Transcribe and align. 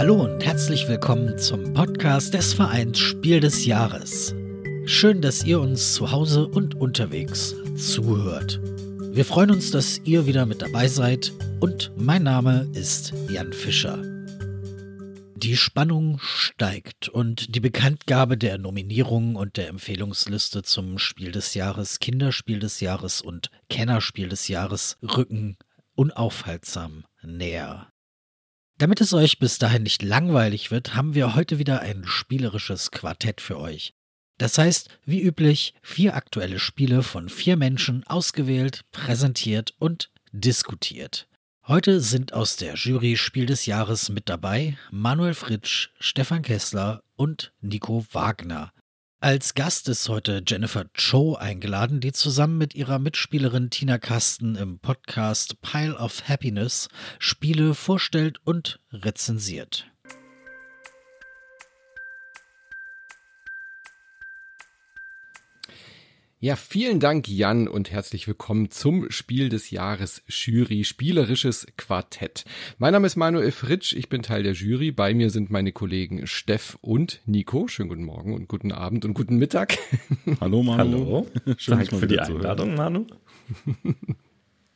Hallo 0.00 0.22
und 0.22 0.42
herzlich 0.42 0.88
willkommen 0.88 1.36
zum 1.36 1.74
Podcast 1.74 2.32
des 2.32 2.54
Vereins 2.54 2.98
Spiel 2.98 3.38
des 3.38 3.66
Jahres. 3.66 4.34
Schön, 4.86 5.20
dass 5.20 5.44
ihr 5.44 5.60
uns 5.60 5.92
zu 5.92 6.10
Hause 6.10 6.48
und 6.48 6.74
unterwegs 6.74 7.54
zuhört. 7.76 8.62
Wir 9.12 9.26
freuen 9.26 9.50
uns, 9.50 9.70
dass 9.70 9.98
ihr 10.04 10.24
wieder 10.24 10.46
mit 10.46 10.62
dabei 10.62 10.88
seid 10.88 11.34
und 11.60 11.92
mein 11.98 12.22
Name 12.22 12.66
ist 12.72 13.12
Jan 13.28 13.52
Fischer. 13.52 14.02
Die 15.36 15.58
Spannung 15.58 16.18
steigt 16.22 17.10
und 17.10 17.54
die 17.54 17.60
Bekanntgabe 17.60 18.38
der 18.38 18.56
Nominierungen 18.56 19.36
und 19.36 19.58
der 19.58 19.68
Empfehlungsliste 19.68 20.62
zum 20.62 20.98
Spiel 20.98 21.30
des 21.30 21.52
Jahres, 21.52 21.98
Kinderspiel 21.98 22.58
des 22.58 22.80
Jahres 22.80 23.20
und 23.20 23.50
Kennerspiel 23.68 24.30
des 24.30 24.48
Jahres 24.48 24.96
rücken 25.02 25.58
unaufhaltsam 25.94 27.04
näher. 27.22 27.89
Damit 28.80 29.02
es 29.02 29.12
euch 29.12 29.38
bis 29.38 29.58
dahin 29.58 29.82
nicht 29.82 30.00
langweilig 30.02 30.70
wird, 30.70 30.94
haben 30.94 31.14
wir 31.14 31.34
heute 31.34 31.58
wieder 31.58 31.82
ein 31.82 32.06
spielerisches 32.06 32.90
Quartett 32.90 33.42
für 33.42 33.58
euch. 33.58 33.92
Das 34.38 34.56
heißt, 34.56 34.88
wie 35.04 35.20
üblich, 35.20 35.74
vier 35.82 36.14
aktuelle 36.14 36.58
Spiele 36.58 37.02
von 37.02 37.28
vier 37.28 37.58
Menschen 37.58 38.04
ausgewählt, 38.06 38.86
präsentiert 38.90 39.74
und 39.78 40.10
diskutiert. 40.32 41.28
Heute 41.68 42.00
sind 42.00 42.32
aus 42.32 42.56
der 42.56 42.74
Jury 42.76 43.18
Spiel 43.18 43.44
des 43.44 43.66
Jahres 43.66 44.08
mit 44.08 44.30
dabei 44.30 44.78
Manuel 44.90 45.34
Fritsch, 45.34 45.90
Stefan 46.00 46.40
Kessler 46.40 47.02
und 47.16 47.52
Nico 47.60 48.06
Wagner. 48.12 48.72
Als 49.22 49.52
Gast 49.52 49.86
ist 49.90 50.08
heute 50.08 50.42
Jennifer 50.46 50.86
Cho 50.94 51.34
eingeladen, 51.34 52.00
die 52.00 52.12
zusammen 52.12 52.56
mit 52.56 52.74
ihrer 52.74 52.98
Mitspielerin 52.98 53.68
Tina 53.68 53.98
Kasten 53.98 54.56
im 54.56 54.78
Podcast 54.78 55.60
Pile 55.60 55.94
of 55.94 56.26
Happiness 56.26 56.88
Spiele 57.18 57.74
vorstellt 57.74 58.38
und 58.44 58.80
rezensiert. 58.92 59.89
Ja, 66.42 66.56
vielen 66.56 67.00
Dank, 67.00 67.28
Jan, 67.28 67.68
und 67.68 67.90
herzlich 67.90 68.26
willkommen 68.26 68.70
zum 68.70 69.10
Spiel 69.10 69.50
des 69.50 69.70
Jahres 69.70 70.22
Jury 70.26 70.84
Spielerisches 70.84 71.66
Quartett. 71.76 72.46
Mein 72.78 72.94
Name 72.94 73.08
ist 73.08 73.16
Manuel 73.16 73.52
Fritsch, 73.52 73.92
ich 73.92 74.08
bin 74.08 74.22
Teil 74.22 74.42
der 74.42 74.54
Jury. 74.54 74.90
Bei 74.90 75.12
mir 75.12 75.28
sind 75.28 75.50
meine 75.50 75.70
Kollegen 75.72 76.26
Steff 76.26 76.78
und 76.80 77.20
Nico. 77.26 77.68
Schönen 77.68 77.90
guten 77.90 78.04
Morgen 78.04 78.32
und 78.32 78.48
guten 78.48 78.72
Abend 78.72 79.04
und 79.04 79.12
guten 79.12 79.36
Mittag. 79.36 79.76
Hallo, 80.40 80.62
Manu. 80.62 80.80
Hallo. 80.98 81.26
Schön, 81.58 81.76
Danke 81.76 81.96
für 81.98 82.06
die 82.06 82.18
Einladung, 82.18 82.74
Manu. 82.74 83.06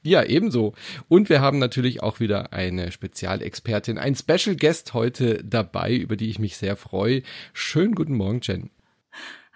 Ja, 0.07 0.23
ebenso. 0.23 0.75
Und 1.09 1.31
wir 1.31 1.41
haben 1.41 1.59
natürlich 1.59 2.03
auch 2.03 2.21
wieder 2.21 2.53
eine 2.53 2.93
Spezialexpertin, 2.93 3.97
ein 3.97 4.15
Special 4.15 4.55
Guest 4.55 4.93
heute 4.93 5.43
dabei, 5.43 5.95
über 5.95 6.17
die 6.17 6.29
ich 6.29 6.39
mich 6.39 6.59
sehr 6.59 6.77
freue. 6.77 7.23
Schönen 7.55 7.95
guten 7.95 8.15
Morgen, 8.15 8.41
Jen. 8.43 8.69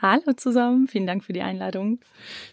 Hallo 0.01 0.33
zusammen, 0.37 0.87
vielen 0.87 1.09
Dank 1.09 1.25
für 1.25 1.33
die 1.33 1.43
Einladung. 1.43 1.99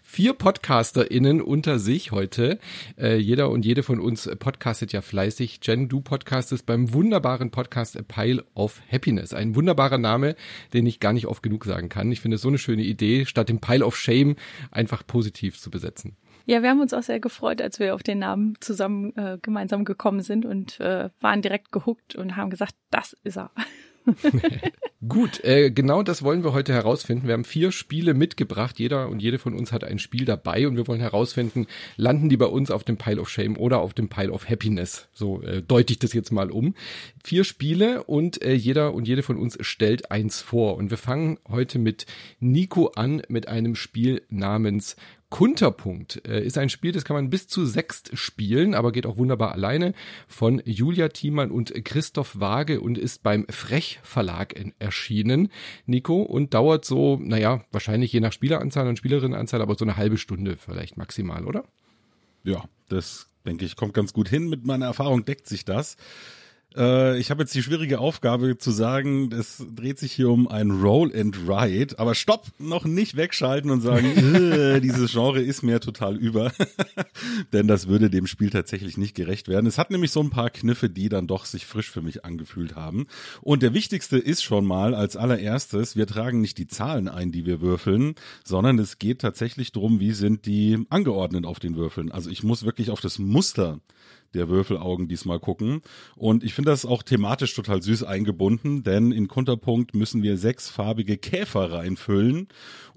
Vier 0.02 0.32
PodcasterInnen 0.32 1.40
unter 1.40 1.78
sich 1.78 2.10
heute. 2.10 2.58
Äh, 2.98 3.18
jeder 3.18 3.50
und 3.50 3.64
jede 3.64 3.84
von 3.84 4.00
uns 4.00 4.28
podcastet 4.40 4.92
ja 4.92 5.00
fleißig. 5.00 5.60
Jen, 5.62 5.88
du 5.88 6.00
podcastest 6.00 6.66
beim 6.66 6.92
wunderbaren 6.92 7.52
Podcast 7.52 7.96
A 7.96 8.02
Pile 8.02 8.44
of 8.54 8.82
Happiness. 8.90 9.32
Ein 9.32 9.54
wunderbarer 9.54 9.98
Name, 9.98 10.34
den 10.72 10.86
ich 10.86 10.98
gar 10.98 11.12
nicht 11.12 11.28
oft 11.28 11.40
genug 11.40 11.66
sagen 11.66 11.88
kann. 11.88 12.10
Ich 12.10 12.20
finde 12.20 12.34
es 12.34 12.42
so 12.42 12.48
eine 12.48 12.58
schöne 12.58 12.82
Idee, 12.82 13.26
statt 13.26 13.48
dem 13.48 13.60
Pile 13.60 13.86
of 13.86 13.96
Shame 13.96 14.34
einfach 14.72 15.06
positiv 15.06 15.60
zu 15.60 15.70
besetzen. 15.70 16.16
Ja, 16.46 16.62
wir 16.62 16.70
haben 16.70 16.80
uns 16.80 16.94
auch 16.94 17.04
sehr 17.04 17.20
gefreut, 17.20 17.62
als 17.62 17.78
wir 17.78 17.94
auf 17.94 18.02
den 18.02 18.18
Namen 18.18 18.54
zusammen 18.58 19.16
äh, 19.16 19.38
gemeinsam 19.40 19.84
gekommen 19.84 20.22
sind 20.22 20.44
und 20.44 20.80
äh, 20.80 21.10
waren 21.20 21.42
direkt 21.42 21.70
gehuckt 21.70 22.16
und 22.16 22.34
haben 22.34 22.50
gesagt, 22.50 22.74
das 22.90 23.16
ist 23.22 23.38
er. 23.38 23.52
Gut, 25.08 25.44
äh, 25.44 25.70
genau 25.70 26.02
das 26.02 26.22
wollen 26.22 26.42
wir 26.42 26.52
heute 26.52 26.72
herausfinden. 26.72 27.26
Wir 27.26 27.34
haben 27.34 27.44
vier 27.44 27.70
Spiele 27.72 28.14
mitgebracht. 28.14 28.78
Jeder 28.78 29.08
und 29.08 29.20
jede 29.20 29.38
von 29.38 29.54
uns 29.54 29.72
hat 29.72 29.84
ein 29.84 29.98
Spiel 29.98 30.24
dabei 30.24 30.66
und 30.66 30.76
wir 30.76 30.88
wollen 30.88 31.00
herausfinden, 31.00 31.66
landen 31.96 32.28
die 32.28 32.36
bei 32.36 32.46
uns 32.46 32.70
auf 32.70 32.84
dem 32.84 32.96
Pile 32.96 33.20
of 33.20 33.28
Shame 33.28 33.56
oder 33.56 33.80
auf 33.80 33.94
dem 33.94 34.08
Pile 34.08 34.32
of 34.32 34.48
Happiness. 34.48 35.08
So 35.12 35.42
äh, 35.42 35.62
deute 35.62 35.92
ich 35.92 35.98
das 35.98 36.12
jetzt 36.12 36.32
mal 36.32 36.50
um. 36.50 36.74
Vier 37.22 37.44
Spiele 37.44 38.04
und 38.04 38.42
äh, 38.42 38.54
jeder 38.54 38.94
und 38.94 39.06
jede 39.06 39.22
von 39.22 39.36
uns 39.36 39.58
stellt 39.60 40.10
eins 40.10 40.40
vor. 40.40 40.76
Und 40.76 40.90
wir 40.90 40.98
fangen 40.98 41.38
heute 41.48 41.78
mit 41.78 42.06
Nico 42.40 42.88
an 42.88 43.22
mit 43.28 43.48
einem 43.48 43.74
Spiel 43.74 44.22
namens 44.28 44.96
Kunterpunkt 45.36 46.26
äh, 46.26 46.42
ist 46.42 46.56
ein 46.56 46.70
Spiel, 46.70 46.92
das 46.92 47.04
kann 47.04 47.14
man 47.14 47.28
bis 47.28 47.46
zu 47.46 47.66
sechst 47.66 48.16
spielen, 48.16 48.72
aber 48.72 48.90
geht 48.90 49.04
auch 49.04 49.18
wunderbar 49.18 49.52
alleine 49.52 49.92
von 50.26 50.62
Julia 50.64 51.08
Thiemann 51.08 51.50
und 51.50 51.74
Christoph 51.84 52.40
Waage 52.40 52.80
und 52.80 52.96
ist 52.96 53.22
beim 53.22 53.44
Frech 53.50 54.00
Verlag 54.02 54.54
erschienen, 54.78 55.50
Nico, 55.84 56.22
und 56.22 56.54
dauert 56.54 56.86
so, 56.86 57.18
naja, 57.20 57.62
wahrscheinlich 57.70 58.14
je 58.14 58.20
nach 58.20 58.32
Spieleranzahl 58.32 58.88
und 58.88 58.96
Spielerinnenanzahl, 58.96 59.60
aber 59.60 59.74
so 59.74 59.84
eine 59.84 59.98
halbe 59.98 60.16
Stunde 60.16 60.56
vielleicht 60.56 60.96
maximal, 60.96 61.44
oder? 61.44 61.64
Ja, 62.42 62.64
das 62.88 63.28
denke 63.44 63.66
ich, 63.66 63.76
kommt 63.76 63.92
ganz 63.92 64.14
gut 64.14 64.30
hin. 64.30 64.48
Mit 64.48 64.64
meiner 64.64 64.86
Erfahrung 64.86 65.26
deckt 65.26 65.48
sich 65.48 65.66
das. 65.66 65.98
Äh, 66.76 67.18
ich 67.18 67.30
habe 67.30 67.42
jetzt 67.42 67.54
die 67.54 67.62
schwierige 67.62 67.98
Aufgabe 67.98 68.58
zu 68.58 68.70
sagen, 68.70 69.30
es 69.32 69.64
dreht 69.74 69.98
sich 69.98 70.12
hier 70.12 70.28
um 70.28 70.46
ein 70.46 70.70
Roll 70.70 71.12
and 71.16 71.38
Ride, 71.48 71.98
aber 71.98 72.14
stopp, 72.14 72.46
noch 72.58 72.84
nicht 72.84 73.16
wegschalten 73.16 73.70
und 73.70 73.80
sagen, 73.80 74.06
äh, 74.34 74.80
dieses 74.80 75.12
Genre 75.12 75.40
ist 75.40 75.62
mir 75.62 75.80
total 75.80 76.16
über, 76.16 76.52
denn 77.52 77.66
das 77.66 77.88
würde 77.88 78.10
dem 78.10 78.26
Spiel 78.26 78.50
tatsächlich 78.50 78.98
nicht 78.98 79.14
gerecht 79.14 79.48
werden. 79.48 79.66
Es 79.66 79.78
hat 79.78 79.90
nämlich 79.90 80.10
so 80.10 80.20
ein 80.20 80.30
paar 80.30 80.50
Kniffe, 80.50 80.90
die 80.90 81.08
dann 81.08 81.26
doch 81.26 81.46
sich 81.46 81.66
frisch 81.66 81.90
für 81.90 82.02
mich 82.02 82.24
angefühlt 82.24 82.76
haben. 82.76 83.06
Und 83.40 83.62
der 83.62 83.72
wichtigste 83.72 84.18
ist 84.18 84.42
schon 84.42 84.66
mal 84.66 84.94
als 84.94 85.16
allererstes, 85.16 85.96
wir 85.96 86.06
tragen 86.06 86.40
nicht 86.40 86.58
die 86.58 86.66
Zahlen 86.66 87.08
ein, 87.08 87.32
die 87.32 87.46
wir 87.46 87.60
würfeln, 87.60 88.14
sondern 88.44 88.78
es 88.78 88.98
geht 88.98 89.20
tatsächlich 89.20 89.72
darum, 89.72 90.00
wie 90.00 90.12
sind 90.12 90.46
die 90.46 90.84
angeordnet 90.90 91.46
auf 91.46 91.58
den 91.58 91.76
Würfeln. 91.76 92.12
Also 92.12 92.28
ich 92.28 92.42
muss 92.42 92.64
wirklich 92.64 92.90
auf 92.90 93.00
das 93.00 93.18
Muster 93.18 93.80
der 94.34 94.48
Würfelaugen 94.48 95.08
diesmal 95.08 95.40
gucken. 95.40 95.82
Und 96.14 96.44
ich 96.44 96.54
finde 96.54 96.70
das 96.70 96.84
auch 96.84 97.02
thematisch 97.02 97.54
total 97.54 97.82
süß 97.82 98.02
eingebunden, 98.02 98.82
denn 98.82 99.12
in 99.12 99.28
Konterpunkt 99.28 99.94
müssen 99.94 100.22
wir 100.22 100.36
sechsfarbige 100.36 101.16
Käfer 101.16 101.72
reinfüllen 101.72 102.48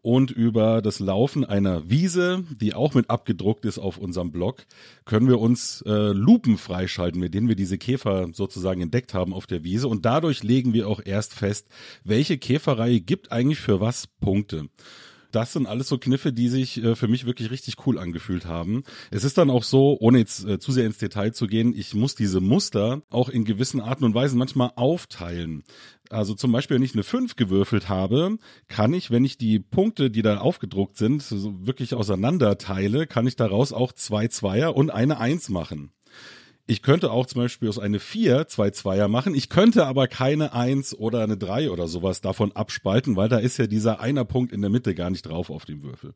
und 0.01 0.31
über 0.31 0.81
das 0.81 0.99
Laufen 0.99 1.43
einer 1.43 1.89
Wiese, 1.89 2.43
die 2.49 2.73
auch 2.73 2.93
mit 2.93 3.09
abgedruckt 3.09 3.65
ist 3.65 3.79
auf 3.79 3.97
unserem 3.97 4.31
Blog, 4.31 4.65
können 5.05 5.27
wir 5.27 5.39
uns 5.39 5.81
äh, 5.85 6.11
Lupen 6.11 6.57
freischalten, 6.57 7.19
mit 7.19 7.33
denen 7.33 7.47
wir 7.47 7.55
diese 7.55 7.77
Käfer 7.77 8.29
sozusagen 8.31 8.81
entdeckt 8.81 9.13
haben 9.13 9.33
auf 9.33 9.47
der 9.47 9.63
Wiese 9.63 9.87
und 9.87 10.05
dadurch 10.05 10.43
legen 10.43 10.73
wir 10.73 10.87
auch 10.87 11.01
erst 11.03 11.33
fest, 11.33 11.67
welche 12.03 12.37
Käferreihe 12.37 13.01
gibt 13.01 13.31
eigentlich 13.31 13.59
für 13.59 13.81
was 13.81 14.07
Punkte 14.07 14.69
das 15.31 15.53
sind 15.53 15.67
alles 15.67 15.87
so 15.87 15.97
Kniffe, 15.97 16.33
die 16.33 16.49
sich 16.49 16.83
äh, 16.83 16.95
für 16.95 17.07
mich 17.07 17.25
wirklich 17.25 17.51
richtig 17.51 17.85
cool 17.85 17.97
angefühlt 17.97 18.45
haben. 18.45 18.83
Es 19.11 19.23
ist 19.23 19.37
dann 19.37 19.49
auch 19.49 19.63
so, 19.63 19.97
ohne 19.99 20.19
jetzt 20.19 20.45
äh, 20.45 20.59
zu 20.59 20.71
sehr 20.71 20.85
ins 20.85 20.97
Detail 20.97 21.31
zu 21.31 21.47
gehen, 21.47 21.73
ich 21.75 21.93
muss 21.93 22.15
diese 22.15 22.41
Muster 22.41 23.01
auch 23.09 23.29
in 23.29 23.45
gewissen 23.45 23.81
Arten 23.81 24.05
und 24.05 24.13
Weisen 24.13 24.39
manchmal 24.39 24.71
aufteilen. 24.75 25.63
Also 26.09 26.33
zum 26.33 26.51
Beispiel, 26.51 26.75
wenn 26.75 26.83
ich 26.83 26.95
eine 26.95 27.03
5 27.03 27.35
gewürfelt 27.35 27.87
habe, 27.87 28.37
kann 28.67 28.93
ich, 28.93 29.11
wenn 29.11 29.25
ich 29.25 29.37
die 29.37 29.59
Punkte, 29.59 30.09
die 30.09 30.23
da 30.23 30.39
aufgedruckt 30.39 30.97
sind, 30.97 31.21
so 31.21 31.65
wirklich 31.65 31.93
auseinander 31.93 32.57
teile, 32.57 33.05
kann 33.05 33.27
ich 33.27 33.35
daraus 33.35 33.73
auch 33.73 33.93
zwei 33.93 34.27
Zweier 34.27 34.75
und 34.75 34.89
eine 34.89 35.19
Eins 35.19 35.49
machen. 35.49 35.91
Ich 36.69 36.83
könnte 36.83 37.09
auch 37.09 37.25
zum 37.25 37.41
Beispiel 37.41 37.67
aus 37.67 37.79
eine 37.79 37.99
4 37.99 38.47
zwei 38.47 38.69
Zweier 38.69 39.07
machen. 39.07 39.33
Ich 39.33 39.49
könnte 39.49 39.87
aber 39.87 40.07
keine 40.07 40.53
1 40.53 40.93
oder 40.99 41.23
eine 41.23 41.35
3 41.35 41.71
oder 41.71 41.87
sowas 41.87 42.21
davon 42.21 42.51
abspalten, 42.51 43.15
weil 43.15 43.27
da 43.27 43.39
ist 43.39 43.57
ja 43.57 43.65
dieser 43.65 44.01
einer 44.01 44.23
Punkt 44.23 44.53
in 44.53 44.61
der 44.61 44.69
Mitte 44.69 44.93
gar 44.93 45.09
nicht 45.09 45.23
drauf 45.23 45.49
auf 45.49 45.65
dem 45.65 45.81
Würfel. 45.81 46.13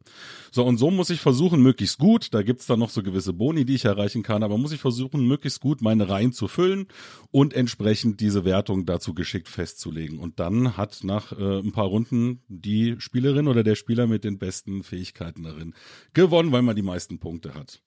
So, 0.51 0.63
und 0.63 0.77
so 0.77 0.91
muss 0.91 1.09
ich 1.09 1.21
versuchen, 1.21 1.63
möglichst 1.63 1.97
gut, 1.97 2.35
da 2.35 2.43
gibt's 2.43 2.67
dann 2.67 2.77
noch 2.77 2.91
so 2.91 3.01
gewisse 3.01 3.33
Boni, 3.33 3.65
die 3.65 3.73
ich 3.73 3.85
erreichen 3.85 4.21
kann, 4.21 4.43
aber 4.43 4.59
muss 4.59 4.73
ich 4.73 4.79
versuchen, 4.79 5.27
möglichst 5.27 5.59
gut 5.59 5.81
meine 5.81 6.07
Reihen 6.07 6.33
zu 6.33 6.47
füllen 6.47 6.85
und 7.31 7.55
entsprechend 7.55 8.19
diese 8.19 8.45
Wertung 8.45 8.85
dazu 8.85 9.15
geschickt 9.15 9.49
festzulegen. 9.49 10.19
Und 10.19 10.39
dann 10.39 10.77
hat 10.77 10.99
nach 11.03 11.31
äh, 11.31 11.61
ein 11.61 11.71
paar 11.71 11.87
Runden 11.87 12.43
die 12.47 12.93
Spielerin 12.99 13.47
oder 13.47 13.63
der 13.63 13.73
Spieler 13.73 14.05
mit 14.05 14.23
den 14.23 14.37
besten 14.37 14.83
Fähigkeiten 14.83 15.41
darin 15.41 15.73
gewonnen, 16.13 16.51
weil 16.51 16.61
man 16.61 16.75
die 16.75 16.83
meisten 16.83 17.17
Punkte 17.17 17.55
hat. 17.55 17.81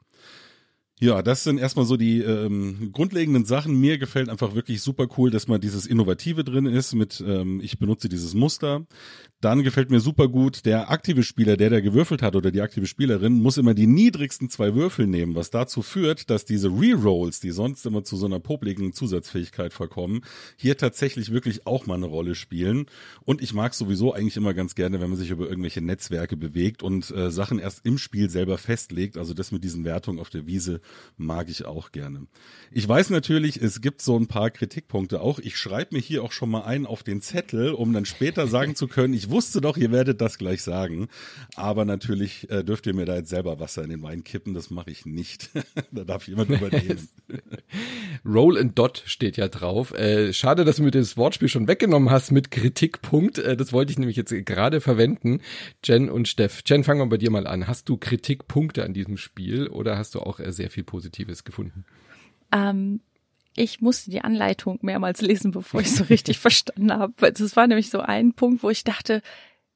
Ja, 0.99 1.21
das 1.21 1.45
sind 1.45 1.59
erstmal 1.59 1.85
so 1.85 1.99
die 1.99 2.21
ähm, 2.21 2.91
grundlegenden 2.93 3.45
Sachen. 3.45 3.79
Mir 3.79 3.99
gefällt 3.99 4.31
einfach 4.31 4.55
wirklich 4.55 4.81
super 4.81 5.07
cool, 5.19 5.31
dass 5.31 5.47
man 5.47 5.61
dieses 5.61 5.87
Innovative 5.87 6.43
drin 6.43 6.65
ist 6.65 6.95
mit, 6.95 7.23
ähm, 7.27 7.61
ich 7.63 7.79
benutze 7.79 8.09
dieses 8.09 8.33
Muster. 8.33 8.87
Dann 9.47 9.63
gefällt 9.63 9.93
mir 9.93 10.01
super 10.01 10.27
gut, 10.27 10.67
der 10.67 10.91
aktive 10.91 11.23
Spieler, 11.23 11.57
der 11.57 11.71
der 11.71 11.81
gewürfelt 11.81 12.21
hat 12.21 12.35
oder 12.35 12.51
die 12.51 12.63
aktive 12.63 12.87
Spielerin, 12.87 13.41
muss 13.41 13.59
immer 13.59 13.75
die 13.75 13.87
niedrigsten 13.87 14.51
zwei 14.51 14.75
Würfel 14.75 15.07
nehmen, 15.07 15.37
was 15.37 15.51
dazu 15.51 15.83
führt, 15.83 16.31
dass 16.31 16.45
diese 16.45 16.69
Rerolls, 16.69 17.39
die 17.39 17.53
sonst 17.53 17.87
immer 17.87 18.03
zu 18.03 18.17
so 18.17 18.27
einer 18.27 18.41
popligen 18.41 18.93
Zusatzfähigkeit 18.93 19.73
verkommen, 19.73 20.23
hier 20.57 20.77
tatsächlich 20.77 21.31
wirklich 21.31 21.65
auch 21.65 21.87
mal 21.87 21.95
eine 21.95 22.07
Rolle 22.07 22.35
spielen. 22.35 22.87
Und 23.25 23.41
ich 23.41 23.55
mag 23.55 23.75
sowieso 23.75 24.13
eigentlich 24.13 24.37
immer 24.37 24.53
ganz 24.53 24.75
gerne, 24.75 25.01
wenn 25.01 25.11
man 25.11 25.19
sich 25.19 25.31
über 25.31 25.49
irgendwelche 25.49 25.81
Netzwerke 25.81 26.37
bewegt 26.37 26.83
und 26.83 27.13
äh, 27.13 27.31
Sachen 27.31 27.61
erst 27.61 27.87
im 27.87 27.99
Spiel 27.99 28.29
selber 28.29 28.59
festlegt. 28.59 29.17
Also 29.17 29.33
das 29.33 29.53
mit 29.53 29.63
diesen 29.63 29.85
Wertungen 29.85 30.19
auf 30.19 30.29
der 30.29 30.49
Wiese 30.49 30.81
mag 31.19 31.49
ich 31.49 31.67
auch 31.67 31.93
gerne. 31.93 32.27
Ich 32.73 32.89
weiß 32.89 33.11
natürlich, 33.11 33.63
es 33.63 33.81
gibt 33.81 34.03
so 34.03 34.19
ein 34.19 34.27
paar 34.27 34.51
Kritikpunkte 34.51 35.21
auch. 35.21 35.39
Ich 35.39 35.57
schreibe 35.57 35.95
mir 35.95 36.01
hier 36.01 36.25
auch 36.25 36.33
schon 36.33 36.51
mal 36.51 36.63
einen 36.63 36.85
auf 36.85 37.05
den 37.05 37.21
Zettel, 37.21 37.71
um 37.71 37.93
dann 37.93 38.07
später 38.07 38.49
sagen 38.49 38.75
zu 38.75 38.89
können, 38.89 39.15
ich 39.15 39.31
wusste 39.31 39.36
doch, 39.41 39.77
ihr 39.77 39.93
werdet 39.93 40.21
das 40.21 40.39
gleich 40.39 40.63
sagen. 40.63 41.09
Aber 41.55 41.85
natürlich 41.85 42.51
äh, 42.51 42.65
dürft 42.65 42.87
ihr 42.87 42.95
mir 42.95 43.05
da 43.05 43.17
jetzt 43.17 43.31
selber 43.31 43.61
Wasser 43.61 43.85
in 43.85 43.91
den 43.91 44.03
Wein 44.03 44.25
kippen, 44.25 44.55
das 44.55 44.71
mache 44.71 44.91
ich 44.91 45.07
nicht. 45.07 45.51
da 45.93 46.05
darf 46.05 46.27
jemand 46.29 46.51
übernehmen. 46.51 47.09
Roll 48.25 48.59
and 48.59 48.79
Dot 48.79 49.03
steht 49.07 49.37
ja 49.37 49.49
drauf. 49.49 49.93
Äh, 49.95 50.33
schade, 50.33 50.65
dass 50.65 50.77
du 50.77 50.83
mir 50.83 50.91
das 50.91 51.17
Wortspiel 51.17 51.49
schon 51.49 51.69
weggenommen 51.69 52.11
hast 52.11 52.33
mit 52.33 52.51
Kritikpunkt. 52.51 53.39
Äh, 53.39 53.57
das 53.57 53.73
wollte 53.73 53.93
ich 53.93 53.99
nämlich 53.99 54.17
jetzt 54.17 54.35
gerade 54.47 54.81
verwenden. 54.81 55.41
Jen 55.85 56.11
und 56.11 56.29
Steff. 56.29 56.63
Jen, 56.67 56.85
fangen 56.85 57.01
wir 57.01 57.07
bei 57.07 57.19
dir 57.19 57.31
mal 57.31 57.47
an. 57.47 57.67
Hast 57.67 57.89
du 57.89 57.97
Kritikpunkte 57.97 58.85
an 58.85 58.95
diesem 58.95 59.17
Spiel 59.17 59.69
oder 59.69 59.99
hast 59.99 60.15
du 60.15 60.21
auch 60.21 60.41
äh, 60.41 60.53
sehr 60.53 60.71
viel 60.71 60.85
Positives 60.85 61.45
gefunden? 61.45 61.85
Ähm, 62.53 63.01
ich 63.57 63.81
musste 63.81 64.11
die 64.11 64.21
Anleitung 64.23 64.79
mehrmals 64.83 65.21
lesen, 65.21 65.51
bevor 65.51 65.81
ich 65.81 65.95
so 65.95 66.05
richtig 66.05 66.39
verstanden 66.41 66.93
habe. 66.93 67.33
Das 67.33 67.57
war 67.57 67.67
nämlich 67.67 67.91
so 67.91 68.01
ein 68.01 68.35
Punkt, 68.35 68.63
wo 68.63 68.71
ich 68.71 68.85
dachte, 68.85 69.23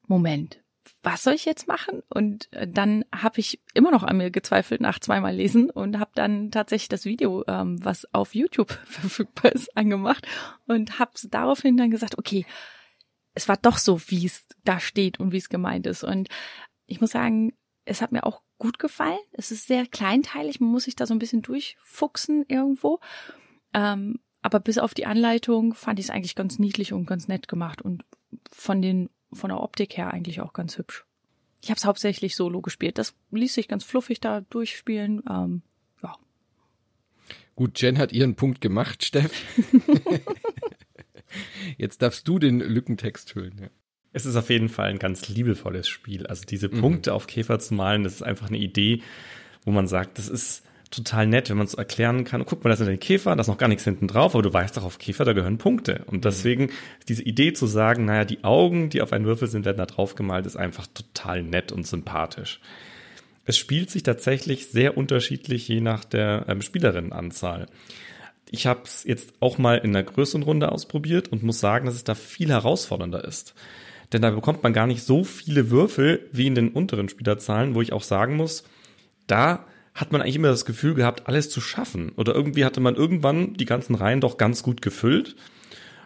Moment, 0.06 0.60
was 1.02 1.22
soll 1.22 1.34
ich 1.34 1.44
jetzt 1.44 1.66
machen? 1.66 2.02
Und 2.08 2.52
äh, 2.52 2.68
dann 2.68 3.04
habe 3.14 3.40
ich 3.40 3.60
immer 3.74 3.90
noch 3.90 4.02
an 4.02 4.18
mir 4.18 4.30
gezweifelt 4.30 4.80
nach 4.80 4.98
zweimal 4.98 5.34
lesen 5.34 5.70
und 5.70 5.98
habe 5.98 6.10
dann 6.14 6.50
tatsächlich 6.50 6.88
das 6.88 7.04
Video, 7.04 7.44
ähm, 7.48 7.82
was 7.82 8.06
auf 8.12 8.34
YouTube 8.34 8.70
verfügbar 8.84 9.52
ist, 9.52 9.76
angemacht 9.76 10.26
und 10.66 10.98
habe 10.98 11.12
daraufhin 11.30 11.76
dann 11.76 11.90
gesagt, 11.90 12.18
okay, 12.18 12.44
es 13.34 13.48
war 13.48 13.56
doch 13.56 13.78
so, 13.78 14.00
wie 14.08 14.26
es 14.26 14.46
da 14.64 14.80
steht 14.80 15.20
und 15.20 15.32
wie 15.32 15.38
es 15.38 15.48
gemeint 15.48 15.86
ist. 15.86 16.04
Und 16.04 16.28
ich 16.86 17.00
muss 17.00 17.12
sagen, 17.12 17.52
es 17.84 18.02
hat 18.02 18.12
mir 18.12 18.24
auch 18.24 18.42
gut 18.58 18.78
gefallen. 18.78 19.18
Es 19.32 19.50
ist 19.50 19.66
sehr 19.66 19.86
kleinteilig, 19.86 20.60
man 20.60 20.70
muss 20.70 20.84
sich 20.84 20.96
da 20.96 21.06
so 21.06 21.14
ein 21.14 21.18
bisschen 21.18 21.42
durchfuchsen 21.42 22.44
irgendwo. 22.48 23.00
Ähm, 23.74 24.18
aber 24.42 24.60
bis 24.60 24.78
auf 24.78 24.94
die 24.94 25.06
Anleitung 25.06 25.74
fand 25.74 25.98
ich 25.98 26.06
es 26.06 26.10
eigentlich 26.10 26.34
ganz 26.34 26.58
niedlich 26.58 26.92
und 26.92 27.06
ganz 27.06 27.28
nett 27.28 27.48
gemacht 27.48 27.82
und 27.82 28.04
von 28.50 28.80
den 28.80 29.10
von 29.32 29.50
der 29.50 29.60
Optik 29.60 29.96
her 29.96 30.12
eigentlich 30.12 30.40
auch 30.40 30.52
ganz 30.52 30.76
hübsch. 30.76 31.04
Ich 31.62 31.70
habe 31.70 31.78
es 31.78 31.84
hauptsächlich 31.84 32.36
solo 32.36 32.60
gespielt. 32.62 32.98
Das 32.98 33.14
ließ 33.30 33.54
sich 33.54 33.68
ganz 33.68 33.84
fluffig 33.84 34.20
da 34.20 34.40
durchspielen. 34.40 35.22
Ähm, 35.28 35.62
ja. 36.02 36.16
Gut, 37.54 37.80
Jen 37.80 37.98
hat 37.98 38.12
ihren 38.12 38.34
Punkt 38.34 38.60
gemacht, 38.60 39.04
Steff. 39.04 39.44
Jetzt 41.76 42.02
darfst 42.02 42.26
du 42.26 42.38
den 42.38 42.60
Lückentext 42.60 43.32
füllen. 43.32 43.58
Ja. 43.60 43.68
Es 44.12 44.26
ist 44.26 44.36
auf 44.36 44.50
jeden 44.50 44.68
Fall 44.68 44.88
ein 44.88 44.98
ganz 44.98 45.28
liebevolles 45.28 45.86
Spiel. 45.86 46.26
Also 46.26 46.44
diese 46.44 46.68
mhm. 46.68 46.80
Punkte 46.80 47.14
auf 47.14 47.26
Käfer 47.26 47.58
zu 47.58 47.74
malen, 47.74 48.02
das 48.02 48.14
ist 48.14 48.22
einfach 48.22 48.48
eine 48.48 48.58
Idee, 48.58 49.02
wo 49.64 49.70
man 49.70 49.86
sagt, 49.86 50.18
das 50.18 50.28
ist 50.28 50.64
total 50.90 51.26
nett, 51.26 51.48
wenn 51.50 51.56
man 51.56 51.66
es 51.66 51.74
erklären 51.74 52.24
kann. 52.24 52.44
Guck 52.44 52.64
mal, 52.64 52.70
das 52.70 52.78
sind 52.78 52.90
die 52.90 52.96
Käfer, 52.96 53.34
da 53.34 53.40
ist 53.40 53.46
noch 53.48 53.58
gar 53.58 53.68
nichts 53.68 53.84
hinten 53.84 54.08
drauf, 54.08 54.34
aber 54.34 54.42
du 54.42 54.52
weißt 54.52 54.76
doch, 54.76 54.84
auf 54.84 54.98
Käfer, 54.98 55.24
da 55.24 55.32
gehören 55.32 55.58
Punkte. 55.58 56.02
Und 56.06 56.18
mhm. 56.18 56.22
deswegen 56.22 56.70
diese 57.08 57.22
Idee 57.22 57.52
zu 57.52 57.66
sagen, 57.66 58.04
naja, 58.04 58.24
die 58.24 58.42
Augen, 58.44 58.90
die 58.90 59.00
auf 59.00 59.12
einen 59.12 59.24
Würfel 59.24 59.48
sind, 59.48 59.64
werden 59.64 59.78
da 59.78 59.86
drauf 59.86 60.14
gemalt, 60.14 60.46
ist 60.46 60.56
einfach 60.56 60.86
total 60.88 61.42
nett 61.42 61.70
und 61.70 61.86
sympathisch. 61.86 62.60
Es 63.44 63.56
spielt 63.56 63.90
sich 63.90 64.02
tatsächlich 64.02 64.68
sehr 64.68 64.96
unterschiedlich, 64.96 65.66
je 65.68 65.80
nach 65.80 66.04
der 66.04 66.44
ähm, 66.48 66.62
Spielerinnenanzahl. 66.62 67.66
Ich 68.50 68.66
habe 68.66 68.82
es 68.84 69.04
jetzt 69.04 69.34
auch 69.40 69.58
mal 69.58 69.78
in 69.78 69.90
einer 69.90 70.02
größeren 70.02 70.42
Runde 70.42 70.72
ausprobiert 70.72 71.28
und 71.28 71.44
muss 71.44 71.60
sagen, 71.60 71.86
dass 71.86 71.94
es 71.94 72.04
da 72.04 72.16
viel 72.16 72.50
herausfordernder 72.50 73.24
ist. 73.24 73.54
Denn 74.12 74.22
da 74.22 74.30
bekommt 74.30 74.64
man 74.64 74.72
gar 74.72 74.88
nicht 74.88 75.04
so 75.04 75.22
viele 75.22 75.70
Würfel 75.70 76.28
wie 76.32 76.48
in 76.48 76.56
den 76.56 76.70
unteren 76.70 77.08
Spielerzahlen, 77.08 77.76
wo 77.76 77.82
ich 77.82 77.92
auch 77.92 78.02
sagen 78.02 78.34
muss, 78.34 78.64
da 79.28 79.66
hat 79.94 80.12
man 80.12 80.22
eigentlich 80.22 80.36
immer 80.36 80.48
das 80.48 80.64
Gefühl 80.64 80.94
gehabt, 80.94 81.26
alles 81.26 81.50
zu 81.50 81.60
schaffen. 81.60 82.12
Oder 82.16 82.34
irgendwie 82.34 82.64
hatte 82.64 82.80
man 82.80 82.94
irgendwann 82.94 83.54
die 83.54 83.64
ganzen 83.64 83.94
Reihen 83.94 84.20
doch 84.20 84.36
ganz 84.36 84.62
gut 84.62 84.82
gefüllt. 84.82 85.36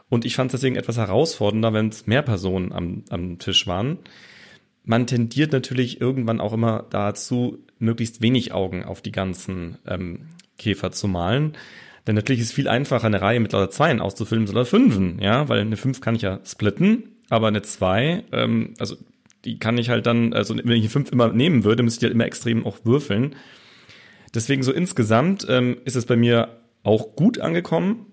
Und 0.09 0.25
ich 0.25 0.37
fand 0.37 0.53
es 0.53 0.61
deswegen 0.61 0.77
etwas 0.77 0.97
herausfordernder, 0.97 1.73
wenn 1.73 1.89
es 1.89 2.07
mehr 2.07 2.23
Personen 2.23 2.73
am, 2.73 3.05
am 3.11 3.39
Tisch 3.39 3.67
waren. 3.67 3.99
Man 4.85 5.07
tendiert 5.07 5.53
natürlich 5.53 6.01
irgendwann 6.01 6.41
auch 6.41 6.53
immer 6.53 6.87
dazu, 6.91 7.59
möglichst 7.79 8.21
wenig 8.21 8.53
Augen 8.53 8.85
auf 8.85 9.01
die 9.01 9.13
ganzen 9.13 9.79
ähm, 9.87 10.29
Käfer 10.59 10.93
zu 10.93 11.09
malen. 11.09 11.55
Denn 12.07 12.15
natürlich 12.15 12.43
ist 12.43 12.49
es 12.49 12.55
viel 12.55 12.69
einfacher, 12.69 13.07
eine 13.07 13.23
Reihe 13.23 13.41
mit 13.41 13.53
lauter 13.53 13.71
Zweien 13.71 14.01
auszufüllen, 14.01 14.47
sondern 14.47 14.67
Fünfen, 14.67 15.19
ja, 15.21 15.49
weil 15.49 15.61
eine 15.61 15.77
Fünf 15.77 16.01
kann 16.01 16.15
ich 16.15 16.23
ja 16.23 16.41
splitten, 16.45 17.05
aber 17.31 17.49
eine 17.49 17.63
Zwei, 17.63 18.25
ähm, 18.31 18.75
also 18.79 18.97
die 19.45 19.59
kann 19.59 19.79
ich 19.79 19.89
halt 19.89 20.07
dann, 20.07 20.33
also 20.35 20.55
wenn 20.57 20.71
ich 20.71 20.83
eine 20.83 20.91
Fünf 20.91 21.13
immer 21.13 21.33
nehmen 21.33 21.65
würde, 21.65 21.83
müsste 21.83 22.01
ich 22.01 22.05
halt 22.05 22.15
immer 22.15 22.27
extrem 22.27 22.67
auch 22.67 22.79
würfeln. 22.85 23.37
Deswegen 24.35 24.63
so 24.63 24.73
insgesamt 24.73 25.47
ähm, 25.49 25.79
ist 25.85 25.97
es 25.97 26.07
bei 26.07 26.17
mir 26.17 26.61
auch 26.83 27.17
gut 27.17 27.39
angekommen, 27.39 28.13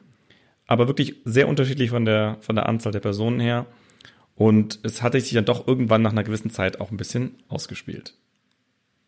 aber 0.67 0.87
wirklich 0.87 1.15
sehr 1.25 1.47
unterschiedlich 1.47 1.89
von 1.89 2.05
der, 2.05 2.37
von 2.41 2.55
der 2.55 2.69
Anzahl 2.69 2.91
der 2.91 2.99
Personen 2.99 3.39
her. 3.39 3.65
Und 4.35 4.79
es 4.83 5.01
hatte 5.01 5.19
sich 5.19 5.33
dann 5.33 5.45
doch 5.45 5.67
irgendwann 5.67 6.01
nach 6.01 6.11
einer 6.11 6.23
gewissen 6.23 6.51
Zeit 6.51 6.79
auch 6.79 6.91
ein 6.91 6.97
bisschen 6.97 7.35
ausgespielt. 7.49 8.15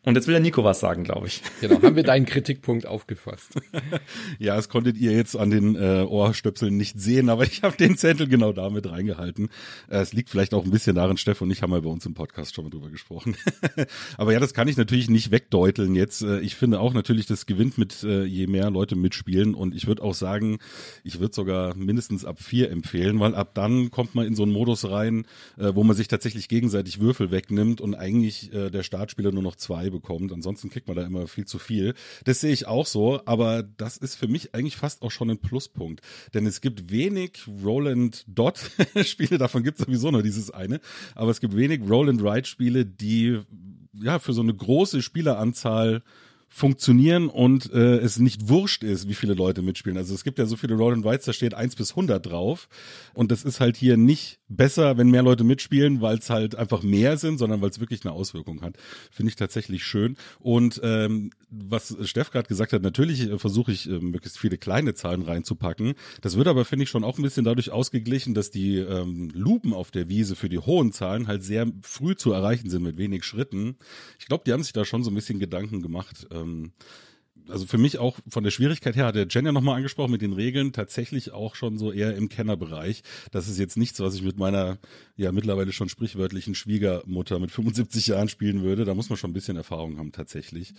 Und 0.04 0.16
jetzt 0.16 0.26
will 0.26 0.32
der 0.32 0.40
Nico 0.40 0.64
was 0.64 0.80
sagen, 0.80 1.02
glaube 1.02 1.28
ich. 1.28 1.42
Genau, 1.62 1.80
haben 1.80 1.96
wir 1.96 2.02
deinen 2.02 2.26
Kritikpunkt 2.26 2.86
aufgefasst. 2.86 3.54
ja, 4.38 4.54
das 4.54 4.68
konntet 4.68 4.98
ihr 4.98 5.12
jetzt 5.12 5.34
an 5.34 5.50
den 5.50 5.76
äh, 5.76 6.04
Ohrstöpseln 6.06 6.76
nicht 6.76 7.00
sehen, 7.00 7.30
aber 7.30 7.44
ich 7.44 7.62
habe 7.62 7.76
den 7.76 7.96
Zettel 7.96 8.28
genau 8.28 8.52
damit 8.52 8.90
reingehalten. 8.90 9.48
Äh, 9.88 10.00
es 10.00 10.12
liegt 10.12 10.28
vielleicht 10.28 10.52
auch 10.52 10.64
ein 10.64 10.70
bisschen 10.70 10.94
darin, 10.94 11.16
Steff 11.16 11.40
und 11.40 11.50
ich 11.50 11.62
haben 11.62 11.70
mal 11.70 11.80
bei 11.80 11.88
uns 11.88 12.04
im 12.04 12.12
Podcast 12.12 12.54
schon 12.54 12.64
mal 12.64 12.70
drüber 12.70 12.90
gesprochen. 12.90 13.36
aber 14.18 14.34
ja, 14.34 14.40
das 14.40 14.52
kann 14.52 14.68
ich 14.68 14.76
natürlich 14.76 15.08
nicht 15.08 15.30
wegdeuteln 15.30 15.94
jetzt. 15.94 16.20
Äh, 16.20 16.40
ich 16.40 16.54
finde 16.54 16.80
auch 16.80 16.92
natürlich, 16.92 17.24
das 17.24 17.46
gewinnt 17.46 17.78
mit 17.78 18.02
äh, 18.04 18.24
je 18.24 18.46
mehr 18.46 18.70
Leute 18.70 18.96
mitspielen 18.96 19.54
und 19.54 19.74
ich 19.74 19.86
würde 19.86 20.02
auch 20.02 20.14
sagen, 20.14 20.58
ich 21.02 21.18
würde 21.18 21.34
sogar 21.34 21.74
mindestens 21.76 22.26
ab 22.26 22.40
vier 22.40 22.70
empfehlen, 22.70 23.20
weil 23.20 23.34
ab 23.34 23.54
dann 23.54 23.90
kommt 23.90 24.14
man 24.14 24.26
in 24.26 24.34
so 24.34 24.42
einen 24.42 24.52
Modus 24.52 24.90
rein, 24.90 25.24
äh, 25.56 25.74
wo 25.74 25.82
man 25.82 25.96
sich 25.96 26.08
tatsächlich 26.08 26.48
gegenseitig 26.48 27.00
Würfel 27.00 27.30
wegnimmt 27.30 27.80
und 27.80 27.94
eigentlich 27.94 28.52
äh, 28.52 28.68
der 28.68 28.82
Startspieler 28.82 29.32
nur 29.32 29.42
noch 29.42 29.56
zwei 29.56 29.93
bekommt. 29.94 30.32
Ansonsten 30.32 30.70
kriegt 30.70 30.88
man 30.88 30.96
da 30.96 31.04
immer 31.04 31.26
viel 31.26 31.46
zu 31.46 31.58
viel. 31.58 31.94
Das 32.24 32.40
sehe 32.40 32.52
ich 32.52 32.66
auch 32.66 32.86
so, 32.86 33.20
aber 33.24 33.62
das 33.62 33.96
ist 33.96 34.16
für 34.16 34.28
mich 34.28 34.54
eigentlich 34.54 34.76
fast 34.76 35.02
auch 35.02 35.10
schon 35.10 35.30
ein 35.30 35.38
Pluspunkt. 35.38 36.02
Denn 36.34 36.46
es 36.46 36.60
gibt 36.60 36.90
wenig 36.90 37.44
Roland 37.64 38.24
Dot 38.28 38.58
Spiele, 39.04 39.38
davon 39.38 39.62
gibt 39.62 39.78
es 39.78 39.86
sowieso 39.86 40.10
nur 40.10 40.22
dieses 40.22 40.50
eine, 40.50 40.80
aber 41.14 41.30
es 41.30 41.40
gibt 41.40 41.56
wenig 41.56 41.80
Roland 41.88 42.22
Ride 42.22 42.46
Spiele, 42.46 42.84
die 42.84 43.40
ja 43.94 44.18
für 44.18 44.32
so 44.32 44.42
eine 44.42 44.54
große 44.54 45.02
Spieleranzahl 45.02 46.02
funktionieren 46.54 47.28
und 47.28 47.72
äh, 47.72 47.96
es 47.96 48.20
nicht 48.20 48.48
wurscht 48.48 48.84
ist, 48.84 49.08
wie 49.08 49.14
viele 49.14 49.34
Leute 49.34 49.60
mitspielen. 49.60 49.98
Also 49.98 50.14
es 50.14 50.22
gibt 50.22 50.38
ja 50.38 50.46
so 50.46 50.54
viele 50.54 50.76
Roll 50.76 50.92
and 50.92 51.04
Rides, 51.04 51.24
da 51.24 51.32
steht 51.32 51.52
eins 51.52 51.74
bis 51.74 51.96
hundert 51.96 52.26
drauf 52.26 52.68
und 53.12 53.32
das 53.32 53.42
ist 53.42 53.58
halt 53.58 53.76
hier 53.76 53.96
nicht 53.96 54.38
besser, 54.48 54.96
wenn 54.96 55.10
mehr 55.10 55.24
Leute 55.24 55.42
mitspielen, 55.42 56.00
weil 56.00 56.18
es 56.18 56.30
halt 56.30 56.54
einfach 56.54 56.84
mehr 56.84 57.16
sind, 57.16 57.38
sondern 57.38 57.60
weil 57.60 57.70
es 57.70 57.80
wirklich 57.80 58.04
eine 58.04 58.12
Auswirkung 58.12 58.62
hat. 58.62 58.76
Finde 59.10 59.30
ich 59.30 59.36
tatsächlich 59.36 59.82
schön. 59.82 60.16
Und 60.38 60.80
ähm, 60.84 61.30
was 61.50 61.96
Steff 62.02 62.30
gerade 62.30 62.46
gesagt 62.46 62.72
hat, 62.72 62.82
natürlich 62.82 63.28
äh, 63.28 63.36
versuche 63.36 63.72
ich 63.72 63.90
äh, 63.90 63.98
möglichst 63.98 64.38
viele 64.38 64.56
kleine 64.56 64.94
Zahlen 64.94 65.22
reinzupacken. 65.22 65.94
Das 66.20 66.36
wird 66.36 66.46
aber, 66.46 66.64
finde 66.64 66.84
ich, 66.84 66.90
schon 66.90 67.02
auch 67.02 67.18
ein 67.18 67.22
bisschen 67.22 67.44
dadurch 67.44 67.72
ausgeglichen, 67.72 68.32
dass 68.32 68.52
die 68.52 68.76
ähm, 68.76 69.28
Lupen 69.34 69.72
auf 69.72 69.90
der 69.90 70.08
Wiese 70.08 70.36
für 70.36 70.48
die 70.48 70.60
hohen 70.60 70.92
Zahlen 70.92 71.26
halt 71.26 71.42
sehr 71.42 71.66
früh 71.82 72.14
zu 72.14 72.30
erreichen 72.30 72.70
sind 72.70 72.84
mit 72.84 72.96
wenig 72.96 73.24
Schritten. 73.24 73.74
Ich 74.20 74.26
glaube, 74.26 74.44
die 74.46 74.52
haben 74.52 74.62
sich 74.62 74.72
da 74.72 74.84
schon 74.84 75.02
so 75.02 75.10
ein 75.10 75.14
bisschen 75.16 75.40
Gedanken 75.40 75.82
gemacht. 75.82 76.28
Äh, 76.30 76.43
ähm, 76.44 76.72
also 77.48 77.66
für 77.66 77.78
mich 77.78 77.98
auch 77.98 78.18
von 78.28 78.44
der 78.44 78.50
Schwierigkeit 78.50 78.96
her, 78.96 79.06
hat 79.06 79.16
der 79.16 79.26
Jen 79.28 79.46
ja 79.46 79.52
nochmal 79.52 79.76
angesprochen, 79.76 80.12
mit 80.12 80.22
den 80.22 80.32
Regeln 80.32 80.72
tatsächlich 80.72 81.32
auch 81.32 81.54
schon 81.54 81.78
so 81.78 81.92
eher 81.92 82.16
im 82.16 82.28
Kennerbereich. 82.28 83.02
Das 83.32 83.48
ist 83.48 83.58
jetzt 83.58 83.76
nichts, 83.76 84.00
was 84.00 84.14
ich 84.14 84.22
mit 84.22 84.38
meiner 84.38 84.78
ja 85.16 85.30
mittlerweile 85.32 85.72
schon 85.72 85.88
sprichwörtlichen 85.88 86.54
Schwiegermutter 86.54 87.38
mit 87.38 87.50
75 87.50 88.08
Jahren 88.08 88.28
spielen 88.28 88.62
würde. 88.62 88.84
Da 88.84 88.94
muss 88.94 89.10
man 89.10 89.18
schon 89.18 89.30
ein 89.30 89.34
bisschen 89.34 89.56
Erfahrung 89.56 89.98
haben 89.98 90.12
tatsächlich. 90.12 90.74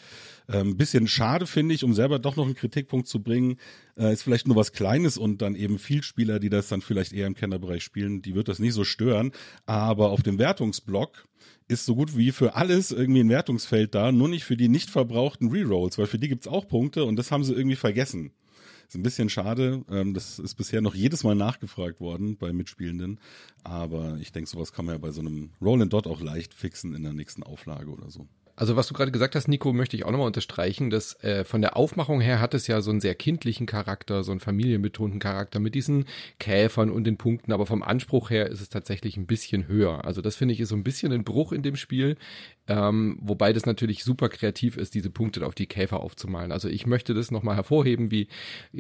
Ähm, 0.50 0.78
bisschen 0.78 1.08
schade 1.08 1.46
finde 1.46 1.76
ich, 1.76 1.84
um 1.84 1.94
selber 1.94 2.20
doch 2.20 2.36
noch 2.36 2.46
einen 2.46 2.56
Kritikpunkt 2.56 3.08
zu 3.08 3.22
bringen, 3.22 3.58
äh, 3.98 4.12
ist 4.12 4.24
vielleicht 4.24 4.48
nur 4.48 4.56
was 4.56 4.72
Kleines 4.72 5.18
und 5.18 5.42
dann 5.42 5.56
eben 5.56 5.78
viel 5.78 6.04
Spieler, 6.04 6.40
die 6.40 6.50
das 6.50 6.68
dann 6.68 6.82
vielleicht 6.82 7.14
eher 7.14 7.28
im 7.28 7.36
Kennerbereich 7.36 7.84
spielen, 7.84 8.22
die 8.22 8.36
wird 8.36 8.48
das 8.48 8.60
nicht 8.60 8.74
so 8.74 8.84
stören. 8.84 9.32
Aber 9.66 10.10
auf 10.10 10.24
dem 10.24 10.40
Wertungsblock 10.40 11.26
ist 11.68 11.86
so 11.86 11.96
gut 11.96 12.16
wie 12.16 12.32
für 12.32 12.56
alles 12.56 12.92
irgendwie 12.92 13.22
ein 13.22 13.30
Wertungsfeld 13.30 13.96
da, 13.96 14.12
nur 14.12 14.28
nicht 14.28 14.44
für 14.44 14.58
die 14.58 14.70
nicht 14.70 14.90
verbrauchten 14.90 15.50
Rerolls, 15.50 15.98
weil 15.98 16.08
für 16.08 16.20
die 16.20 16.30
gibt's 16.30 16.48
auch 16.48 16.68
Punkte 16.68 17.06
und 17.06 17.16
das 17.16 17.32
haben 17.32 17.44
sie 17.44 17.54
irgendwie 17.54 17.76
vergessen. 17.76 18.32
Ist 18.88 18.96
ein 18.96 19.04
bisschen 19.04 19.30
schade. 19.30 19.84
Ähm, 19.90 20.14
das 20.14 20.38
ist 20.38 20.56
bisher 20.56 20.82
noch 20.82 20.94
jedes 20.94 21.24
Mal 21.24 21.36
nachgefragt 21.36 22.00
worden 22.00 22.38
bei 22.38 22.54
Mitspielenden. 22.54 23.20
Aber 23.64 24.18
ich 24.22 24.32
denke, 24.32 24.50
sowas 24.50 24.74
kann 24.74 24.86
man 24.86 24.96
ja 24.96 25.00
bei 25.00 25.12
so 25.12 25.22
einem 25.22 25.50
Roll 25.60 25.82
and 25.82 25.92
Dot 25.92 26.06
auch 26.06 26.22
leicht 26.22 26.54
fixen 26.54 26.94
in 26.94 27.04
der 27.04 27.14
nächsten 27.14 27.42
Auflage 27.42 27.90
oder 27.90 28.12
so. 28.12 28.28
Also 28.58 28.78
was 28.78 28.88
du 28.88 28.94
gerade 28.94 29.12
gesagt 29.12 29.36
hast, 29.36 29.50
Nico, 29.50 29.74
möchte 29.74 29.98
ich 29.98 30.06
auch 30.06 30.12
nochmal 30.12 30.28
unterstreichen, 30.28 30.90
dass 30.90 31.22
äh, 31.24 31.44
von 31.44 31.62
der 31.62 31.76
Aufmachung 31.76 32.22
her 32.22 32.40
hat 32.40 32.54
es 32.54 32.68
ja 32.68 32.80
so 32.82 32.90
einen 32.90 33.02
sehr 33.02 33.16
kindlichen 33.16 33.66
Charakter, 33.66 34.24
so 34.24 34.32
einen 34.32 34.40
familienbetonten 34.40 35.20
Charakter 35.20 35.60
mit 35.60 35.76
diesen 35.76 36.06
Käfern 36.40 36.90
und 36.90 37.04
den 37.04 37.18
Punkten, 37.18 37.52
aber 37.52 37.66
vom 37.66 37.84
Anspruch 37.84 38.30
her 38.30 38.48
ist 38.48 38.62
es 38.62 38.70
tatsächlich 38.70 39.18
ein 39.18 39.26
bisschen 39.26 39.68
höher. 39.68 40.06
Also 40.06 40.22
das 40.22 40.38
finde 40.38 40.54
ich 40.54 40.62
ist 40.62 40.70
so 40.70 40.76
ein 40.76 40.86
bisschen 40.86 41.12
ein 41.12 41.26
Bruch 41.26 41.52
in 41.52 41.64
dem 41.64 41.76
Spiel, 41.76 42.16
ähm, 42.68 43.20
wobei 43.22 43.52
das 43.52 43.66
natürlich 43.66 44.06
super 44.06 44.30
kreativ 44.30 44.78
ist, 44.78 44.94
diese 44.94 45.10
Punkte 45.10 45.46
auf 45.46 45.54
die 45.54 45.68
Käfer 45.68 46.00
aufzumalen. 46.00 46.54
Also 46.54 46.70
ich 46.70 46.88
möchte 46.88 47.14
das 47.14 47.32
nochmal 47.32 47.56
hervorheben, 47.58 48.10
wie 48.10 48.30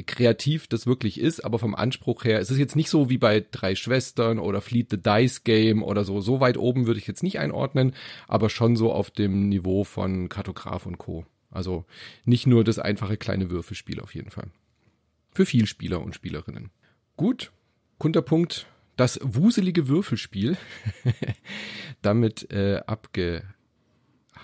kreativ 0.05 0.67
das 0.67 0.87
wirklich 0.87 1.19
ist, 1.19 1.43
aber 1.43 1.59
vom 1.59 1.75
Anspruch 1.75 2.23
her, 2.23 2.39
es 2.39 2.49
ist 2.49 2.59
jetzt 2.59 2.77
nicht 2.77 2.89
so 2.89 3.09
wie 3.09 3.17
bei 3.17 3.45
Drei 3.51 3.75
Schwestern 3.75 4.39
oder 4.39 4.61
Fleet 4.61 4.89
the 4.89 5.01
Dice 5.01 5.43
Game 5.43 5.83
oder 5.83 6.05
so, 6.05 6.21
so 6.21 6.39
weit 6.39 6.57
oben 6.57 6.87
würde 6.87 6.99
ich 6.99 7.07
jetzt 7.07 7.23
nicht 7.23 7.39
einordnen, 7.39 7.93
aber 8.27 8.49
schon 8.49 8.77
so 8.77 8.93
auf 8.93 9.11
dem 9.11 9.49
Niveau 9.49 9.64
Niveau 9.65 9.83
von 9.83 10.29
Kartograf 10.29 10.85
und 10.85 10.97
Co. 10.97 11.25
Also 11.49 11.85
nicht 12.23 12.47
nur 12.47 12.63
das 12.63 12.79
einfache 12.79 13.17
kleine 13.17 13.49
Würfelspiel 13.49 13.99
auf 13.99 14.13
jeden 14.13 14.29
Fall. 14.29 14.51
Für 15.31 15.45
viel 15.45 15.65
Spieler 15.65 16.01
und 16.01 16.15
Spielerinnen. 16.15 16.69
Gut, 17.17 17.51
Kunterpunkt, 17.97 18.67
das 18.95 19.19
wuselige 19.23 19.87
Würfelspiel. 19.87 20.57
Damit 22.01 22.51
äh, 22.51 22.81
abge 22.85 23.43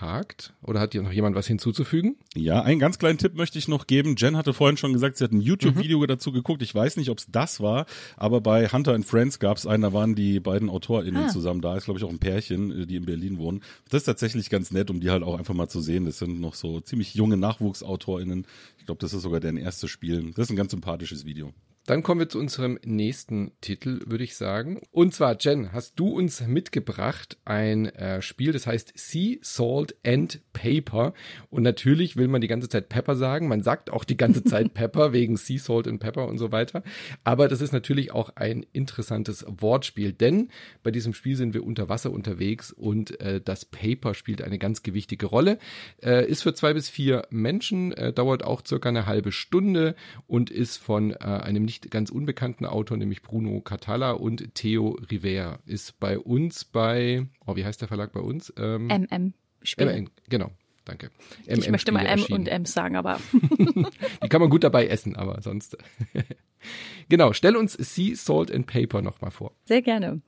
abgehakt? 0.02 0.52
Oder 0.62 0.80
hat 0.80 0.92
hier 0.92 1.02
noch 1.02 1.12
jemand 1.12 1.36
was 1.36 1.46
hinzuzufügen? 1.46 2.16
Ja, 2.34 2.62
einen 2.62 2.78
ganz 2.78 2.98
kleinen 2.98 3.18
Tipp 3.18 3.34
möchte 3.34 3.58
ich 3.58 3.68
noch 3.68 3.86
geben. 3.86 4.16
Jen 4.16 4.36
hatte 4.36 4.52
vorhin 4.52 4.76
schon 4.76 4.92
gesagt, 4.92 5.16
sie 5.16 5.24
hat 5.24 5.32
ein 5.32 5.40
YouTube-Video 5.40 5.98
mhm. 5.98 6.06
dazu 6.06 6.32
geguckt. 6.32 6.62
Ich 6.62 6.74
weiß 6.74 6.96
nicht, 6.96 7.10
ob 7.10 7.18
es 7.18 7.26
das 7.30 7.60
war, 7.60 7.86
aber 8.16 8.40
bei 8.40 8.68
Hunter 8.68 8.94
and 8.94 9.06
Friends 9.06 9.38
gab 9.38 9.56
es 9.56 9.66
einen, 9.66 9.82
da 9.82 9.92
waren 9.92 10.14
die 10.14 10.40
beiden 10.40 10.68
AutorInnen 10.68 11.24
ah. 11.24 11.28
zusammen. 11.28 11.60
Da 11.60 11.76
ist, 11.76 11.84
glaube 11.84 11.98
ich, 11.98 12.04
auch 12.04 12.10
ein 12.10 12.18
Pärchen, 12.18 12.82
äh, 12.82 12.86
die 12.86 12.96
in 12.96 13.04
Berlin 13.04 13.38
wohnen. 13.38 13.62
Das 13.90 14.02
ist 14.02 14.06
tatsächlich 14.06 14.50
ganz 14.50 14.70
nett, 14.70 14.90
um 14.90 15.00
die 15.00 15.10
halt 15.10 15.22
auch 15.22 15.38
einfach 15.38 15.54
mal 15.54 15.68
zu 15.68 15.80
sehen. 15.80 16.04
Das 16.04 16.18
sind 16.18 16.40
noch 16.40 16.54
so 16.54 16.80
ziemlich 16.80 17.14
junge 17.14 17.36
NachwuchsautorInnen. 17.36 18.46
Ich 18.78 18.86
glaube, 18.86 19.00
das 19.00 19.12
ist 19.12 19.22
sogar 19.22 19.40
deren 19.40 19.56
erstes 19.56 19.90
Spiel. 19.90 20.32
Das 20.34 20.46
ist 20.46 20.50
ein 20.50 20.56
ganz 20.56 20.72
sympathisches 20.72 21.24
Video. 21.24 21.52
Dann 21.86 22.04
kommen 22.04 22.20
wir 22.20 22.28
zu 22.28 22.38
unserem 22.38 22.78
nächsten 22.84 23.50
Titel, 23.60 24.02
würde 24.06 24.22
ich 24.22 24.36
sagen. 24.36 24.80
Und 24.92 25.14
zwar, 25.14 25.36
Jen, 25.40 25.72
hast 25.72 25.98
du 25.98 26.10
uns 26.10 26.40
mitgebracht 26.46 27.38
ein 27.44 27.86
äh, 27.86 28.22
Spiel, 28.22 28.52
das 28.52 28.68
heißt 28.68 28.92
Sea, 28.94 29.38
Salt 29.42 29.96
and 30.06 30.40
Paper. 30.52 31.12
Und 31.50 31.64
natürlich 31.64 32.16
will 32.16 32.28
man 32.28 32.40
die 32.40 32.46
ganze 32.46 32.68
Zeit 32.68 32.88
Pepper 32.88 33.16
sagen. 33.16 33.48
Man 33.48 33.64
sagt 33.64 33.90
auch 33.90 34.04
die 34.04 34.16
ganze 34.16 34.44
Zeit 34.44 34.74
Pepper 34.74 35.12
wegen 35.12 35.36
Sea, 35.36 35.58
Salt 35.58 35.88
and 35.88 35.98
Pepper 35.98 36.28
und 36.28 36.38
so 36.38 36.52
weiter. 36.52 36.84
Aber 37.24 37.48
das 37.48 37.60
ist 37.60 37.72
natürlich 37.72 38.12
auch 38.12 38.36
ein 38.36 38.64
interessantes 38.72 39.44
Wortspiel, 39.48 40.12
denn 40.12 40.50
bei 40.84 40.92
diesem 40.92 41.14
Spiel 41.14 41.34
sind 41.34 41.52
wir 41.52 41.64
unter 41.64 41.88
Wasser 41.88 42.12
unterwegs 42.12 42.70
und 42.70 43.20
äh, 43.20 43.40
das 43.40 43.64
Paper 43.64 44.14
spielt 44.14 44.40
eine 44.42 44.58
ganz 44.58 44.84
gewichtige 44.84 45.26
Rolle. 45.26 45.58
Äh, 46.00 46.30
ist 46.30 46.44
für 46.44 46.54
zwei 46.54 46.74
bis 46.74 46.88
vier 46.88 47.26
Menschen, 47.30 47.90
äh, 47.90 48.12
dauert 48.12 48.44
auch 48.44 48.62
circa 48.64 48.88
eine 48.88 49.06
halbe 49.06 49.32
Stunde 49.32 49.96
und 50.28 50.48
ist 50.48 50.76
von 50.76 51.10
äh, 51.10 51.16
einem 51.16 51.71
nicht 51.72 51.90
ganz 51.90 52.10
unbekannten 52.10 52.66
Autor, 52.66 52.98
nämlich 52.98 53.22
Bruno 53.22 53.60
Catala 53.62 54.12
und 54.12 54.54
Theo 54.54 54.98
Rivera. 55.10 55.58
Ist 55.64 55.98
bei 55.98 56.18
uns 56.18 56.66
bei, 56.66 57.26
oh, 57.46 57.56
wie 57.56 57.64
heißt 57.64 57.80
der 57.80 57.88
Verlag 57.88 58.12
bei 58.12 58.20
uns? 58.20 58.52
Ähm, 58.58 58.88
MM. 58.88 59.32
Spiele. 59.62 59.96
MM, 59.96 60.10
genau. 60.28 60.50
Danke. 60.84 61.10
MM 61.46 61.58
ich 61.60 61.70
möchte 61.70 61.92
mal 61.92 62.04
M 62.04 62.24
und 62.30 62.48
M 62.48 62.66
sagen, 62.66 62.96
aber. 62.96 63.20
Die 64.22 64.28
kann 64.28 64.40
man 64.40 64.50
gut 64.50 64.64
dabei 64.64 64.88
essen, 64.88 65.14
aber 65.14 65.40
sonst. 65.40 65.78
genau, 67.08 67.32
stell 67.32 67.56
uns 67.56 67.74
Sea 67.74 68.16
Salt 68.16 68.52
and 68.52 68.66
Paper 68.66 69.00
nochmal 69.00 69.30
vor. 69.30 69.52
Sehr 69.64 69.80
gerne. 69.80 70.20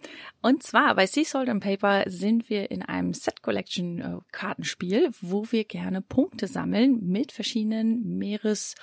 Und 0.42 0.62
zwar 0.62 0.94
bei 0.94 1.06
Sea 1.06 1.24
Salt 1.24 1.48
and 1.48 1.62
Paper 1.62 2.04
sind 2.06 2.48
wir 2.48 2.70
in 2.70 2.82
einem 2.82 3.12
Set 3.12 3.42
Collection 3.42 4.00
äh, 4.00 4.18
Kartenspiel, 4.30 5.10
wo 5.20 5.44
wir 5.50 5.64
gerne 5.64 6.00
Punkte 6.00 6.46
sammeln 6.46 7.00
mit 7.02 7.32
verschiedenen 7.32 8.16
Meeres- 8.16 8.76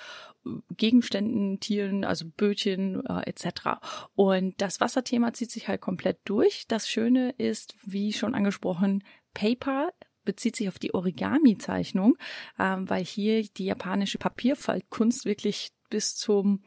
Gegenständen, 0.76 1.60
Tieren, 1.60 2.04
also 2.04 2.26
Bötchen 2.36 3.04
äh, 3.06 3.28
etc. 3.28 3.80
Und 4.14 4.60
das 4.60 4.80
Wasserthema 4.80 5.32
zieht 5.32 5.50
sich 5.50 5.68
halt 5.68 5.80
komplett 5.80 6.18
durch. 6.24 6.66
Das 6.68 6.88
Schöne 6.88 7.30
ist, 7.38 7.74
wie 7.84 8.12
schon 8.12 8.34
angesprochen, 8.34 9.04
Paper 9.34 9.92
bezieht 10.24 10.56
sich 10.56 10.68
auf 10.68 10.78
die 10.78 10.94
Origami-Zeichnung, 10.94 12.16
ähm, 12.58 12.88
weil 12.88 13.04
hier 13.04 13.42
die 13.42 13.66
japanische 13.66 14.18
Papierfaltkunst 14.18 15.24
wirklich 15.24 15.72
bis 15.90 16.14
zum 16.16 16.62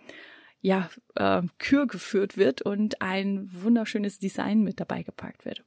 ja, 0.61 0.89
äh, 1.15 1.43
Kür 1.59 1.87
geführt 1.87 2.37
wird 2.37 2.61
und 2.61 3.01
ein 3.01 3.47
wunderschönes 3.51 4.19
Design 4.19 4.61
mit 4.61 4.79
dabei 4.79 5.03
gepackt 5.03 5.45
wird. 5.45 5.63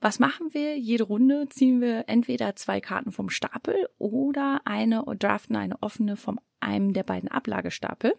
Was 0.00 0.18
machen 0.18 0.52
wir? 0.52 0.78
Jede 0.78 1.04
Runde 1.04 1.48
ziehen 1.48 1.80
wir 1.80 2.04
entweder 2.08 2.54
zwei 2.56 2.80
Karten 2.80 3.12
vom 3.12 3.30
Stapel 3.30 3.88
oder 3.98 4.60
eine 4.64 5.04
draften 5.18 5.56
eine 5.56 5.82
offene 5.82 6.16
vom 6.16 6.38
einem 6.60 6.92
der 6.92 7.02
beiden 7.02 7.30
Ablagestapel. 7.30 8.14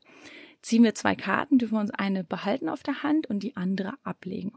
Ziehen 0.61 0.83
wir 0.83 0.95
zwei 0.95 1.15
Karten, 1.15 1.59
dürfen 1.59 1.75
wir 1.75 1.81
uns 1.81 1.91
eine 1.91 2.23
behalten 2.23 2.69
auf 2.69 2.83
der 2.83 3.03
Hand 3.03 3.27
und 3.27 3.43
die 3.43 3.55
andere 3.55 3.93
ablegen. 4.03 4.53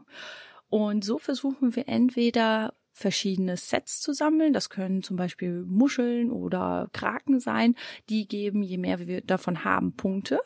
Und 0.69 1.03
so 1.03 1.17
versuchen 1.17 1.75
wir 1.75 1.87
entweder 1.87 2.73
verschiedene 2.93 3.57
Sets 3.57 4.01
zu 4.01 4.13
sammeln. 4.13 4.53
Das 4.53 4.69
können 4.69 5.03
zum 5.03 5.17
Beispiel 5.17 5.63
Muscheln 5.63 6.31
oder 6.31 6.89
Kraken 6.93 7.39
sein. 7.39 7.75
Die 8.09 8.27
geben, 8.27 8.63
je 8.63 8.77
mehr 8.77 8.99
wir 8.99 9.21
davon 9.21 9.63
haben, 9.63 9.95
Punkte. 9.95 10.39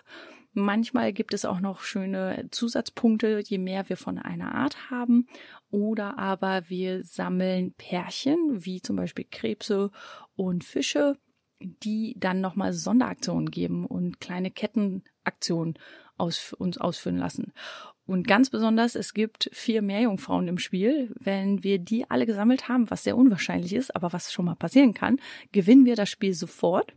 Manchmal 0.53 1.11
gibt 1.11 1.33
es 1.33 1.43
auch 1.43 1.59
noch 1.59 1.81
schöne 1.81 2.47
Zusatzpunkte, 2.49 3.43
je 3.45 3.57
mehr 3.57 3.89
wir 3.89 3.97
von 3.97 4.17
einer 4.17 4.55
Art 4.55 4.89
haben. 4.89 5.27
Oder 5.69 6.17
aber 6.17 6.69
wir 6.69 7.03
sammeln 7.03 7.73
Pärchen, 7.73 8.65
wie 8.65 8.81
zum 8.81 8.95
Beispiel 8.95 9.25
Krebse 9.29 9.91
und 10.35 10.63
Fische, 10.63 11.17
die 11.59 12.15
dann 12.19 12.41
nochmal 12.41 12.73
Sonderaktionen 12.73 13.49
geben 13.49 13.85
und 13.85 14.19
kleine 14.19 14.51
Kettenaktionen 14.51 15.77
aus, 16.17 16.53
uns 16.53 16.77
ausführen 16.77 17.17
lassen. 17.17 17.53
Und 18.05 18.27
ganz 18.27 18.51
besonders, 18.51 18.95
es 18.95 19.13
gibt 19.13 19.49
vier 19.51 19.81
Meerjungfrauen 19.81 20.47
im 20.47 20.59
Spiel. 20.59 21.13
Wenn 21.19 21.63
wir 21.63 21.79
die 21.79 22.09
alle 22.09 22.27
gesammelt 22.27 22.69
haben, 22.69 22.91
was 22.91 23.03
sehr 23.03 23.17
unwahrscheinlich 23.17 23.73
ist, 23.73 23.95
aber 23.95 24.13
was 24.13 24.31
schon 24.31 24.45
mal 24.45 24.55
passieren 24.55 24.93
kann, 24.93 25.19
gewinnen 25.51 25.85
wir 25.85 25.95
das 25.95 26.09
Spiel 26.09 26.33
sofort. 26.33 26.93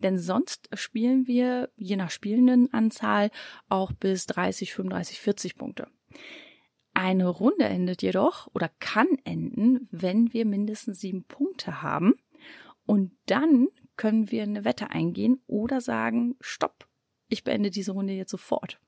Denn 0.00 0.18
sonst 0.18 0.68
spielen 0.72 1.26
wir 1.26 1.70
je 1.76 1.96
nach 1.96 2.10
Spielendenanzahl 2.10 3.30
auch 3.68 3.92
bis 3.92 4.26
30, 4.26 4.72
35, 4.72 5.20
40 5.20 5.56
Punkte. 5.56 5.88
Eine 6.94 7.28
Runde 7.28 7.64
endet 7.64 8.02
jedoch 8.02 8.48
oder 8.52 8.70
kann 8.80 9.08
enden, 9.24 9.88
wenn 9.92 10.32
wir 10.32 10.46
mindestens 10.46 11.00
sieben 11.00 11.24
Punkte 11.24 11.82
haben. 11.82 12.14
Und 12.86 13.12
dann 13.26 13.68
können 14.00 14.30
wir 14.30 14.44
eine 14.44 14.64
Wette 14.64 14.88
eingehen 14.88 15.42
oder 15.46 15.82
sagen, 15.82 16.34
stopp, 16.40 16.88
ich 17.28 17.44
beende 17.44 17.68
diese 17.68 17.92
Runde 17.92 18.14
jetzt 18.14 18.30
sofort. 18.30 18.80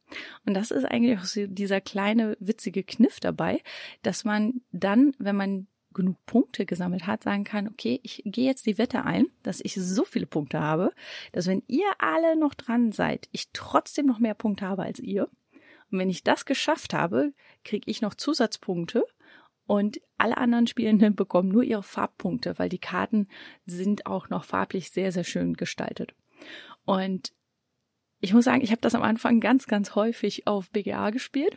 Und 0.47 0.54
das 0.54 0.71
ist 0.71 0.87
eigentlich 0.87 1.19
auch 1.19 1.26
dieser 1.49 1.83
kleine 1.83 2.35
witzige 2.40 2.83
Kniff 2.83 3.21
dabei, 3.21 3.61
dass 4.00 4.25
man 4.25 4.62
dann, 4.73 5.14
wenn 5.19 5.37
man 5.37 5.66
genug 5.92 6.16
Punkte 6.25 6.64
gesammelt 6.64 7.07
hat, 7.07 7.25
sagen 7.25 7.45
kann, 7.45 7.69
okay, 7.69 8.00
ich 8.02 8.23
gehe 8.25 8.47
jetzt 8.47 8.64
die 8.64 8.78
Wette 8.78 9.04
ein, 9.04 9.26
dass 9.42 9.61
ich 9.62 9.75
so 9.75 10.07
viele 10.07 10.25
Punkte 10.25 10.61
habe, 10.61 10.95
dass 11.33 11.47
wenn 11.47 11.62
ihr 11.66 11.90
alle 11.99 12.35
noch 12.35 12.54
dran 12.54 12.90
seid, 12.90 13.28
ich 13.33 13.50
trotzdem 13.52 14.07
noch 14.07 14.19
mehr 14.19 14.33
Punkte 14.33 14.66
habe 14.66 14.85
als 14.85 14.99
ihr. 14.99 15.28
Und 15.90 15.99
wenn 15.99 16.09
ich 16.09 16.25
das 16.25 16.47
geschafft 16.47 16.95
habe, 16.95 17.35
kriege 17.64 17.90
ich 17.90 18.00
noch 18.00 18.14
Zusatzpunkte 18.14 19.04
und 19.72 20.02
alle 20.18 20.36
anderen 20.36 20.66
Spielenden 20.66 21.14
bekommen 21.14 21.48
nur 21.48 21.62
ihre 21.62 21.82
Farbpunkte, 21.82 22.58
weil 22.58 22.68
die 22.68 22.78
Karten 22.78 23.26
sind 23.64 24.04
auch 24.04 24.28
noch 24.28 24.44
farblich 24.44 24.90
sehr, 24.90 25.12
sehr 25.12 25.24
schön 25.24 25.54
gestaltet. 25.54 26.14
Und 26.84 27.32
ich 28.20 28.34
muss 28.34 28.44
sagen, 28.44 28.60
ich 28.60 28.70
habe 28.70 28.82
das 28.82 28.94
am 28.94 29.02
Anfang 29.02 29.40
ganz, 29.40 29.66
ganz 29.66 29.94
häufig 29.94 30.46
auf 30.46 30.70
BGA 30.72 31.08
gespielt 31.08 31.56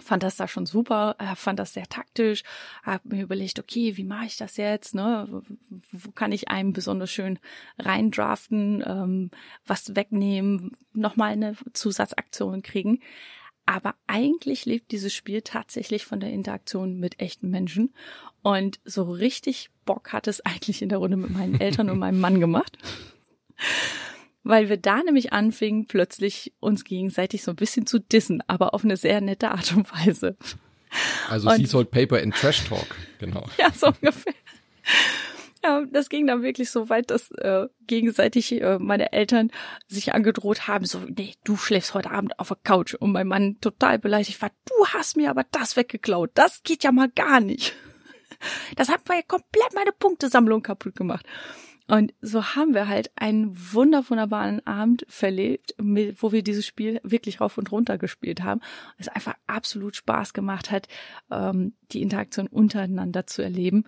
fand 0.00 0.22
das 0.22 0.36
da 0.36 0.46
schon 0.46 0.64
super, 0.64 1.16
äh, 1.18 1.34
fand 1.34 1.58
das 1.58 1.74
sehr 1.74 1.88
taktisch, 1.88 2.44
habe 2.84 3.16
mir 3.16 3.24
überlegt, 3.24 3.58
okay, 3.58 3.96
wie 3.96 4.04
mache 4.04 4.26
ich 4.26 4.36
das 4.36 4.56
jetzt, 4.56 4.94
ne? 4.94 5.42
Wo 5.90 6.12
kann 6.12 6.30
ich 6.30 6.48
einem 6.48 6.72
besonders 6.72 7.10
schön 7.10 7.40
reindraften, 7.78 8.84
ähm, 8.86 9.30
was 9.66 9.96
wegnehmen, 9.96 10.76
nochmal 10.92 11.32
eine 11.32 11.56
Zusatzaktion 11.72 12.62
kriegen. 12.62 13.00
Aber 13.68 13.94
eigentlich 14.06 14.64
lebt 14.64 14.92
dieses 14.92 15.12
Spiel 15.12 15.42
tatsächlich 15.42 16.06
von 16.06 16.20
der 16.20 16.30
Interaktion 16.30 16.98
mit 16.98 17.20
echten 17.20 17.50
Menschen. 17.50 17.92
Und 18.40 18.80
so 18.84 19.02
richtig 19.02 19.68
Bock 19.84 20.12
hat 20.12 20.26
es 20.26 20.40
eigentlich 20.46 20.80
in 20.80 20.88
der 20.88 20.98
Runde 20.98 21.18
mit 21.18 21.30
meinen 21.30 21.60
Eltern 21.60 21.90
und 21.90 21.98
meinem 21.98 22.20
Mann 22.20 22.40
gemacht 22.40 22.78
weil 24.48 24.70
wir 24.70 24.78
da 24.78 25.02
nämlich 25.02 25.32
anfingen, 25.32 25.86
plötzlich 25.86 26.54
uns 26.58 26.84
gegenseitig 26.84 27.42
so 27.42 27.52
ein 27.52 27.56
bisschen 27.56 27.86
zu 27.86 27.98
dissen, 27.98 28.42
aber 28.46 28.72
auf 28.72 28.82
eine 28.82 28.96
sehr 28.96 29.20
nette 29.20 29.50
Art 29.50 29.74
und 29.76 29.92
Weise. 29.92 30.36
Also 31.28 31.50
Sea 31.50 31.66
Salt 31.66 31.90
Paper 31.90 32.20
in 32.20 32.32
Trash 32.32 32.64
Talk, 32.64 32.96
genau. 33.18 33.46
Ja, 33.58 33.70
so 33.72 33.88
ungefähr. 33.88 34.32
Ja, 35.64 35.84
das 35.90 36.08
ging 36.08 36.26
dann 36.26 36.42
wirklich 36.42 36.70
so 36.70 36.88
weit, 36.88 37.10
dass 37.10 37.30
äh, 37.32 37.66
gegenseitig 37.86 38.52
äh, 38.52 38.78
meine 38.78 39.12
Eltern 39.12 39.50
sich 39.88 40.14
angedroht 40.14 40.68
haben, 40.68 40.84
so, 40.84 41.00
nee, 41.00 41.34
du 41.44 41.56
schläfst 41.56 41.94
heute 41.94 42.10
Abend 42.10 42.38
auf 42.38 42.48
der 42.48 42.58
Couch. 42.62 42.94
Und 42.94 43.12
mein 43.12 43.26
Mann 43.26 43.58
total 43.60 43.98
beleidigt 43.98 44.40
war, 44.40 44.50
du 44.66 44.86
hast 44.86 45.16
mir 45.16 45.30
aber 45.30 45.44
das 45.50 45.76
weggeklaut. 45.76 46.30
Das 46.34 46.62
geht 46.62 46.84
ja 46.84 46.92
mal 46.92 47.08
gar 47.08 47.40
nicht. 47.40 47.74
Das 48.76 48.88
hat 48.88 49.08
mir 49.08 49.20
komplett 49.24 49.74
meine 49.74 49.90
Punktesammlung 49.90 50.62
kaputt 50.62 50.94
gemacht. 50.94 51.26
Und 51.88 52.12
so 52.20 52.54
haben 52.54 52.74
wir 52.74 52.86
halt 52.86 53.10
einen 53.16 53.56
wunder 53.72 54.08
wunderbaren 54.08 54.64
Abend 54.66 55.06
verlebt, 55.08 55.74
wo 55.78 56.32
wir 56.32 56.42
dieses 56.42 56.66
Spiel 56.66 57.00
wirklich 57.02 57.40
rauf 57.40 57.56
und 57.56 57.72
runter 57.72 57.96
gespielt 57.96 58.42
haben. 58.42 58.60
Es 58.98 59.08
einfach 59.08 59.34
absolut 59.46 59.96
Spaß 59.96 60.34
gemacht 60.34 60.70
hat, 60.70 60.86
ähm, 61.30 61.72
die 61.90 62.02
Interaktion 62.02 62.46
untereinander 62.46 63.26
zu 63.26 63.42
erleben. 63.42 63.84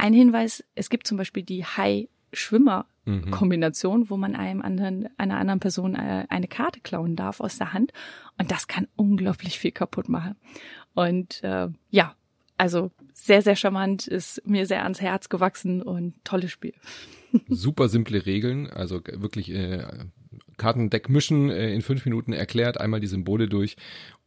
Ein 0.00 0.14
Hinweis, 0.14 0.64
es 0.74 0.88
gibt 0.88 1.06
zum 1.06 1.18
Beispiel 1.18 1.42
die 1.42 1.66
Hai-Schwimmer-Kombination, 1.66 4.08
wo 4.08 4.16
man 4.16 4.34
einem 4.34 4.62
anderen, 4.62 5.10
einer 5.18 5.36
anderen 5.36 5.60
Person 5.60 5.94
äh, 5.94 6.24
eine 6.30 6.48
Karte 6.48 6.80
klauen 6.80 7.16
darf 7.16 7.40
aus 7.40 7.58
der 7.58 7.74
Hand. 7.74 7.92
Und 8.38 8.50
das 8.50 8.66
kann 8.66 8.88
unglaublich 8.96 9.58
viel 9.58 9.72
kaputt 9.72 10.08
machen. 10.08 10.36
Und 10.94 11.44
äh, 11.44 11.68
ja, 11.90 12.14
also 12.56 12.90
sehr, 13.12 13.42
sehr 13.42 13.56
charmant, 13.56 14.06
ist 14.06 14.40
mir 14.46 14.64
sehr 14.64 14.84
ans 14.84 15.02
Herz 15.02 15.28
gewachsen 15.28 15.82
und 15.82 16.14
tolles 16.24 16.50
Spiel. 16.50 16.72
Super 17.48 17.90
simple 17.90 18.24
Regeln, 18.24 18.70
also 18.70 19.02
wirklich 19.04 19.52
äh, 19.52 19.86
Kartendeck 20.56 21.10
mischen 21.10 21.50
äh, 21.50 21.74
in 21.74 21.82
fünf 21.82 22.06
Minuten 22.06 22.32
erklärt, 22.32 22.80
einmal 22.80 23.00
die 23.00 23.06
Symbole 23.06 23.48
durch 23.48 23.76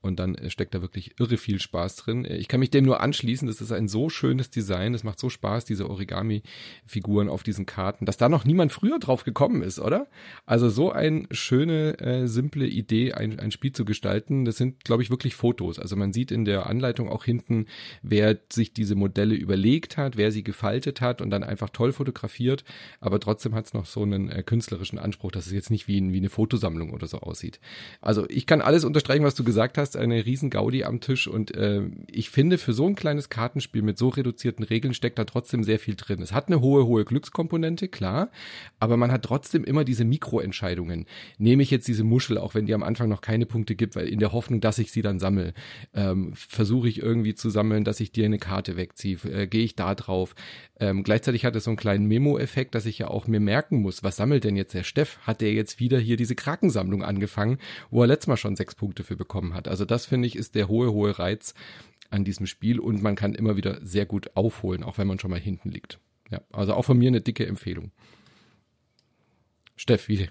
und 0.04 0.20
dann 0.20 0.36
äh, 0.36 0.50
steckt 0.50 0.76
da 0.76 0.82
wirklich 0.82 1.20
irre 1.20 1.38
viel 1.38 1.60
Spaß 1.60 1.96
drin. 1.96 2.26
Äh, 2.26 2.36
ich 2.36 2.48
kann 2.48 2.60
mich 2.60 2.70
dem 2.70 2.84
nur 2.84 3.00
anschließen. 3.00 3.48
Das 3.48 3.62
ist 3.62 3.72
ein 3.72 3.88
so 3.88 4.10
schönes 4.10 4.50
Design. 4.50 4.94
Es 4.94 5.04
macht 5.04 5.18
so 5.18 5.30
Spaß, 5.30 5.66
diese 5.66 5.90
Origami-Figuren 5.90 7.30
auf 7.30 7.44
diesen 7.44 7.66
Karten, 7.66 8.06
dass 8.06 8.18
da 8.18 8.28
noch 8.28 8.44
niemand 8.44 8.74
früher 8.74 9.00
drauf 9.00 9.24
gekommen 9.24 9.64
ist, 9.64 9.80
oder? 9.80 10.08
Also 10.46 10.70
so 10.70 10.92
eine 10.92 11.24
schöne, 11.32 12.00
äh, 12.00 12.28
simple 12.28 12.68
Idee, 12.68 13.14
ein, 13.14 13.40
ein 13.40 13.52
Spiel 13.52 13.72
zu 13.72 13.86
gestalten. 13.86 14.44
Das 14.44 14.58
sind, 14.58 14.84
glaube 14.84 15.04
ich, 15.04 15.10
wirklich 15.10 15.36
Fotos. 15.36 15.80
Also 15.80 15.96
man 15.96 16.12
sieht 16.12 16.32
in 16.32 16.44
der 16.44 16.68
Anleitung 16.68 17.10
auch 17.10 17.24
hinten, 17.24 17.68
wer 18.02 18.38
sich 18.52 18.74
diese 18.74 18.96
Modelle 18.96 19.36
überlegt 19.36 19.96
hat, 19.96 20.18
wer 20.18 20.32
sie 20.32 20.44
gefaltet 20.44 21.00
hat 21.00 21.22
und 21.22 21.30
dann 21.30 21.44
einfach 21.44 21.70
toll 21.70 21.94
fotografiert. 21.94 22.66
Aber 23.00 23.22
trotzdem 23.22 23.56
hat 23.56 23.68
es 23.68 23.74
noch 23.74 23.86
so 23.86 24.04
einen 24.04 24.30
äh, 24.30 24.44
künstlerischen 24.44 25.00
Anspruch, 25.00 25.32
dass 25.32 25.46
es 25.46 25.54
jetzt 25.54 25.72
nicht 25.72 25.88
wie, 25.88 26.12
wie 26.12 26.18
eine 26.18 26.30
Fotosammlung 26.30 26.92
oder 26.92 27.08
so 27.08 27.20
aussieht. 27.20 27.62
Also 28.02 28.26
ich 28.30 28.46
kann 28.46 28.60
alles 28.60 28.84
unterstreichen, 28.84 29.24
was 29.24 29.36
du 29.36 29.46
gesagt 29.46 29.78
hast 29.78 29.93
hast 29.94 30.02
eine 30.02 30.26
riesen 30.26 30.50
Gaudi 30.50 30.84
am 30.84 31.00
Tisch 31.00 31.28
und 31.28 31.56
äh, 31.56 31.84
ich 32.08 32.30
finde, 32.30 32.58
für 32.58 32.74
so 32.74 32.88
ein 32.88 32.96
kleines 32.96 33.30
Kartenspiel 33.30 33.82
mit 33.82 33.98
so 33.98 34.10
reduzierten 34.10 34.66
Regeln 34.66 34.94
steckt 34.94 35.20
da 35.20 35.26
trotzdem 35.26 35.64
sehr 35.64 35.80
viel 35.80 35.96
drin. 35.96 36.22
Es 36.22 36.34
hat 36.34 36.48
eine 36.48 36.62
hohe, 36.62 36.86
hohe 36.86 37.06
Glückskomponente, 37.06 37.88
klar, 37.88 38.32
aber 38.80 38.98
man 38.98 39.12
hat 39.12 39.24
trotzdem 39.24 39.64
immer 39.64 39.84
diese 39.84 40.06
Mikroentscheidungen. 40.06 41.06
Nehme 41.38 41.64
ich 41.64 41.72
jetzt 41.72 41.88
diese 41.88 42.04
Muschel, 42.04 42.38
auch 42.38 42.56
wenn 42.56 42.66
die 42.66 42.74
am 42.74 42.84
Anfang 42.84 43.10
noch 43.10 43.22
keine 43.22 43.46
Punkte 43.46 43.76
gibt, 43.76 43.96
weil 43.96 44.08
in 44.08 44.20
der 44.20 44.32
Hoffnung, 44.32 44.62
dass 44.62 44.80
ich 44.80 44.92
sie 44.92 45.02
dann 45.02 45.20
sammle, 45.20 45.54
ähm, 45.94 46.34
versuche 46.36 46.88
ich 46.90 47.00
irgendwie 47.00 47.36
zu 47.36 47.50
sammeln, 47.50 47.84
dass 47.84 48.00
ich 48.00 48.12
dir 48.12 48.26
eine 48.26 48.40
Karte 48.40 48.76
wegziehe, 48.76 49.18
äh, 49.26 49.48
gehe 49.48 49.64
ich 49.64 49.76
da 49.76 49.94
drauf. 49.96 50.36
Ähm, 50.80 51.04
gleichzeitig 51.04 51.46
hat 51.46 51.56
es 51.56 51.66
so 51.66 51.70
einen 51.70 51.78
kleinen 51.78 52.08
Memo-Effekt, 52.08 52.76
dass 52.76 52.86
ich 52.86 52.98
ja 52.98 53.08
auch 53.08 53.28
mir 53.28 53.40
merken 53.40 53.82
muss, 53.82 54.04
was 54.04 54.16
sammelt 54.16 54.44
denn 54.44 54.56
jetzt 54.56 54.74
der 54.74 54.84
Steff? 54.84 55.20
Hat 55.22 55.42
der 55.42 55.54
jetzt 55.54 55.80
wieder 55.80 56.00
hier 56.00 56.18
diese 56.18 56.36
Krakensammlung 56.36 57.04
angefangen, 57.04 57.60
wo 57.92 58.02
er 58.02 58.08
letztes 58.08 58.28
Mal 58.28 58.38
schon 58.38 58.56
sechs 58.56 58.76
Punkte 58.76 59.04
für 59.04 59.16
bekommen 59.16 59.54
hat? 59.54 59.68
Also 59.84 59.96
das 59.96 60.06
finde 60.06 60.30
ich 60.30 60.38
ist 60.38 60.56
der 60.56 60.70
hohe, 60.70 60.94
hohe 60.94 61.20
Reiz 61.20 61.54
an 62.10 62.24
diesem 62.24 62.48
Spiel 62.48 62.80
und 62.80 63.04
man 63.04 63.18
kann 63.18 63.36
immer 63.36 63.58
wieder 63.58 63.86
sehr 63.86 64.06
gut 64.06 64.32
aufholen, 64.34 64.82
auch 64.82 64.98
wenn 64.98 65.08
man 65.08 65.20
schon 65.20 65.30
mal 65.30 65.42
hinten 65.42 65.72
liegt. 65.72 66.00
Ja, 66.32 66.40
also 66.54 66.74
auch 66.74 66.84
von 66.84 66.98
mir 66.98 67.10
eine 67.10 67.20
dicke 67.20 67.46
Empfehlung. 67.46 67.92
Steff, 69.76 70.08
wie, 70.08 70.30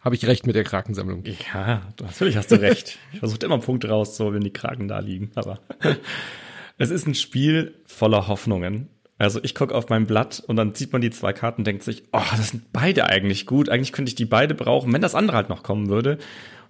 habe 0.00 0.14
ich 0.14 0.26
recht 0.26 0.46
mit 0.46 0.56
der 0.56 0.64
Krakensammlung? 0.64 1.24
Ja, 1.52 1.92
natürlich 2.00 2.38
hast 2.38 2.52
du 2.52 2.58
recht. 2.58 2.98
Ich 3.12 3.18
versuche 3.18 3.44
immer 3.44 3.58
Punkte 3.58 3.90
rauszuholen, 3.90 4.36
wenn 4.36 4.44
die 4.44 4.52
Kraken 4.52 4.88
da 4.88 5.00
liegen, 5.00 5.30
aber 5.34 5.58
es 6.78 6.88
ist 6.88 7.06
ein 7.06 7.14
Spiel 7.14 7.74
voller 7.84 8.28
Hoffnungen. 8.28 8.88
Also 9.18 9.40
ich 9.42 9.54
gucke 9.54 9.74
auf 9.74 9.90
mein 9.90 10.06
Blatt 10.06 10.42
und 10.46 10.56
dann 10.56 10.74
sieht 10.74 10.94
man 10.94 11.02
die 11.02 11.10
zwei 11.10 11.34
Karten 11.34 11.64
denkt 11.64 11.82
sich, 11.82 12.04
oh, 12.12 12.22
das 12.30 12.48
sind 12.48 12.72
beide 12.72 13.04
eigentlich 13.04 13.44
gut. 13.44 13.68
Eigentlich 13.68 13.92
könnte 13.92 14.08
ich 14.08 14.14
die 14.14 14.24
beide 14.24 14.54
brauchen, 14.54 14.90
wenn 14.90 15.02
das 15.02 15.14
andere 15.14 15.36
halt 15.36 15.50
noch 15.50 15.62
kommen 15.62 15.90
würde. 15.90 16.16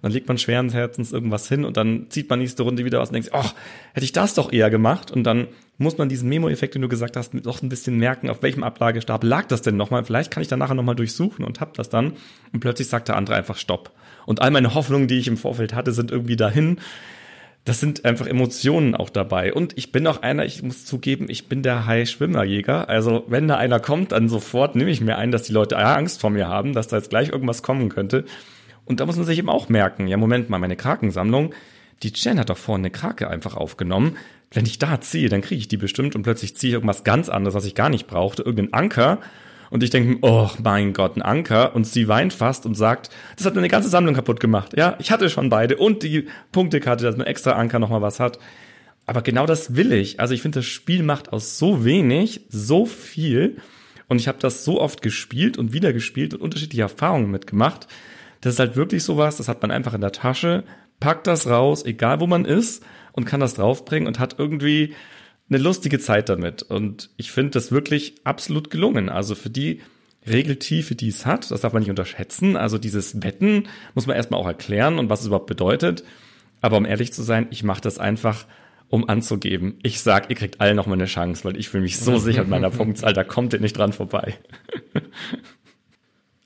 Dann 0.05 0.11
legt 0.11 0.27
man 0.27 0.37
schweren 0.37 0.69
Herzens 0.69 1.11
irgendwas 1.11 1.49
hin 1.49 1.65
und 1.65 1.77
dann 1.77 2.11
zieht 2.11 2.29
man 2.29 2.37
nächste 2.37 2.61
Runde 2.61 2.85
wieder 2.85 3.01
aus 3.01 3.09
und 3.09 3.13
denkt, 3.13 3.31
oh, 3.33 3.43
hätte 3.91 4.05
ich 4.05 4.11
das 4.11 4.35
doch 4.35 4.53
eher 4.53 4.69
gemacht. 4.69 5.09
Und 5.09 5.23
dann 5.23 5.47
muss 5.79 5.97
man 5.97 6.09
diesen 6.09 6.29
Memo-Effekt, 6.29 6.75
den 6.75 6.83
du 6.83 6.87
gesagt 6.87 7.17
hast, 7.17 7.31
doch 7.43 7.63
ein 7.63 7.69
bisschen 7.69 7.97
merken, 7.97 8.29
auf 8.29 8.43
welchem 8.43 8.61
Ablagestapel 8.61 9.27
lag 9.27 9.47
das 9.47 9.63
denn 9.63 9.77
nochmal. 9.77 10.05
Vielleicht 10.05 10.29
kann 10.29 10.43
ich 10.43 10.47
dann 10.47 10.59
nachher 10.59 10.75
nochmal 10.75 10.93
durchsuchen 10.93 11.43
und 11.43 11.59
hab 11.59 11.73
das 11.73 11.89
dann. 11.89 12.13
Und 12.53 12.59
plötzlich 12.59 12.87
sagt 12.87 13.07
der 13.07 13.15
andere 13.15 13.35
einfach 13.35 13.57
Stopp. 13.57 13.89
Und 14.27 14.43
all 14.43 14.51
meine 14.51 14.75
Hoffnungen, 14.75 15.07
die 15.07 15.17
ich 15.17 15.27
im 15.27 15.37
Vorfeld 15.37 15.73
hatte, 15.73 15.91
sind 15.91 16.11
irgendwie 16.11 16.35
dahin 16.35 16.77
das 17.65 17.79
sind 17.79 18.05
einfach 18.05 18.27
Emotionen 18.27 18.93
auch 18.93 19.09
dabei. 19.09 19.51
Und 19.51 19.75
ich 19.75 19.91
bin 19.91 20.05
auch 20.05 20.21
einer, 20.21 20.45
ich 20.45 20.61
muss 20.61 20.85
zugeben, 20.85 21.25
ich 21.29 21.49
bin 21.49 21.63
der 21.63 21.87
High-Schwimmerjäger. 21.87 22.89
Also 22.89 23.23
wenn 23.27 23.47
da 23.47 23.57
einer 23.57 23.79
kommt, 23.79 24.11
dann 24.11 24.29
sofort 24.29 24.75
nehme 24.75 24.91
ich 24.91 25.01
mir 25.01 25.17
ein, 25.17 25.31
dass 25.31 25.41
die 25.41 25.53
Leute 25.53 25.75
Angst 25.77 26.21
vor 26.21 26.29
mir 26.29 26.47
haben, 26.47 26.73
dass 26.73 26.89
da 26.89 26.97
jetzt 26.97 27.09
gleich 27.09 27.29
irgendwas 27.29 27.63
kommen 27.63 27.89
könnte. 27.89 28.25
Und 28.85 28.99
da 28.99 29.05
muss 29.05 29.17
man 29.17 29.25
sich 29.25 29.39
eben 29.39 29.49
auch 29.49 29.69
merken, 29.69 30.07
ja, 30.07 30.17
Moment 30.17 30.49
mal, 30.49 30.59
meine 30.59 30.75
Krakensammlung, 30.75 31.53
die 32.03 32.11
Jen 32.13 32.39
hat 32.39 32.49
doch 32.49 32.57
vorhin 32.57 32.81
eine 32.81 32.91
Krake 32.91 33.29
einfach 33.29 33.55
aufgenommen. 33.55 34.17
Wenn 34.51 34.65
ich 34.65 34.79
da 34.79 35.01
ziehe, 35.01 35.29
dann 35.29 35.41
kriege 35.41 35.59
ich 35.59 35.67
die 35.67 35.77
bestimmt 35.77 36.15
und 36.15 36.23
plötzlich 36.23 36.55
ziehe 36.55 36.69
ich 36.69 36.73
irgendwas 36.75 37.03
ganz 37.03 37.29
anderes, 37.29 37.55
was 37.55 37.65
ich 37.65 37.75
gar 37.75 37.89
nicht 37.89 38.07
brauchte, 38.07 38.43
irgendeinen 38.43 38.73
Anker 38.73 39.19
und 39.69 39.83
ich 39.83 39.89
denke, 39.89 40.19
oh 40.21 40.49
mein 40.63 40.93
Gott, 40.93 41.17
ein 41.17 41.21
Anker. 41.21 41.75
Und 41.75 41.85
sie 41.85 42.07
weint 42.07 42.33
fast 42.33 42.65
und 42.65 42.75
sagt, 42.75 43.09
das 43.35 43.45
hat 43.45 43.55
meine 43.55 43.67
ganze 43.67 43.89
Sammlung 43.89 44.15
kaputt 44.15 44.39
gemacht. 44.39 44.77
Ja, 44.77 44.95
ich 44.99 45.11
hatte 45.11 45.29
schon 45.29 45.49
beide 45.49 45.77
und 45.77 46.03
die 46.03 46.27
Punktekarte, 46.51 47.03
dass 47.03 47.17
man 47.17 47.27
extra 47.27 47.51
Anker 47.53 47.79
nochmal 47.79 48.01
was 48.01 48.19
hat. 48.19 48.39
Aber 49.05 49.21
genau 49.21 49.45
das 49.45 49.75
will 49.75 49.91
ich. 49.91 50.19
Also 50.19 50.33
ich 50.33 50.41
finde, 50.41 50.59
das 50.59 50.65
Spiel 50.65 51.03
macht 51.03 51.31
aus 51.33 51.57
so 51.59 51.85
wenig 51.85 52.41
so 52.49 52.85
viel. 52.85 53.57
Und 54.07 54.19
ich 54.19 54.27
habe 54.27 54.37
das 54.39 54.63
so 54.63 54.79
oft 54.79 55.01
gespielt 55.01 55.57
und 55.57 55.73
wieder 55.73 55.93
gespielt 55.93 56.33
und 56.33 56.41
unterschiedliche 56.41 56.83
Erfahrungen 56.83 57.31
mitgemacht. 57.31 57.87
Das 58.45 58.53
ist 58.53 58.59
halt 58.59 58.75
wirklich 58.75 59.03
sowas, 59.03 59.37
das 59.37 59.47
hat 59.47 59.63
man 59.63 59.71
einfach 59.71 59.95
in 59.95 60.01
der 60.01 60.11
Tasche, 60.11 60.65
packt 60.99 61.25
das 61.25 61.47
raus, 61.47 61.83
egal 61.83 62.19
wo 62.19 62.27
man 62.27 62.45
ist, 62.45 62.85
und 63.11 63.25
kann 63.25 63.39
das 63.39 63.55
draufbringen 63.55 64.07
und 64.07 64.19
hat 64.19 64.35
irgendwie 64.37 64.93
eine 65.49 65.57
lustige 65.57 65.97
Zeit 65.97 66.29
damit. 66.29 66.61
Und 66.61 67.09
ich 67.17 67.31
finde 67.31 67.49
das 67.49 67.71
wirklich 67.71 68.13
absolut 68.23 68.69
gelungen. 68.69 69.09
Also 69.09 69.33
für 69.33 69.49
die 69.49 69.81
Regeltiefe, 70.27 70.93
die 70.93 71.07
es 71.07 71.25
hat, 71.25 71.49
das 71.49 71.61
darf 71.61 71.73
man 71.73 71.79
nicht 71.79 71.89
unterschätzen. 71.89 72.55
Also 72.55 72.77
dieses 72.77 73.23
Wetten 73.23 73.63
muss 73.95 74.05
man 74.05 74.15
erstmal 74.15 74.39
auch 74.39 74.45
erklären 74.45 74.99
und 74.99 75.09
was 75.09 75.21
es 75.21 75.25
überhaupt 75.25 75.47
bedeutet. 75.47 76.03
Aber 76.61 76.77
um 76.77 76.85
ehrlich 76.85 77.11
zu 77.13 77.23
sein, 77.23 77.47
ich 77.49 77.63
mache 77.63 77.81
das 77.81 77.97
einfach, 77.97 78.45
um 78.89 79.09
anzugeben. 79.09 79.79
Ich 79.81 80.01
sag, 80.01 80.29
ihr 80.29 80.35
kriegt 80.35 80.61
alle 80.61 80.75
noch 80.75 80.85
mal 80.85 80.93
eine 80.93 81.05
Chance, 81.05 81.45
weil 81.45 81.57
ich 81.57 81.69
fühle 81.69 81.81
mich 81.81 81.97
so 81.97 82.19
sicher 82.19 82.41
mit 82.41 82.49
meiner 82.49 82.69
Punktzahl, 82.77 83.13
da 83.13 83.23
kommt 83.23 83.53
ihr 83.53 83.59
nicht 83.59 83.75
dran 83.75 83.91
vorbei. 83.91 84.35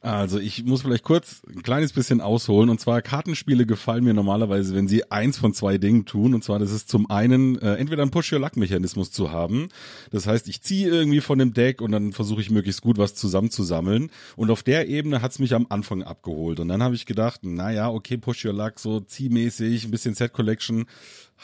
Also 0.02 0.40
ich 0.40 0.64
muss 0.64 0.82
vielleicht 0.82 1.04
kurz 1.04 1.42
ein 1.54 1.62
kleines 1.62 1.92
bisschen 1.92 2.22
ausholen. 2.22 2.70
Und 2.70 2.80
zwar 2.80 3.02
Kartenspiele 3.02 3.66
gefallen 3.66 4.06
mir 4.06 4.14
normalerweise, 4.14 4.74
wenn 4.74 4.88
sie 4.88 5.12
eins 5.12 5.38
von 5.38 5.54
zwei 5.54 5.78
Dingen 5.78 6.06
tun. 6.06 6.34
Und 6.34 6.44
zwar, 6.44 6.58
das 6.58 6.72
ist 6.72 6.90
zum 6.90 7.10
einen 7.10 7.58
äh, 7.62 7.76
entweder 7.76 8.04
ein 8.04 8.12
Push-Your-Luck-Mechanismus 8.12 9.12
zu 9.12 9.32
haben. 9.32 9.68
Das 10.12 10.26
heißt, 10.26 10.48
ich 10.48 10.62
ziehe 10.62 10.90
irgendwie 10.90 11.20
von 11.20 11.38
dem 11.38 11.54
Deck 11.54 11.82
und 11.82 11.92
dann 11.92 12.14
versuche 12.14 12.40
ich 12.40 12.50
möglichst 12.50 12.82
gut 12.82 12.98
was 12.98 13.14
zusammenzusammeln. 13.14 14.10
Und 14.38 14.52
auf 14.52 14.64
der 14.64 14.88
Ebene 14.88 15.22
hat's 15.22 15.40
mich 15.40 15.54
am 15.54 15.68
Anfang 15.70 16.02
abgeholt. 16.02 16.62
Und 16.62 16.70
dann 16.70 16.82
habe 16.82 16.96
ich 16.96 17.06
gedacht, 17.06 17.44
naja, 17.44 17.90
okay, 17.90 18.18
Push-Your-Luck, 18.18 18.80
so 18.80 19.02
ziehmäßig, 19.02 19.84
ein 19.84 19.92
bisschen 19.92 20.16
Set-Collection 20.16 20.86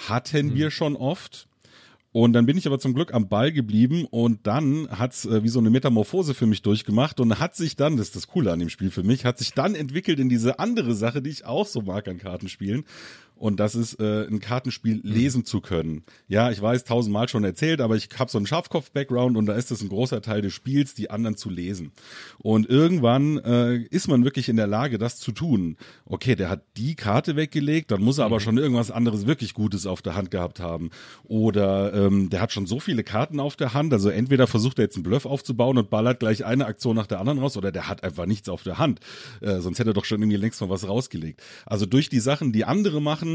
hatten 0.07 0.47
mhm. 0.47 0.55
wir 0.55 0.71
schon 0.71 0.95
oft. 0.95 1.47
Und 2.15 2.31
dann 2.31 2.45
bin 2.45 2.57
ich 2.57 2.65
aber 2.65 2.79
zum 2.79 2.93
Glück 2.93 3.13
am 3.13 3.27
Ball 3.27 3.51
geblieben 3.51 4.05
und 4.09 4.47
dann 4.47 4.87
hat's 4.89 5.25
äh, 5.25 5.43
wie 5.43 5.49
so 5.49 5.59
eine 5.59 5.69
Metamorphose 5.69 6.33
für 6.33 6.45
mich 6.45 6.61
durchgemacht 6.61 7.19
und 7.19 7.41
hat 7.41 7.57
sich 7.57 7.75
dann, 7.75 7.97
das 7.97 8.07
ist 8.07 8.15
das 8.15 8.27
Coole 8.27 8.53
an 8.53 8.59
dem 8.59 8.69
Spiel 8.69 8.89
für 8.89 9.03
mich, 9.03 9.25
hat 9.25 9.37
sich 9.37 9.51
dann 9.51 9.75
entwickelt 9.75 10.17
in 10.21 10.29
diese 10.29 10.57
andere 10.57 10.95
Sache, 10.95 11.21
die 11.21 11.29
ich 11.29 11.43
auch 11.43 11.65
so 11.65 11.81
mag 11.81 12.07
an 12.07 12.17
Kartenspielen. 12.17 12.85
Und 13.35 13.59
das 13.59 13.75
ist 13.75 13.99
äh, 13.99 14.25
ein 14.27 14.39
Kartenspiel 14.39 14.95
mhm. 14.95 15.01
lesen 15.03 15.45
zu 15.45 15.59
können. 15.59 16.03
Ja, 16.27 16.51
ich 16.51 16.61
weiß, 16.61 16.85
tausendmal 16.85 17.27
schon 17.27 17.43
erzählt, 17.43 17.81
aber 17.81 17.95
ich 17.95 18.09
habe 18.17 18.31
so 18.31 18.37
einen 18.37 18.47
Schafkopf-Background 18.47 19.35
und 19.35 19.45
da 19.45 19.53
ist 19.53 19.71
es 19.71 19.81
ein 19.81 19.89
großer 19.89 20.21
Teil 20.21 20.41
des 20.41 20.53
Spiels, 20.53 20.93
die 20.93 21.09
anderen 21.09 21.35
zu 21.35 21.49
lesen. 21.49 21.91
Und 22.39 22.69
irgendwann 22.69 23.37
äh, 23.39 23.77
ist 23.77 24.07
man 24.07 24.23
wirklich 24.23 24.47
in 24.47 24.55
der 24.55 24.67
Lage, 24.67 24.97
das 24.97 25.17
zu 25.17 25.31
tun. 25.31 25.75
Okay, 26.05 26.35
der 26.35 26.49
hat 26.49 26.63
die 26.77 26.95
Karte 26.95 27.35
weggelegt, 27.35 27.91
dann 27.91 28.01
muss 28.01 28.17
er 28.17 28.25
mhm. 28.25 28.33
aber 28.33 28.39
schon 28.39 28.57
irgendwas 28.57 28.89
anderes 28.89 29.27
wirklich 29.27 29.53
Gutes 29.53 29.85
auf 29.85 30.01
der 30.01 30.15
Hand 30.15 30.31
gehabt 30.31 30.59
haben. 30.59 30.89
Oder 31.25 31.93
ähm, 31.93 32.29
der 32.29 32.41
hat 32.41 32.53
schon 32.53 32.65
so 32.65 32.79
viele 32.79 33.03
Karten 33.03 33.39
auf 33.39 33.55
der 33.57 33.73
Hand, 33.73 33.91
also 33.91 34.09
entweder 34.09 34.47
versucht 34.47 34.79
er 34.79 34.85
jetzt 34.85 34.95
einen 34.95 35.03
Bluff 35.03 35.25
aufzubauen 35.25 35.77
und 35.77 35.89
ballert 35.89 36.19
gleich 36.21 36.45
eine 36.45 36.65
Aktion 36.65 36.95
nach 36.95 37.07
der 37.07 37.19
anderen 37.19 37.39
raus, 37.39 37.57
oder 37.57 37.71
der 37.71 37.89
hat 37.89 38.03
einfach 38.03 38.25
nichts 38.25 38.47
auf 38.47 38.63
der 38.63 38.77
Hand. 38.77 39.01
Äh, 39.41 39.59
sonst 39.59 39.79
hätte 39.79 39.89
er 39.89 39.93
doch 39.93 40.05
schon 40.05 40.21
irgendwie 40.21 40.37
längst 40.37 40.61
mal 40.61 40.69
was 40.69 40.87
rausgelegt. 40.87 41.41
Also 41.65 41.85
durch 41.85 42.07
die 42.07 42.19
Sachen, 42.19 42.53
die 42.53 42.63
andere 42.63 43.01
machen, 43.01 43.34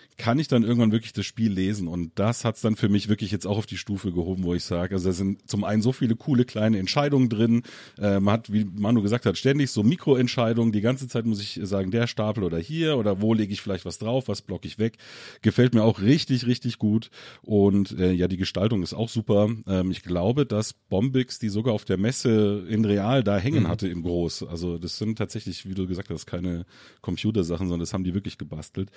kann 0.17 0.39
ich 0.39 0.47
dann 0.47 0.63
irgendwann 0.63 0.91
wirklich 0.91 1.13
das 1.13 1.25
Spiel 1.25 1.51
lesen. 1.51 1.87
Und 1.87 2.11
das 2.15 2.45
hat's 2.45 2.61
dann 2.61 2.75
für 2.75 2.89
mich 2.89 3.09
wirklich 3.09 3.31
jetzt 3.31 3.47
auch 3.47 3.57
auf 3.57 3.65
die 3.65 3.77
Stufe 3.77 4.11
gehoben, 4.11 4.43
wo 4.43 4.53
ich 4.53 4.63
sage, 4.63 4.95
also 4.95 5.09
da 5.09 5.13
sind 5.13 5.49
zum 5.49 5.63
einen 5.63 5.81
so 5.81 5.91
viele 5.91 6.15
coole 6.15 6.45
kleine 6.45 6.79
Entscheidungen 6.79 7.29
drin. 7.29 7.63
Äh, 7.97 8.19
man 8.19 8.33
hat, 8.33 8.51
wie 8.51 8.65
Manu 8.65 9.01
gesagt 9.01 9.25
hat, 9.25 9.37
ständig 9.37 9.71
so 9.71 9.83
Mikroentscheidungen. 9.83 10.71
Die 10.71 10.81
ganze 10.81 11.07
Zeit 11.07 11.25
muss 11.25 11.41
ich 11.41 11.59
sagen, 11.63 11.91
der 11.91 12.07
Stapel 12.07 12.43
oder 12.43 12.59
hier 12.59 12.97
oder 12.97 13.21
wo 13.21 13.33
lege 13.33 13.53
ich 13.53 13.61
vielleicht 13.61 13.85
was 13.85 13.99
drauf, 13.99 14.27
was 14.27 14.41
block 14.41 14.65
ich 14.65 14.79
weg. 14.79 14.97
Gefällt 15.41 15.73
mir 15.73 15.83
auch 15.83 16.01
richtig, 16.01 16.45
richtig 16.45 16.77
gut. 16.77 17.09
Und 17.41 17.97
äh, 17.99 18.11
ja, 18.11 18.27
die 18.27 18.37
Gestaltung 18.37 18.83
ist 18.83 18.93
auch 18.93 19.09
super. 19.09 19.49
Ähm, 19.67 19.91
ich 19.91 20.03
glaube, 20.03 20.45
dass 20.45 20.73
Bombix 20.73 21.39
die 21.39 21.49
sogar 21.49 21.73
auf 21.73 21.85
der 21.85 21.97
Messe 21.97 22.65
in 22.69 22.85
Real 22.85 23.23
da 23.23 23.37
hängen 23.37 23.63
mhm. 23.63 23.67
hatte 23.67 23.87
in 23.87 24.03
groß. 24.03 24.43
Also 24.43 24.77
das 24.77 24.97
sind 24.97 25.17
tatsächlich, 25.17 25.67
wie 25.67 25.73
du 25.73 25.87
gesagt 25.87 26.09
hast, 26.09 26.25
keine 26.25 26.65
Computersachen, 27.01 27.67
sondern 27.67 27.81
das 27.81 27.93
haben 27.93 28.03
die 28.03 28.13
wirklich 28.13 28.37
gebastelt. 28.37 28.91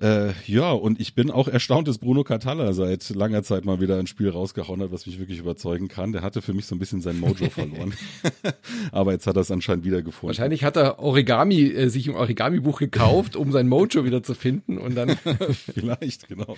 Äh, 0.00 0.32
ja, 0.46 0.72
und 0.72 1.00
ich 1.00 1.14
bin 1.14 1.30
auch 1.30 1.46
erstaunt, 1.46 1.86
dass 1.86 1.98
Bruno 1.98 2.24
Catalla 2.24 2.72
seit 2.72 3.08
langer 3.10 3.44
Zeit 3.44 3.64
mal 3.64 3.80
wieder 3.80 3.96
ein 3.98 4.08
Spiel 4.08 4.28
rausgehauen 4.28 4.82
hat, 4.82 4.90
was 4.90 5.06
mich 5.06 5.20
wirklich 5.20 5.38
überzeugen 5.38 5.86
kann. 5.86 6.10
Der 6.10 6.22
hatte 6.22 6.42
für 6.42 6.52
mich 6.52 6.66
so 6.66 6.74
ein 6.74 6.80
bisschen 6.80 7.00
sein 7.00 7.20
Mojo 7.20 7.48
verloren. 7.50 7.94
Aber 8.92 9.12
jetzt 9.12 9.28
hat 9.28 9.36
er 9.36 9.42
es 9.42 9.52
anscheinend 9.52 9.84
wieder 9.84 10.02
gefunden. 10.02 10.28
Wahrscheinlich 10.28 10.64
hat 10.64 10.76
er 10.76 10.98
Origami, 10.98 11.62
äh, 11.62 11.88
sich 11.88 12.08
ein 12.08 12.16
Origami-Buch 12.16 12.80
gekauft, 12.80 13.36
um 13.36 13.52
sein 13.52 13.68
Mojo 13.68 14.04
wieder 14.04 14.22
zu 14.24 14.34
finden 14.34 14.78
und 14.78 14.96
dann. 14.96 15.16
Vielleicht, 15.74 16.28
genau. 16.28 16.56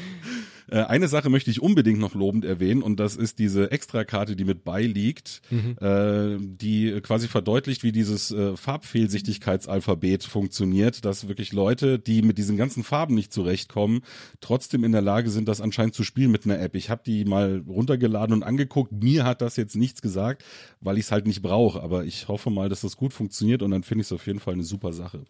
Äh, 0.71 0.85
eine 0.85 1.09
Sache 1.09 1.29
möchte 1.29 1.51
ich 1.51 1.61
unbedingt 1.61 2.01
noch 2.01 2.15
lobend 2.15 2.47
erwähnen 2.47 2.83
und 2.83 2.99
das 2.99 3.17
ist 3.17 3.39
diese 3.39 3.71
Extrakarte, 3.71 4.35
die 4.35 4.45
mit 4.45 4.65
beiliegt, 4.65 5.43
mhm. 5.51 5.77
äh, 5.81 6.39
die 6.41 7.01
quasi 7.03 7.29
verdeutlicht, 7.29 7.83
wie 7.83 7.93
dieses 7.93 8.31
äh, 8.31 8.57
Farbfehlsichtigkeitsalphabet 8.57 10.25
funktioniert, 10.25 11.05
dass 11.05 11.29
wirklich 11.29 11.53
Leute, 11.53 11.99
die 11.99 12.23
mit 12.23 12.39
diesen 12.39 12.57
ganzen 12.57 12.83
Farben 12.83 13.15
nicht 13.15 13.26
nicht 13.27 13.33
zurechtkommen, 13.33 14.03
trotzdem 14.41 14.85
in 14.85 14.93
der 14.93 15.03
Lage 15.03 15.31
sind, 15.31 15.49
das 15.49 15.61
anscheinend 15.61 15.95
zu 15.95 16.05
spielen 16.05 16.31
mit 16.31 16.45
einer 16.45 16.61
App. 16.61 16.75
Ich 16.75 16.91
habe 16.91 17.03
die 17.05 17.25
mal 17.25 17.63
runtergeladen 17.67 18.35
und 18.35 18.43
angeguckt. 18.43 18.93
Mir 18.93 19.25
hat 19.25 19.43
das 19.43 19.57
jetzt 19.57 19.75
nichts 19.75 20.01
gesagt, 20.01 20.45
weil 20.81 20.99
ich 20.99 21.07
es 21.07 21.13
halt 21.13 21.27
nicht 21.27 21.43
brauche. 21.43 21.83
Aber 21.83 22.05
ich 22.05 22.29
hoffe 22.29 22.51
mal, 22.51 22.69
dass 22.69 22.83
das 22.83 22.97
gut 22.97 23.13
funktioniert 23.13 23.63
und 23.63 23.73
dann 23.73 23.83
finde 23.83 24.03
ich 24.03 24.09
es 24.09 24.13
auf 24.13 24.27
jeden 24.27 24.39
Fall 24.39 24.55
eine 24.55 24.63
super 24.63 24.93
Sache. 24.93 25.25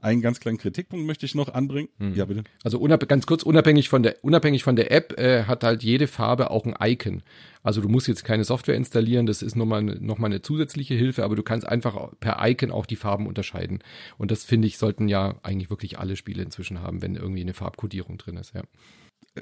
Einen 0.00 0.22
ganz 0.22 0.40
kleinen 0.40 0.58
Kritikpunkt 0.58 1.06
möchte 1.06 1.26
ich 1.26 1.34
noch 1.34 1.52
anbringen. 1.52 1.88
Hm. 1.98 2.14
Ja, 2.14 2.24
bitte. 2.24 2.44
Also 2.62 2.80
ganz 2.80 3.26
kurz, 3.26 3.42
unabhängig 3.42 3.88
von 3.88 4.02
der, 4.02 4.16
unabhängig 4.22 4.64
von 4.64 4.76
der 4.76 4.90
App 4.90 5.18
äh, 5.18 5.44
hat 5.44 5.64
halt 5.64 5.82
jede 5.82 6.06
Farbe 6.06 6.50
auch 6.50 6.64
ein 6.64 6.74
Icon. 6.80 7.22
Also 7.64 7.80
du 7.80 7.88
musst 7.88 8.06
jetzt 8.06 8.24
keine 8.24 8.44
Software 8.44 8.76
installieren, 8.76 9.24
das 9.24 9.40
ist 9.40 9.56
nochmal, 9.56 9.82
nochmal 9.82 10.30
eine 10.30 10.42
zusätzliche 10.42 10.94
Hilfe, 10.94 11.24
aber 11.24 11.34
du 11.34 11.42
kannst 11.42 11.66
einfach 11.66 12.12
per 12.20 12.38
Icon 12.46 12.70
auch 12.70 12.84
die 12.84 12.94
Farben 12.94 13.26
unterscheiden. 13.26 13.80
Und 14.18 14.30
das 14.30 14.44
finde 14.44 14.68
ich, 14.68 14.76
sollten 14.76 15.08
ja 15.08 15.36
eigentlich 15.42 15.70
wirklich 15.70 15.98
alle 15.98 16.16
Spiele 16.16 16.42
inzwischen 16.42 16.82
haben, 16.82 17.00
wenn 17.00 17.16
irgendwie 17.16 17.40
eine 17.40 17.54
Farbkodierung 17.54 18.18
drin 18.18 18.36
ist, 18.36 18.54
ja. 18.54 18.62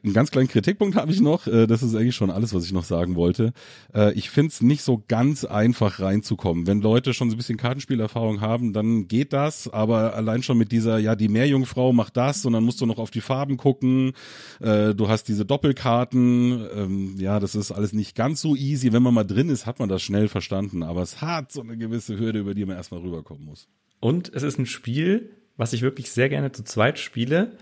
Einen 0.02 0.14
ganz 0.14 0.30
kleinen 0.30 0.48
Kritikpunkt 0.48 0.96
habe 0.96 1.12
ich 1.12 1.20
noch. 1.20 1.46
Äh, 1.46 1.66
das 1.66 1.82
ist 1.82 1.94
eigentlich 1.94 2.16
schon 2.16 2.30
alles, 2.30 2.54
was 2.54 2.64
ich 2.64 2.72
noch 2.72 2.84
sagen 2.84 3.14
wollte. 3.14 3.52
Äh, 3.94 4.14
ich 4.14 4.30
finde 4.30 4.48
es 4.48 4.62
nicht 4.62 4.82
so 4.82 5.04
ganz 5.06 5.44
einfach 5.44 6.00
reinzukommen. 6.00 6.66
Wenn 6.66 6.80
Leute 6.80 7.12
schon 7.12 7.28
so 7.28 7.34
ein 7.34 7.36
bisschen 7.36 7.58
Kartenspielerfahrung 7.58 8.40
haben, 8.40 8.72
dann 8.72 9.06
geht 9.06 9.34
das. 9.34 9.68
Aber 9.68 10.14
allein 10.14 10.42
schon 10.42 10.56
mit 10.56 10.72
dieser, 10.72 10.98
ja, 10.98 11.14
die 11.14 11.28
Meerjungfrau 11.28 11.92
macht 11.92 12.16
das 12.16 12.46
und 12.46 12.54
dann 12.54 12.64
musst 12.64 12.80
du 12.80 12.86
noch 12.86 12.98
auf 12.98 13.10
die 13.10 13.20
Farben 13.20 13.58
gucken. 13.58 14.12
Äh, 14.60 14.94
du 14.94 15.10
hast 15.10 15.28
diese 15.28 15.44
Doppelkarten. 15.44 16.66
Ähm, 16.74 17.16
ja, 17.18 17.38
das 17.38 17.54
ist 17.54 17.70
alles 17.70 17.92
nicht 17.92 18.16
ganz 18.16 18.40
so 18.40 18.56
easy. 18.56 18.94
Wenn 18.94 19.02
man 19.02 19.12
mal 19.12 19.24
drin 19.24 19.50
ist, 19.50 19.66
hat 19.66 19.78
man 19.78 19.90
das 19.90 20.00
schnell 20.00 20.28
verstanden. 20.28 20.82
Aber 20.82 21.02
es 21.02 21.20
hat 21.20 21.52
so 21.52 21.60
eine 21.60 21.76
gewisse 21.76 22.18
Hürde, 22.18 22.38
über 22.38 22.54
die 22.54 22.64
man 22.64 22.76
erstmal 22.76 23.02
rüberkommen 23.02 23.44
muss. 23.44 23.68
Und 24.00 24.32
es 24.34 24.42
ist 24.42 24.58
ein 24.58 24.66
Spiel, 24.66 25.36
was 25.58 25.74
ich 25.74 25.82
wirklich 25.82 26.10
sehr 26.10 26.30
gerne 26.30 26.50
zu 26.50 26.64
zweit 26.64 26.98
spiele 26.98 27.58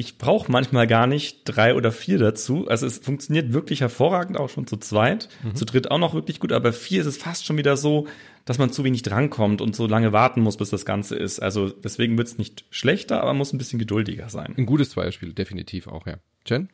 ich 0.00 0.16
brauche 0.16 0.50
manchmal 0.50 0.86
gar 0.86 1.08
nicht 1.08 1.40
drei 1.44 1.74
oder 1.74 1.90
vier 1.90 2.18
dazu. 2.18 2.68
Also 2.68 2.86
es 2.86 2.98
funktioniert 2.98 3.52
wirklich 3.52 3.80
hervorragend, 3.80 4.38
auch 4.38 4.48
schon 4.48 4.68
zu 4.68 4.76
zweit. 4.76 5.28
Mhm. 5.42 5.56
Zu 5.56 5.64
dritt 5.64 5.90
auch 5.90 5.98
noch 5.98 6.14
wirklich 6.14 6.38
gut, 6.38 6.52
aber 6.52 6.72
vier 6.72 7.00
ist 7.00 7.06
es 7.06 7.16
fast 7.16 7.44
schon 7.44 7.56
wieder 7.56 7.76
so, 7.76 8.06
dass 8.44 8.58
man 8.58 8.70
zu 8.70 8.84
wenig 8.84 9.02
drankommt 9.02 9.60
und 9.60 9.74
so 9.74 9.88
lange 9.88 10.12
warten 10.12 10.40
muss, 10.40 10.56
bis 10.56 10.70
das 10.70 10.86
Ganze 10.86 11.16
ist. 11.16 11.40
Also 11.40 11.68
deswegen 11.68 12.16
wird 12.16 12.28
es 12.28 12.38
nicht 12.38 12.64
schlechter, 12.70 13.20
aber 13.20 13.34
muss 13.34 13.52
ein 13.52 13.58
bisschen 13.58 13.80
geduldiger 13.80 14.28
sein. 14.28 14.54
Ein 14.56 14.66
gutes 14.66 14.90
Zweierspiel, 14.90 15.32
definitiv 15.32 15.88
auch, 15.88 16.06
ja. 16.06 16.14
Jen? 16.46 16.68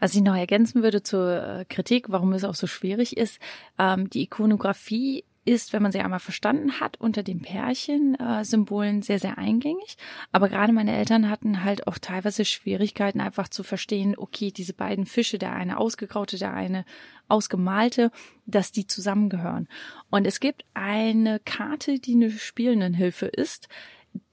Was 0.00 0.14
ich 0.14 0.22
noch 0.22 0.34
ergänzen 0.34 0.82
würde 0.82 1.02
zur 1.02 1.42
äh, 1.42 1.64
Kritik, 1.66 2.06
warum 2.08 2.32
es 2.32 2.44
auch 2.44 2.54
so 2.54 2.66
schwierig 2.66 3.18
ist, 3.18 3.40
ähm, 3.78 4.08
die 4.08 4.22
Ikonografie 4.22 5.24
ist, 5.48 5.72
wenn 5.72 5.82
man 5.82 5.92
sie 5.92 6.00
einmal 6.00 6.20
verstanden 6.20 6.78
hat, 6.78 7.00
unter 7.00 7.22
den 7.22 7.40
Pärchen-Symbolen 7.40 9.00
äh, 9.00 9.02
sehr, 9.02 9.18
sehr 9.18 9.38
eingängig. 9.38 9.96
Aber 10.30 10.48
gerade 10.48 10.72
meine 10.74 10.94
Eltern 10.94 11.30
hatten 11.30 11.64
halt 11.64 11.86
auch 11.86 11.98
teilweise 11.98 12.44
Schwierigkeiten, 12.44 13.20
einfach 13.20 13.48
zu 13.48 13.62
verstehen, 13.62 14.14
okay, 14.16 14.52
diese 14.52 14.74
beiden 14.74 15.06
Fische, 15.06 15.38
der 15.38 15.54
eine 15.54 15.78
ausgegraute, 15.78 16.36
der 16.38 16.52
eine 16.52 16.84
ausgemalte, 17.28 18.10
dass 18.46 18.72
die 18.72 18.86
zusammengehören. 18.86 19.68
Und 20.10 20.26
es 20.26 20.38
gibt 20.38 20.64
eine 20.74 21.40
Karte, 21.40 21.98
die 21.98 22.14
eine 22.14 22.30
Spielendenhilfe 22.30 23.26
ist, 23.26 23.68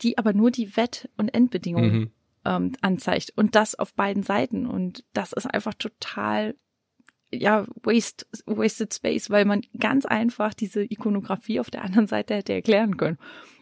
die 0.01 0.17
aber 0.17 0.33
nur 0.33 0.51
die 0.51 0.75
Wett- 0.75 1.09
und 1.15 1.29
Endbedingungen 1.29 1.99
mhm. 1.99 2.11
ähm, 2.43 2.71
anzeigt. 2.81 3.31
Und 3.37 3.55
das 3.55 3.75
auf 3.75 3.93
beiden 3.93 4.23
Seiten. 4.23 4.65
Und 4.65 5.05
das 5.13 5.31
ist 5.31 5.45
einfach 5.45 5.73
total 5.75 6.55
ja, 7.31 7.65
waste, 7.83 8.25
wasted 8.45 8.93
space, 8.93 9.29
weil 9.29 9.45
man 9.45 9.61
ganz 9.79 10.05
einfach 10.05 10.53
diese 10.53 10.83
Ikonografie 10.83 11.59
auf 11.59 11.69
der 11.69 11.83
anderen 11.83 12.07
Seite 12.07 12.35
hätte 12.35 12.53
erklären 12.53 12.97
können. 12.97 13.17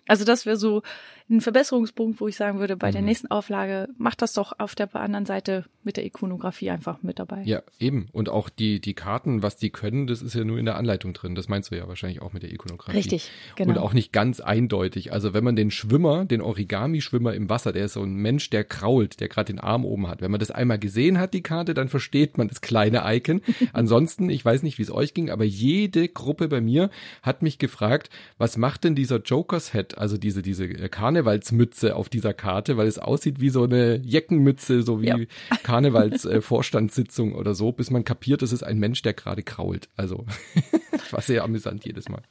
Also 0.08 0.26
das 0.26 0.46
wäre 0.46 0.58
so 0.58 0.82
ein 1.30 1.42
Verbesserungspunkt, 1.42 2.20
wo 2.20 2.28
ich 2.28 2.36
sagen 2.36 2.60
würde, 2.60 2.76
bei 2.76 2.90
mhm. 2.90 2.94
der 2.94 3.02
nächsten 3.02 3.28
Auflage 3.28 3.90
macht 3.98 4.22
das 4.22 4.34
doch 4.34 4.54
auf 4.60 4.76
der 4.76 4.94
anderen 4.96 5.26
Seite 5.26 5.66
mit 5.84 5.98
der 5.98 6.06
Ikonografie 6.06 6.70
einfach 6.70 7.02
mit 7.04 7.20
dabei. 7.20 7.44
Ja, 7.44 7.62
eben. 7.80 8.08
Und 8.12 8.30
auch 8.30 8.50
die, 8.50 8.80
die 8.80 8.94
Karten, 8.94 9.44
was 9.44 9.58
die 9.58 9.70
können, 9.70 10.08
das 10.08 10.22
ist 10.22 10.34
ja 10.34 10.44
nur 10.44 10.58
in 10.58 10.66
der 10.66 10.78
Anleitung 10.78 11.14
drin. 11.14 11.36
Das 11.36 11.50
meinst 11.50 11.72
du 11.72 11.76
ja 11.76 11.88
wahrscheinlich 11.88 12.22
auch 12.22 12.34
mit 12.34 12.44
der 12.44 12.52
Ikonografie. 12.52 12.98
Richtig, 12.98 13.32
genau. 13.56 13.72
Und 13.72 13.78
auch 13.78 13.94
nicht 13.94 14.14
ganz 14.14 14.40
eindeutig. 14.40 15.12
Also 15.12 15.34
wenn 15.34 15.44
man 15.44 15.56
den 15.56 15.72
Schwimmer, 15.72 16.26
den 16.26 16.42
Origami-Schwimmer 16.42 17.34
im 17.34 17.50
Wasser, 17.50 17.74
der 17.74 17.86
ist 17.86 17.94
so 17.94 18.04
ein 18.04 18.16
Mensch, 18.16 18.50
der 18.50 18.64
krault, 18.64 19.20
der 19.20 19.30
gerade 19.30 19.54
den 19.54 19.60
Arm 19.60 19.86
oben 19.86 20.08
hat. 20.08 20.22
Wenn 20.22 20.32
man 20.32 20.40
das 20.40 20.52
einmal 20.52 20.80
gesehen 20.80 21.20
hat, 21.20 21.34
die 21.34 21.44
Karte, 21.44 21.74
dann 21.74 21.90
versteht 21.90 22.38
man 22.38 22.48
das 22.48 22.62
kleine 22.62 23.04
Icon. 23.06 23.42
Ansonsten, 23.74 24.30
ich 24.30 24.44
weiß 24.44 24.64
nicht, 24.64 24.78
wie 24.78 24.84
es 24.84 24.92
euch 24.92 25.14
ging, 25.14 25.30
aber 25.30 25.44
jede 25.44 26.08
Gruppe 26.08 26.48
bei 26.48 26.62
mir 26.62 26.90
hat 27.22 27.42
mich 27.42 27.58
gefragt, 27.58 28.10
was 28.38 28.58
macht 28.58 28.84
denn 28.84 28.96
dieser 28.96 29.22
Jokers 29.22 29.72
Head, 29.74 29.98
also 29.98 30.18
diese, 30.18 30.42
diese 30.42 30.68
Karnevalsmütze 31.14 31.96
auf 31.96 32.10
dieser 32.10 32.34
Karte, 32.34 32.76
weil 32.78 32.88
es 32.88 32.98
aussieht 32.98 33.40
wie 33.40 33.50
so 33.50 33.64
eine 33.64 33.98
Jeckenmütze, 33.98 34.82
so 34.82 35.02
wie 35.02 35.08
ja. 35.08 35.18
Karnevalsvorstandssitzung 35.64 37.34
äh, 37.34 37.36
oder 37.36 37.54
so, 37.54 37.72
bis 37.72 37.92
man 37.92 38.04
kapiert, 38.04 38.42
es 38.42 38.52
ist 38.52 38.64
ein 38.64 38.80
Mensch, 38.80 39.02
der 39.04 39.14
gerade 39.14 39.44
krault. 39.44 39.90
Also 39.96 40.26
war 41.12 41.22
sehr 41.22 41.44
amüsant 41.44 41.86
jedes 41.86 42.10
Mal. 42.10 42.24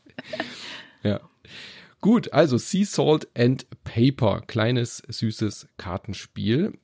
Ja. 1.02 1.20
Gut, 2.00 2.32
also 2.32 2.58
Sea 2.58 2.84
Salt 2.84 3.28
and 3.36 3.66
Paper, 3.84 4.42
kleines 4.46 5.02
süßes 5.06 5.68
Kartenspiel. 5.76 6.76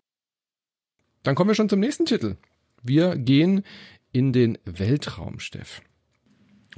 Dann 1.24 1.34
kommen 1.34 1.50
wir 1.50 1.56
schon 1.56 1.68
zum 1.68 1.80
nächsten 1.80 2.06
Titel. 2.06 2.36
Wir 2.82 3.16
gehen 3.16 3.64
in 4.12 4.32
den 4.32 4.58
Weltraum, 4.64 5.40
Steff. 5.40 5.82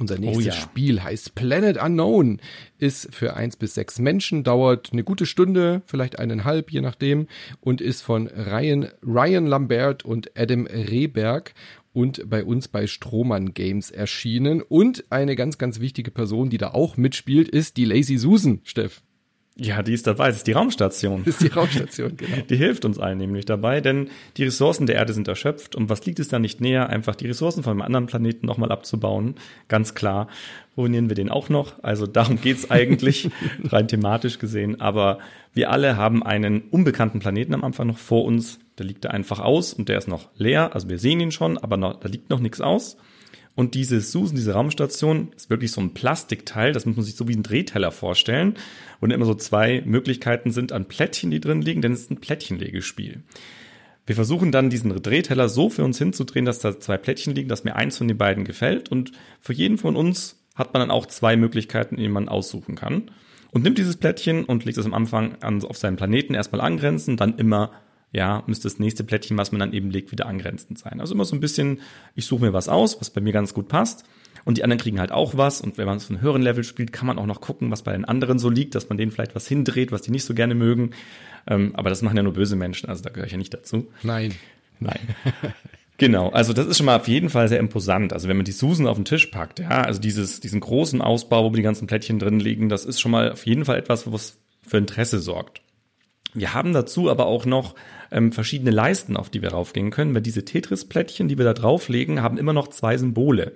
Unser 0.00 0.16
oh 0.16 0.20
nächstes 0.20 0.46
oh 0.46 0.48
ja. 0.48 0.52
Spiel 0.54 1.02
heißt 1.02 1.34
Planet 1.34 1.76
Unknown, 1.80 2.40
ist 2.78 3.14
für 3.14 3.34
eins 3.34 3.56
bis 3.56 3.74
sechs 3.74 3.98
Menschen, 3.98 4.42
dauert 4.42 4.90
eine 4.92 5.04
gute 5.04 5.26
Stunde, 5.26 5.82
vielleicht 5.84 6.18
eineinhalb, 6.18 6.70
je 6.70 6.80
nachdem, 6.80 7.26
und 7.60 7.82
ist 7.82 8.00
von 8.00 8.26
Ryan, 8.26 8.88
Ryan 9.02 9.46
Lambert 9.46 10.04
und 10.04 10.36
Adam 10.38 10.66
Rehberg 10.66 11.52
und 11.92 12.28
bei 12.30 12.44
uns 12.44 12.68
bei 12.68 12.86
Strohmann 12.86 13.52
Games 13.52 13.90
erschienen. 13.90 14.62
Und 14.62 15.04
eine 15.10 15.36
ganz, 15.36 15.58
ganz 15.58 15.80
wichtige 15.80 16.10
Person, 16.10 16.48
die 16.48 16.58
da 16.58 16.70
auch 16.70 16.96
mitspielt, 16.96 17.48
ist 17.48 17.76
die 17.76 17.84
Lazy 17.84 18.16
Susan, 18.16 18.60
Steff. 18.64 19.02
Ja, 19.62 19.82
die 19.82 19.92
ist 19.92 20.06
dabei. 20.06 20.28
Das 20.28 20.38
ist 20.38 20.46
die 20.46 20.52
Raumstation. 20.52 21.22
Das 21.30 21.34
ist 21.34 21.42
die 21.42 21.54
Raumstation, 21.54 22.16
genau. 22.16 22.38
Die 22.48 22.56
hilft 22.56 22.86
uns 22.86 22.98
allen 22.98 23.18
nämlich 23.18 23.44
dabei, 23.44 23.82
denn 23.82 24.08
die 24.38 24.44
Ressourcen 24.44 24.86
der 24.86 24.96
Erde 24.96 25.12
sind 25.12 25.28
erschöpft. 25.28 25.76
Und 25.76 25.90
was 25.90 26.06
liegt 26.06 26.18
es 26.18 26.28
da 26.28 26.38
nicht 26.38 26.62
näher, 26.62 26.88
einfach 26.88 27.14
die 27.14 27.26
Ressourcen 27.26 27.62
von 27.62 27.72
einem 27.72 27.82
anderen 27.82 28.06
Planeten 28.06 28.46
nochmal 28.46 28.72
abzubauen? 28.72 29.34
Ganz 29.68 29.94
klar. 29.94 30.28
Ruinieren 30.78 31.10
wir 31.10 31.14
den 31.14 31.28
auch 31.28 31.50
noch? 31.50 31.84
Also 31.84 32.06
darum 32.06 32.40
geht's 32.40 32.70
eigentlich, 32.70 33.28
rein 33.64 33.86
thematisch 33.86 34.38
gesehen. 34.38 34.80
Aber 34.80 35.18
wir 35.52 35.70
alle 35.70 35.98
haben 35.98 36.22
einen 36.22 36.62
unbekannten 36.70 37.18
Planeten 37.18 37.52
am 37.52 37.62
Anfang 37.62 37.86
noch 37.86 37.98
vor 37.98 38.24
uns. 38.24 38.60
Der 38.78 38.86
liegt 38.86 39.04
da 39.04 39.10
einfach 39.10 39.40
aus 39.40 39.74
und 39.74 39.90
der 39.90 39.98
ist 39.98 40.08
noch 40.08 40.30
leer. 40.36 40.74
Also 40.74 40.88
wir 40.88 40.98
sehen 40.98 41.20
ihn 41.20 41.32
schon, 41.32 41.58
aber 41.58 41.76
noch, 41.76 42.00
da 42.00 42.08
liegt 42.08 42.30
noch 42.30 42.40
nichts 42.40 42.62
aus. 42.62 42.96
Und 43.54 43.74
diese 43.74 44.00
Susan, 44.00 44.36
diese 44.36 44.54
Raumstation, 44.54 45.32
ist 45.36 45.50
wirklich 45.50 45.72
so 45.72 45.80
ein 45.80 45.92
Plastikteil, 45.92 46.72
das 46.72 46.86
muss 46.86 46.96
man 46.96 47.04
sich 47.04 47.16
so 47.16 47.28
wie 47.28 47.34
ein 47.34 47.42
Drehteller 47.42 47.90
vorstellen, 47.90 48.54
dann 49.00 49.10
immer 49.10 49.26
so 49.26 49.34
zwei 49.34 49.82
Möglichkeiten 49.84 50.50
sind 50.50 50.72
an 50.72 50.86
Plättchen, 50.86 51.30
die 51.30 51.40
drin 51.40 51.62
liegen, 51.62 51.82
denn 51.82 51.92
es 51.92 52.02
ist 52.02 52.10
ein 52.10 52.20
Plättchenlegespiel. 52.20 53.22
Wir 54.06 54.14
versuchen 54.14 54.50
dann 54.50 54.70
diesen 54.70 54.90
Drehteller 55.02 55.48
so 55.48 55.70
für 55.70 55.84
uns 55.84 55.98
hinzudrehen, 55.98 56.44
dass 56.44 56.58
da 56.58 56.80
zwei 56.80 56.96
Plättchen 56.96 57.34
liegen, 57.34 57.48
dass 57.48 57.64
mir 57.64 57.76
eins 57.76 57.96
von 57.96 58.08
den 58.08 58.18
beiden 58.18 58.44
gefällt. 58.44 58.88
Und 58.90 59.12
für 59.40 59.52
jeden 59.52 59.78
von 59.78 59.94
uns 59.94 60.42
hat 60.56 60.72
man 60.72 60.80
dann 60.80 60.90
auch 60.90 61.06
zwei 61.06 61.36
Möglichkeiten, 61.36 61.96
die 61.96 62.08
man 62.08 62.28
aussuchen 62.28 62.74
kann. 62.74 63.10
Und 63.52 63.62
nimmt 63.62 63.78
dieses 63.78 63.96
Plättchen 63.96 64.44
und 64.44 64.64
legt 64.64 64.78
es 64.78 64.86
am 64.86 64.94
Anfang 64.94 65.36
an, 65.42 65.62
auf 65.64 65.76
seinen 65.76 65.96
Planeten 65.96 66.34
erstmal 66.34 66.60
angrenzen, 66.60 67.16
dann 67.16 67.38
immer 67.38 67.72
ja, 68.12 68.42
müsste 68.46 68.64
das 68.64 68.78
nächste 68.78 69.04
Plättchen, 69.04 69.38
was 69.38 69.52
man 69.52 69.60
dann 69.60 69.72
eben 69.72 69.90
legt, 69.90 70.10
wieder 70.10 70.26
angrenzend 70.26 70.78
sein. 70.78 71.00
Also 71.00 71.14
immer 71.14 71.24
so 71.24 71.36
ein 71.36 71.40
bisschen, 71.40 71.80
ich 72.14 72.26
suche 72.26 72.44
mir 72.44 72.52
was 72.52 72.68
aus, 72.68 73.00
was 73.00 73.10
bei 73.10 73.20
mir 73.20 73.32
ganz 73.32 73.54
gut 73.54 73.68
passt. 73.68 74.04
Und 74.44 74.58
die 74.58 74.64
anderen 74.64 74.80
kriegen 74.80 74.98
halt 74.98 75.12
auch 75.12 75.36
was. 75.36 75.60
Und 75.60 75.78
wenn 75.78 75.86
man 75.86 75.98
es 75.98 76.04
auf 76.04 76.10
einem 76.10 76.22
höheren 76.22 76.42
Level 76.42 76.64
spielt, 76.64 76.92
kann 76.92 77.06
man 77.06 77.18
auch 77.18 77.26
noch 77.26 77.40
gucken, 77.40 77.70
was 77.70 77.82
bei 77.82 77.92
den 77.92 78.04
anderen 78.04 78.38
so 78.38 78.48
liegt, 78.48 78.74
dass 78.74 78.88
man 78.88 78.98
denen 78.98 79.12
vielleicht 79.12 79.34
was 79.34 79.46
hindreht, 79.46 79.92
was 79.92 80.02
die 80.02 80.10
nicht 80.10 80.24
so 80.24 80.34
gerne 80.34 80.54
mögen. 80.54 80.90
Ähm, 81.46 81.74
aber 81.74 81.90
das 81.90 82.02
machen 82.02 82.16
ja 82.16 82.22
nur 82.22 82.32
böse 82.32 82.56
Menschen, 82.56 82.88
also 82.88 83.02
da 83.02 83.10
gehöre 83.10 83.26
ich 83.26 83.32
ja 83.32 83.38
nicht 83.38 83.54
dazu. 83.54 83.88
Nein. 84.02 84.34
Nein. 84.78 85.00
Genau, 86.00 86.30
also 86.30 86.54
das 86.54 86.66
ist 86.66 86.78
schon 86.78 86.86
mal 86.86 86.96
auf 86.96 87.08
jeden 87.08 87.28
Fall 87.28 87.46
sehr 87.48 87.58
imposant. 87.58 88.14
Also 88.14 88.26
wenn 88.26 88.38
man 88.38 88.46
die 88.46 88.52
Susan 88.52 88.86
auf 88.86 88.96
den 88.96 89.04
Tisch 89.04 89.26
packt, 89.26 89.58
ja, 89.58 89.82
also 89.82 90.00
dieses, 90.00 90.40
diesen 90.40 90.60
großen 90.60 91.02
Ausbau, 91.02 91.44
wo 91.44 91.54
die 91.54 91.60
ganzen 91.60 91.86
Plättchen 91.86 92.18
drin 92.18 92.40
liegen, 92.40 92.70
das 92.70 92.86
ist 92.86 93.02
schon 93.02 93.10
mal 93.10 93.30
auf 93.32 93.44
jeden 93.44 93.66
Fall 93.66 93.76
etwas, 93.76 94.10
was 94.10 94.38
für 94.66 94.78
Interesse 94.78 95.18
sorgt. 95.18 95.60
Wir 96.34 96.54
haben 96.54 96.72
dazu 96.72 97.10
aber 97.10 97.26
auch 97.26 97.44
noch 97.44 97.74
ähm, 98.10 98.32
verschiedene 98.32 98.70
Leisten, 98.70 99.16
auf 99.16 99.30
die 99.30 99.42
wir 99.42 99.50
raufgehen 99.50 99.90
können, 99.90 100.14
weil 100.14 100.22
diese 100.22 100.44
Tetris-Plättchen, 100.44 101.28
die 101.28 101.38
wir 101.38 101.44
da 101.44 101.54
drauflegen, 101.54 102.22
haben 102.22 102.38
immer 102.38 102.52
noch 102.52 102.68
zwei 102.68 102.96
Symbole. 102.96 103.52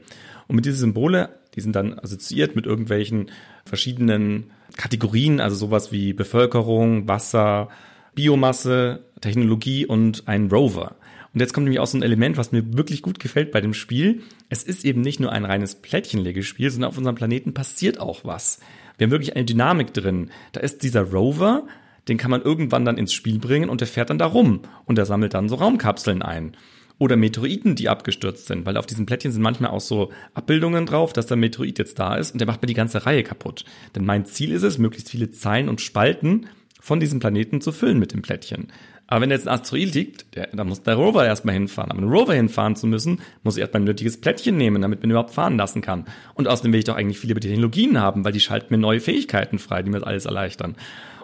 Und 0.48 0.56
mit 0.56 0.64
diesen 0.64 0.78
Symbole, 0.78 1.30
die 1.54 1.60
sind 1.60 1.76
dann 1.76 1.98
assoziiert 1.98 2.56
mit 2.56 2.66
irgendwelchen 2.66 3.30
verschiedenen 3.64 4.50
Kategorien, 4.76 5.40
also 5.40 5.56
sowas 5.56 5.92
wie 5.92 6.12
Bevölkerung, 6.12 7.06
Wasser, 7.08 7.68
Biomasse, 8.14 9.04
Technologie 9.20 9.87
und 9.87 10.26
ein 10.26 10.48
Rover. 10.50 10.96
Und 11.32 11.40
jetzt 11.40 11.52
kommt 11.52 11.64
nämlich 11.64 11.80
auch 11.80 11.87
so 11.87 11.98
ein 11.98 12.02
Element, 12.02 12.37
was 12.37 12.52
mir 12.52 12.76
wirklich 12.76 13.02
gut 13.02 13.18
gefällt 13.18 13.50
bei 13.50 13.60
dem 13.60 13.74
Spiel. 13.74 14.22
Es 14.50 14.62
ist 14.62 14.84
eben 14.84 15.00
nicht 15.00 15.18
nur 15.18 15.32
ein 15.32 15.44
reines 15.44 15.74
Plättchenlegespiel, 15.74 16.70
sondern 16.70 16.90
auf 16.90 16.98
unserem 16.98 17.16
Planeten 17.16 17.54
passiert 17.54 17.98
auch 17.98 18.20
was. 18.24 18.60
Wir 18.98 19.06
haben 19.06 19.10
wirklich 19.10 19.34
eine 19.34 19.44
Dynamik 19.44 19.92
drin. 19.92 20.30
Da 20.52 20.60
ist 20.60 20.84
dieser 20.84 21.02
Rover, 21.02 21.66
den 22.08 22.18
kann 22.18 22.30
man 22.30 22.42
irgendwann 22.42 22.84
dann 22.84 22.98
ins 22.98 23.12
Spiel 23.12 23.38
bringen 23.38 23.68
und 23.68 23.80
der 23.80 23.88
fährt 23.88 24.10
dann 24.10 24.18
da 24.18 24.26
rum 24.26 24.60
und 24.84 24.98
der 24.98 25.06
sammelt 25.06 25.34
dann 25.34 25.48
so 25.48 25.56
Raumkapseln 25.56 26.22
ein. 26.22 26.56
Oder 26.98 27.16
Meteoriten, 27.16 27.74
die 27.74 27.88
abgestürzt 27.88 28.46
sind, 28.46 28.66
weil 28.66 28.76
auf 28.76 28.86
diesen 28.86 29.04
Plättchen 29.04 29.32
sind 29.32 29.42
manchmal 29.42 29.70
auch 29.70 29.80
so 29.80 30.12
Abbildungen 30.32 30.86
drauf, 30.86 31.12
dass 31.12 31.26
der 31.26 31.36
Meteorit 31.36 31.78
jetzt 31.78 31.98
da 31.98 32.14
ist 32.14 32.32
und 32.32 32.38
der 32.38 32.46
macht 32.46 32.62
mir 32.62 32.68
die 32.68 32.74
ganze 32.74 33.04
Reihe 33.04 33.24
kaputt. 33.24 33.64
Denn 33.96 34.04
mein 34.04 34.26
Ziel 34.26 34.52
ist 34.52 34.62
es, 34.62 34.78
möglichst 34.78 35.10
viele 35.10 35.32
Zeilen 35.32 35.68
und 35.68 35.80
Spalten 35.80 36.46
von 36.80 37.00
diesem 37.00 37.18
Planeten 37.18 37.60
zu 37.60 37.72
füllen 37.72 37.98
mit 37.98 38.12
dem 38.12 38.22
Plättchen. 38.22 38.68
Aber 39.06 39.20
wenn 39.20 39.30
jetzt 39.30 39.46
ein 39.46 39.54
Asteroid 39.54 39.94
liegt, 39.94 40.34
der, 40.34 40.48
da 40.52 40.64
muss 40.64 40.82
der 40.82 40.94
Rover 40.94 41.26
erstmal 41.26 41.54
hinfahren. 41.54 41.90
Aber 41.90 42.00
einen 42.00 42.10
Rover 42.10 42.34
hinfahren 42.34 42.74
zu 42.74 42.86
müssen, 42.86 43.20
muss 43.42 43.56
ich 43.56 43.60
erstmal 43.60 43.82
ein 43.82 43.86
nötiges 43.86 44.20
Plättchen 44.20 44.56
nehmen, 44.56 44.80
damit 44.80 45.02
man 45.02 45.10
überhaupt 45.10 45.32
fahren 45.32 45.56
lassen 45.56 45.82
kann. 45.82 46.06
Und 46.34 46.48
außerdem 46.48 46.72
will 46.72 46.78
ich 46.78 46.86
doch 46.86 46.96
eigentlich 46.96 47.18
viele 47.18 47.38
Technologien 47.38 48.00
haben, 48.00 48.24
weil 48.24 48.32
die 48.32 48.40
schalten 48.40 48.72
mir 48.72 48.78
neue 48.78 49.00
Fähigkeiten 49.00 49.58
frei, 49.58 49.82
die 49.82 49.90
mir 49.90 49.98
das 49.98 50.08
alles 50.08 50.24
erleichtern. 50.24 50.76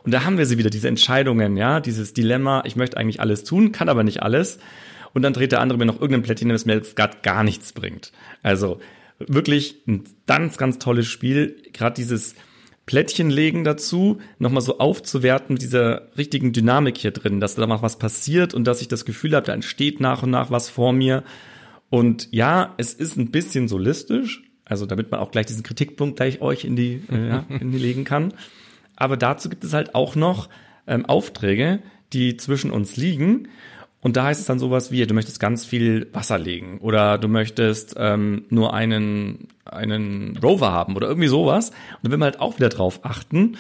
Und 0.03 0.13
da 0.13 0.25
haben 0.25 0.39
wir 0.39 0.47
sie 0.47 0.59
wieder, 0.59 0.71
diese 0.71 0.89
Entscheidungen, 0.89 1.57
ja, 1.57 1.81
dieses 1.81 2.15
Dilemma, 2.15 2.63
ich 2.65 2.77
möchte 2.77 2.97
eigentlich 2.97 3.21
alles 3.21 3.45
tun, 3.45 3.73
kann 3.73 3.89
aber 3.89 4.05
nicht 4.05 4.23
alles. 4.23 4.59
Und 5.13 5.23
dann 5.23 5.33
dreht 5.33 5.53
der 5.53 5.61
andere 5.61 5.79
mir 5.79 5.87
noch 5.87 6.01
irgendein 6.01 6.23
Plättchen, 6.23 6.49
das 6.49 6.67
mir 6.67 6.75
jetzt 6.75 6.97
gar 6.97 7.45
nichts 7.45 7.73
bringt. 7.73 8.13
Also 8.43 8.81
wirklich 9.19 9.83
ein 9.87 10.05
ganz, 10.27 10.57
ganz 10.57 10.79
tolles 10.79 11.07
Spiel. 11.07 11.57
Gerade 11.73 11.95
dieses 11.95 12.35
Plättchen 12.87 13.31
legen 13.31 13.65
dazu, 13.65 14.19
nochmal 14.39 14.63
so 14.63 14.79
aufzuwerten 14.79 15.55
mit 15.55 15.63
dieser 15.63 16.09
richtigen 16.17 16.53
Dynamik 16.53 16.99
hier 16.99 17.11
drin, 17.13 17.41
dass 17.41 17.55
da 17.55 17.67
mal 17.67 17.83
was 17.83 17.99
passiert 17.99 18.55
und 18.55 18.65
dass 18.65 18.81
ich 18.81 18.89
das 18.89 19.05
Gefühl 19.05 19.35
habe, 19.35 19.47
da 19.47 19.53
entsteht 19.53 20.01
nach 20.01 20.23
und 20.23 20.31
nach 20.31 20.51
was 20.51 20.69
vor 20.69 20.93
mir. 20.93 21.23
Und 21.89 22.29
ja, 22.31 22.75
es 22.79 22.95
ist 22.95 23.17
ein 23.17 23.31
bisschen 23.31 23.69
solistisch, 23.69 24.43
also 24.65 24.87
damit 24.87 25.11
man 25.11 25.21
auch 25.21 25.31
gleich 25.31 25.47
diesen 25.47 25.63
Kritikpunkt 25.63 26.17
gleich 26.17 26.41
euch 26.41 26.65
in 26.65 26.77
die, 26.77 27.03
äh, 27.11 27.29
ja, 27.29 27.45
in 27.49 27.73
die 27.73 27.79
legen 27.79 28.05
kann. 28.05 28.33
Aber 29.01 29.17
dazu 29.17 29.49
gibt 29.49 29.65
es 29.65 29.73
halt 29.73 29.95
auch 29.95 30.15
noch 30.15 30.49
ähm, 30.87 31.07
Aufträge, 31.07 31.81
die 32.13 32.37
zwischen 32.37 32.71
uns 32.71 32.97
liegen. 32.97 33.49
Und 34.03 34.17
da 34.17 34.25
heißt 34.25 34.41
es 34.41 34.47
dann 34.47 34.59
sowas 34.59 34.93
wie, 34.93 35.05
du 35.07 35.15
möchtest 35.15 35.41
ganz 35.41 35.65
viel 35.65 36.09
Wasser 36.13 36.39
legen 36.39 36.79
oder 36.79 37.19
du 37.19 37.27
möchtest 37.27 37.95
ähm, 37.99 38.45
nur 38.51 38.75
einen, 38.75 39.49
einen 39.65 40.39
Rover 40.43 40.71
haben 40.71 40.97
oder 40.97 41.09
irgendwie 41.09 41.29
sowas. 41.29 41.71
Und 42.03 42.11
will 42.11 42.19
man 42.19 42.27
halt 42.27 42.41
auch 42.41 42.57
wieder 42.57 42.69
drauf 42.69 43.01
achten. 43.03 43.57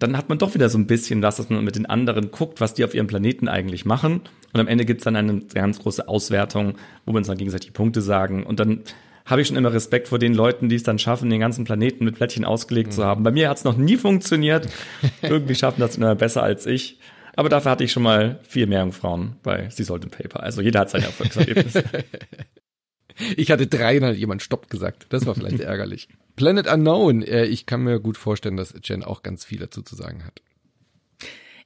Dann 0.00 0.16
hat 0.16 0.28
man 0.28 0.38
doch 0.38 0.54
wieder 0.54 0.68
so 0.68 0.78
ein 0.78 0.86
bisschen 0.86 1.22
was, 1.22 1.36
dass 1.36 1.50
man 1.50 1.64
mit 1.64 1.76
den 1.76 1.86
anderen 1.86 2.32
guckt, 2.32 2.60
was 2.60 2.74
die 2.74 2.84
auf 2.84 2.94
ihrem 2.94 3.06
Planeten 3.06 3.48
eigentlich 3.48 3.84
machen. 3.84 4.22
Und 4.52 4.60
am 4.60 4.66
Ende 4.66 4.84
gibt's 4.84 5.04
dann 5.04 5.14
eine 5.14 5.40
ganz 5.40 5.78
große 5.78 6.08
Auswertung, 6.08 6.74
wo 7.06 7.12
wir 7.12 7.18
uns 7.18 7.28
dann 7.28 7.38
gegenseitig 7.38 7.72
Punkte 7.74 8.00
sagen. 8.00 8.44
Und 8.44 8.58
dann 8.58 8.80
habe 9.24 9.42
ich 9.42 9.48
schon 9.48 9.56
immer 9.56 9.72
Respekt 9.72 10.08
vor 10.08 10.18
den 10.18 10.34
Leuten, 10.34 10.68
die 10.68 10.76
es 10.76 10.82
dann 10.82 10.98
schaffen, 10.98 11.30
den 11.30 11.40
ganzen 11.40 11.64
Planeten 11.64 12.04
mit 12.04 12.16
Plättchen 12.16 12.44
ausgelegt 12.44 12.90
mhm. 12.90 12.94
zu 12.94 13.04
haben. 13.04 13.22
Bei 13.22 13.30
mir 13.30 13.48
hat's 13.48 13.64
noch 13.64 13.76
nie 13.76 13.96
funktioniert. 13.96 14.68
Irgendwie 15.22 15.54
schaffen 15.54 15.80
das 15.80 15.96
immer 15.96 16.14
besser 16.14 16.42
als 16.42 16.66
ich. 16.66 16.98
Aber 17.36 17.48
dafür 17.48 17.70
hatte 17.70 17.84
ich 17.84 17.92
schon 17.92 18.02
mal 18.02 18.40
viel 18.42 18.66
mehr 18.66 18.90
Frauen 18.92 19.36
bei 19.42 19.70
Sie 19.70 19.84
Salt 19.84 20.10
Paper. 20.10 20.42
Also 20.42 20.62
jeder 20.62 20.80
hat 20.80 20.90
sein 20.90 21.02
Erfolgserlebnis. 21.02 21.74
Ich 23.36 23.50
hatte 23.50 23.66
dreimal 23.66 24.14
jemand 24.14 24.42
Stopp 24.42 24.70
gesagt. 24.70 25.06
Das 25.10 25.26
war 25.26 25.34
vielleicht 25.34 25.60
ärgerlich. 25.60 26.08
Planet 26.36 26.72
Unknown. 26.72 27.22
Äh, 27.22 27.44
ich 27.44 27.66
kann 27.66 27.82
mir 27.82 28.00
gut 28.00 28.16
vorstellen, 28.16 28.56
dass 28.56 28.74
Jen 28.82 29.04
auch 29.04 29.22
ganz 29.22 29.44
viel 29.44 29.58
dazu 29.58 29.82
zu 29.82 29.94
sagen 29.94 30.24
hat. 30.24 30.40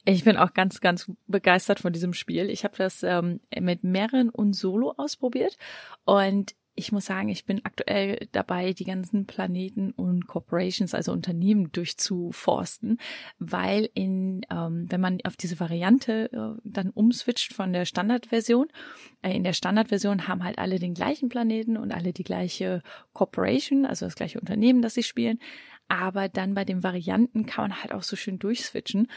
Ich 0.04 0.24
bin 0.24 0.36
auch 0.36 0.52
ganz, 0.52 0.80
ganz 0.80 1.10
begeistert 1.26 1.80
von 1.80 1.92
diesem 1.92 2.12
Spiel. 2.12 2.50
Ich 2.50 2.64
habe 2.64 2.76
das 2.76 3.02
ähm, 3.02 3.40
mit 3.58 3.84
mehreren 3.84 4.28
und 4.28 4.54
Solo 4.54 4.94
ausprobiert 4.96 5.56
und 6.04 6.54
ich 6.76 6.92
muss 6.92 7.06
sagen, 7.06 7.28
ich 7.28 7.44
bin 7.44 7.64
aktuell 7.64 8.28
dabei, 8.32 8.72
die 8.72 8.84
ganzen 8.84 9.26
Planeten 9.26 9.92
und 9.92 10.26
Corporations, 10.26 10.94
also 10.94 11.12
Unternehmen 11.12 11.70
durchzuforsten, 11.70 12.98
weil 13.38 13.88
in, 13.94 14.44
ähm, 14.50 14.86
wenn 14.88 15.00
man 15.00 15.18
auf 15.24 15.36
diese 15.36 15.60
Variante 15.60 16.32
äh, 16.32 16.60
dann 16.64 16.90
umswitcht 16.90 17.52
von 17.52 17.72
der 17.72 17.84
Standardversion, 17.84 18.66
äh, 19.22 19.34
in 19.34 19.44
der 19.44 19.52
Standardversion 19.52 20.26
haben 20.26 20.42
halt 20.42 20.58
alle 20.58 20.78
den 20.78 20.94
gleichen 20.94 21.28
Planeten 21.28 21.76
und 21.76 21.92
alle 21.92 22.12
die 22.12 22.24
gleiche 22.24 22.82
Corporation, 23.12 23.86
also 23.86 24.06
das 24.06 24.16
gleiche 24.16 24.40
Unternehmen, 24.40 24.82
das 24.82 24.94
sie 24.94 25.02
spielen. 25.02 25.38
Aber 25.86 26.28
dann 26.28 26.54
bei 26.54 26.64
den 26.64 26.82
Varianten 26.82 27.46
kann 27.46 27.68
man 27.70 27.82
halt 27.82 27.92
auch 27.92 28.02
so 28.02 28.16
schön 28.16 28.38
durchswitchen. 28.38 29.08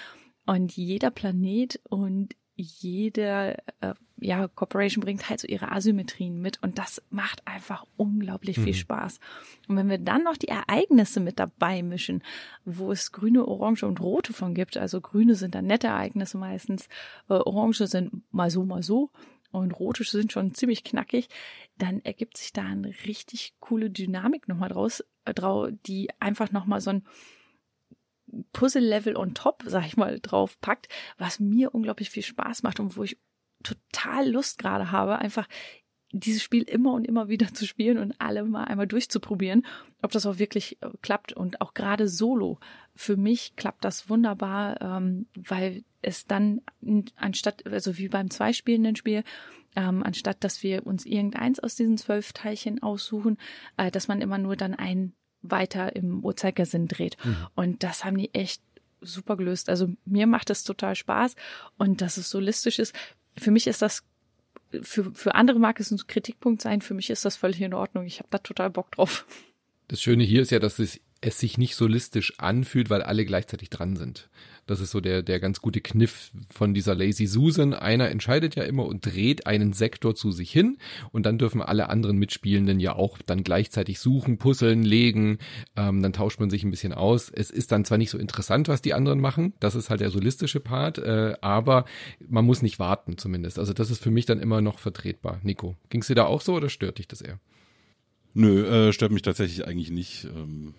Und 0.46 0.76
jeder 0.76 1.12
Planet 1.12 1.80
und 1.90 2.36
jede 2.56 3.58
äh, 3.82 3.94
ja, 4.20 4.48
Corporation 4.48 5.04
bringt 5.04 5.30
halt 5.30 5.40
so 5.40 5.48
ihre 5.48 5.72
Asymmetrien 5.72 6.42
mit 6.42 6.62
und 6.64 6.80
das 6.80 7.02
macht 7.10 7.46
einfach 7.46 7.86
unglaublich 7.98 8.58
mhm. 8.58 8.64
viel 8.64 8.74
Spaß. 8.74 9.20
Und 9.68 9.78
wenn 9.78 9.90
wir 9.90 10.00
dann 10.00 10.24
noch 10.24 10.38
die 10.38 10.48
Ereignisse 10.48 11.20
mit 11.20 11.40
dabei 11.40 11.84
mischen, 11.84 12.24
wo 12.66 12.92
es 12.92 13.12
grüne, 13.12 13.48
orange 13.48 13.84
und 13.84 14.02
rote 14.02 14.34
von 14.34 14.54
gibt, 14.54 14.78
also 14.78 15.02
grüne 15.02 15.36
sind 15.36 15.56
dann 15.56 15.66
nette 15.66 15.88
Ereignisse 15.88 16.38
meistens, 16.38 16.88
äh, 17.30 17.34
orange 17.34 17.86
sind 17.88 18.24
mal 18.32 18.50
so, 18.50 18.66
mal 18.66 18.84
so 18.84 19.12
und 19.52 19.80
rote 19.80 20.04
sind 20.04 20.32
schon 20.32 20.54
ziemlich 20.54 20.84
knackig, 20.84 21.30
dann 21.78 22.02
ergibt 22.02 22.38
sich 22.38 22.54
da 22.54 22.64
eine 22.64 22.94
richtig 23.06 23.54
coole 23.60 23.90
Dynamik 23.90 24.48
nochmal 24.48 24.70
draus, 24.70 25.04
äh, 25.26 25.34
drauf, 25.34 25.70
die 25.86 26.10
einfach 26.20 26.52
nochmal 26.52 26.82
so 26.82 26.90
ein 26.90 27.04
Puzzle-Level 28.52 29.16
on 29.16 29.34
top, 29.34 29.64
sag 29.68 29.86
ich 29.86 29.96
mal, 29.96 30.20
drauf 30.20 30.60
packt, 30.60 30.90
was 31.18 31.40
mir 31.40 31.74
unglaublich 31.74 32.10
viel 32.10 32.24
Spaß 32.24 32.64
macht 32.64 32.80
und 32.80 32.98
wo 32.98 33.04
ich 33.04 33.18
total 33.76 34.30
Lust 34.30 34.58
gerade 34.60 34.92
habe, 34.92 35.20
einfach 35.20 35.48
dieses 36.12 36.42
Spiel 36.42 36.64
immer 36.64 36.94
und 36.94 37.06
immer 37.06 37.28
wieder 37.28 37.54
zu 37.54 37.66
spielen 37.66 37.98
und 37.98 38.16
alle 38.20 38.44
mal 38.44 38.64
einmal 38.64 38.88
durchzuprobieren, 38.88 39.66
ob 40.02 40.12
das 40.12 40.26
auch 40.26 40.40
wirklich 40.40 40.82
äh, 40.82 40.90
klappt. 41.02 41.34
Und 41.34 41.62
auch 41.62 41.74
gerade 41.74 42.08
solo, 42.08 42.60
für 42.96 43.18
mich 43.18 43.56
klappt 43.56 43.84
das 43.84 44.10
wunderbar, 44.10 44.82
ähm, 44.82 45.28
weil 45.36 45.84
es 46.02 46.26
dann 46.26 46.62
anstatt, 47.16 47.66
also 47.66 47.98
wie 47.98 48.08
beim 48.08 48.30
zweispielenden 48.30 48.96
Spiel, 48.96 49.24
ähm, 49.76 50.02
anstatt 50.04 50.44
dass 50.44 50.64
wir 50.64 50.88
uns 50.88 51.06
irgendeins 51.06 51.60
aus 51.60 51.76
diesen 51.76 51.98
zwölf 51.98 52.32
Teilchen 52.34 52.82
aussuchen, 52.82 53.38
äh, 53.76 53.92
dass 53.92 54.08
man 54.08 54.22
immer 54.22 54.38
nur 54.38 54.56
dann 54.56 54.74
ein 54.74 55.14
weiter 55.42 55.96
im 55.96 56.24
Uhrzeigersinn 56.24 56.88
dreht. 56.88 57.18
Mhm. 57.24 57.48
Und 57.56 57.84
das 57.84 58.06
haben 58.06 58.18
die 58.18 58.34
echt 58.34 58.62
super 59.02 59.38
gelöst. 59.38 59.70
Also 59.70 59.90
mir 60.06 60.26
macht 60.26 60.50
es 60.50 60.64
total 60.64 60.96
Spaß 60.96 61.36
und 61.78 62.02
dass 62.02 62.18
es 62.18 62.30
solistisch 62.30 62.80
ist. 62.80 62.96
Für 63.38 63.52
mich 63.52 63.68
ist 63.68 63.82
das 63.82 64.04
für, 64.82 65.14
für 65.14 65.36
andere 65.36 65.60
mag 65.60 65.80
es 65.80 65.92
ein 65.92 66.00
Kritikpunkt 66.08 66.62
sein, 66.62 66.82
für 66.82 66.94
mich 66.94 67.10
ist 67.10 67.26
das 67.26 67.38
völlig 67.38 67.62
in 67.62 67.74
Ordnung. 67.74 68.06
Ich 68.06 68.20
habe 68.20 68.28
da 68.32 68.38
total 68.40 68.70
Bock 68.70 68.92
drauf. 68.92 69.26
Das 69.88 70.02
Schöne 70.02 70.24
hier 70.24 70.42
ist 70.42 70.52
ja, 70.52 70.60
dass 70.60 70.80
es, 70.80 71.00
es 71.22 71.40
sich 71.40 71.58
nicht 71.58 71.76
solistisch 71.76 72.34
anfühlt, 72.38 72.90
weil 72.90 73.02
alle 73.02 73.26
gleichzeitig 73.26 73.70
dran 73.70 73.96
sind. 73.96 74.30
Das 74.68 74.82
ist 74.82 74.92
so 74.92 75.00
der, 75.00 75.24
der 75.24 75.40
ganz 75.40 75.62
gute 75.62 75.80
Kniff 75.80 76.30
von 76.54 76.74
dieser 76.74 76.94
Lazy 76.94 77.26
Susan. 77.26 77.74
Einer 77.74 78.10
entscheidet 78.10 78.56
ja 78.56 78.64
immer 78.64 78.86
und 78.86 79.06
dreht 79.06 79.48
einen 79.48 79.72
Sektor 79.72 80.14
zu 80.14 80.32
sich 80.32 80.52
hin 80.52 80.78
und 81.12 81.26
dann 81.26 81.38
dürfen 81.38 81.62
alle 81.62 81.90
anderen 81.90 82.18
Mitspielenden 82.18 82.82
ja 82.82 82.94
auch 82.94 83.18
dann 83.26 83.44
gleichzeitig 83.44 84.00
suchen, 84.00 84.38
puzzeln, 84.38 84.84
legen. 84.84 85.40
Ähm, 85.78 86.04
dann 86.04 86.12
tauscht 86.12 86.42
man 86.42 86.50
sich 86.50 86.66
ein 86.66 86.70
bisschen 86.70 86.92
aus. 86.94 87.30
Es 87.30 87.50
ist 87.50 87.72
dann 87.72 87.86
zwar 87.86 87.98
nicht 87.98 88.10
so 88.10 88.18
interessant, 88.18 88.68
was 88.68 88.82
die 88.82 88.94
anderen 88.94 89.22
machen, 89.22 89.54
das 89.62 89.76
ist 89.76 89.90
halt 89.90 90.02
der 90.02 90.12
solistische 90.12 90.60
Part, 90.60 90.98
äh, 90.98 91.36
aber 91.40 91.86
man 92.28 92.46
muss 92.46 92.62
nicht 92.62 92.78
warten 92.78 93.18
zumindest. 93.18 93.60
Also 93.60 93.72
das 93.72 93.90
ist 93.90 94.04
für 94.04 94.12
mich 94.12 94.26
dann 94.26 94.40
immer 94.40 94.60
noch 94.60 94.80
vertretbar. 94.80 95.40
Nico, 95.44 95.78
ging's 95.90 96.08
dir 96.08 96.16
da 96.16 96.26
auch 96.26 96.42
so 96.42 96.56
oder 96.56 96.68
stört 96.70 96.98
dich 96.98 97.08
das 97.08 97.22
eher? 97.22 97.40
Nö, 98.34 98.66
äh, 98.66 98.94
stört 98.94 99.14
mich 99.14 99.22
tatsächlich 99.22 99.66
eigentlich 99.66 99.92
nicht. 99.92 100.26
Ähm 100.26 100.74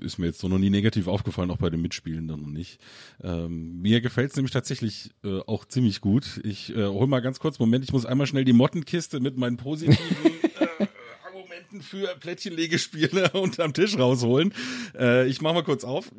ist 0.00 0.18
mir 0.18 0.26
jetzt 0.26 0.40
so 0.40 0.48
noch 0.48 0.58
nie 0.58 0.70
negativ 0.70 1.06
aufgefallen, 1.06 1.50
auch 1.50 1.58
bei 1.58 1.70
den 1.70 1.80
Mitspielen 1.80 2.28
dann 2.28 2.40
noch 2.40 2.48
nicht. 2.48 2.80
Ähm, 3.22 3.80
mir 3.80 4.00
gefällt 4.00 4.30
es 4.30 4.36
nämlich 4.36 4.52
tatsächlich 4.52 5.10
äh, 5.22 5.40
auch 5.46 5.64
ziemlich 5.64 6.00
gut. 6.00 6.40
Ich 6.44 6.74
äh, 6.74 6.84
hol 6.84 7.06
mal 7.06 7.20
ganz 7.20 7.38
kurz, 7.38 7.58
Moment, 7.58 7.84
ich 7.84 7.92
muss 7.92 8.06
einmal 8.06 8.26
schnell 8.26 8.44
die 8.44 8.52
Mottenkiste 8.52 9.20
mit 9.20 9.36
meinen 9.36 9.56
positiven 9.56 10.33
Argumenten 11.74 11.82
für 11.82 12.14
Plättchenlegespiele 12.20 13.30
unterm 13.32 13.72
Tisch 13.72 13.98
rausholen. 13.98 14.52
Äh, 14.98 15.28
ich 15.28 15.40
mach 15.40 15.54
mal 15.54 15.64
kurz 15.64 15.84
auf. 15.84 16.10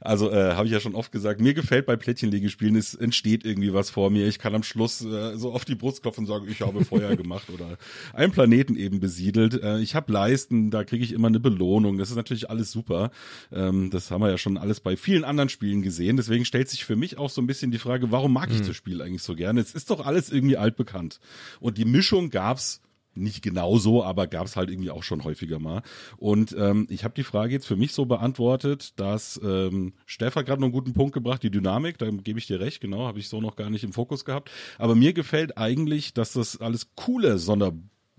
also 0.00 0.30
äh, 0.30 0.52
habe 0.52 0.66
ich 0.66 0.72
ja 0.72 0.80
schon 0.80 0.94
oft 0.94 1.12
gesagt, 1.12 1.40
mir 1.40 1.54
gefällt 1.54 1.86
bei 1.86 1.96
Plättchenlegespielen, 1.96 2.76
es 2.76 2.94
entsteht 2.94 3.44
irgendwie 3.44 3.72
was 3.72 3.90
vor 3.90 4.10
mir. 4.10 4.26
Ich 4.26 4.38
kann 4.38 4.54
am 4.54 4.62
Schluss 4.62 5.04
äh, 5.04 5.36
so 5.36 5.52
auf 5.52 5.64
die 5.64 5.74
Brust 5.74 6.02
klopfen 6.02 6.24
und 6.24 6.28
sagen, 6.28 6.46
ich 6.48 6.62
habe 6.62 6.84
Feuer 6.84 7.16
gemacht 7.16 7.50
oder 7.50 7.76
einen 8.12 8.32
Planeten 8.32 8.76
eben 8.76 9.00
besiedelt. 9.00 9.62
Äh, 9.62 9.80
ich 9.80 9.94
habe 9.94 10.12
Leisten, 10.12 10.70
da 10.70 10.84
kriege 10.84 11.04
ich 11.04 11.12
immer 11.12 11.28
eine 11.28 11.40
Belohnung. 11.40 11.98
Das 11.98 12.10
ist 12.10 12.16
natürlich 12.16 12.50
alles 12.50 12.70
super. 12.70 13.10
Ähm, 13.52 13.90
das 13.90 14.10
haben 14.10 14.22
wir 14.22 14.30
ja 14.30 14.38
schon 14.38 14.56
alles 14.56 14.80
bei 14.80 14.96
vielen 14.96 15.24
anderen 15.24 15.48
Spielen 15.48 15.82
gesehen. 15.82 16.16
Deswegen 16.16 16.44
stellt 16.44 16.68
sich 16.68 16.84
für 16.84 16.96
mich 16.96 17.18
auch 17.18 17.30
so 17.30 17.42
ein 17.42 17.46
bisschen 17.46 17.70
die 17.70 17.78
Frage, 17.78 18.10
warum 18.10 18.32
mag 18.32 18.50
ich 18.50 18.62
das 18.62 18.76
Spiel 18.76 19.02
eigentlich 19.02 19.22
so 19.22 19.34
gerne? 19.34 19.60
Es 19.60 19.74
ist 19.74 19.90
doch 19.90 20.04
alles 20.04 20.30
irgendwie 20.30 20.56
altbekannt. 20.56 21.20
Und 21.60 21.78
die 21.78 21.84
Mischung 21.84 22.30
gab's 22.30 22.80
nicht 23.16 23.42
genauso, 23.42 24.04
aber 24.04 24.26
gab 24.26 24.46
es 24.46 24.56
halt 24.56 24.70
irgendwie 24.70 24.90
auch 24.90 25.02
schon 25.02 25.24
häufiger 25.24 25.58
mal. 25.58 25.82
Und 26.16 26.54
ähm, 26.58 26.86
ich 26.90 27.04
habe 27.04 27.14
die 27.14 27.24
Frage 27.24 27.52
jetzt 27.52 27.66
für 27.66 27.76
mich 27.76 27.92
so 27.92 28.06
beantwortet, 28.06 28.98
dass 28.98 29.40
ähm, 29.42 29.94
Steff 30.06 30.34
gerade 30.34 30.60
noch 30.60 30.66
einen 30.66 30.72
guten 30.72 30.92
Punkt 30.92 31.12
gebracht, 31.12 31.42
die 31.42 31.50
Dynamik, 31.50 31.98
da 31.98 32.10
gebe 32.10 32.38
ich 32.38 32.46
dir 32.46 32.60
recht, 32.60 32.80
genau, 32.80 33.06
habe 33.06 33.18
ich 33.18 33.28
so 33.28 33.40
noch 33.40 33.56
gar 33.56 33.70
nicht 33.70 33.84
im 33.84 33.92
Fokus 33.92 34.24
gehabt. 34.24 34.50
Aber 34.78 34.94
mir 34.94 35.12
gefällt 35.12 35.58
eigentlich, 35.58 36.14
dass 36.14 36.32
das 36.32 36.60
alles 36.60 36.94
coole 36.96 37.38
Sonder 37.38 37.72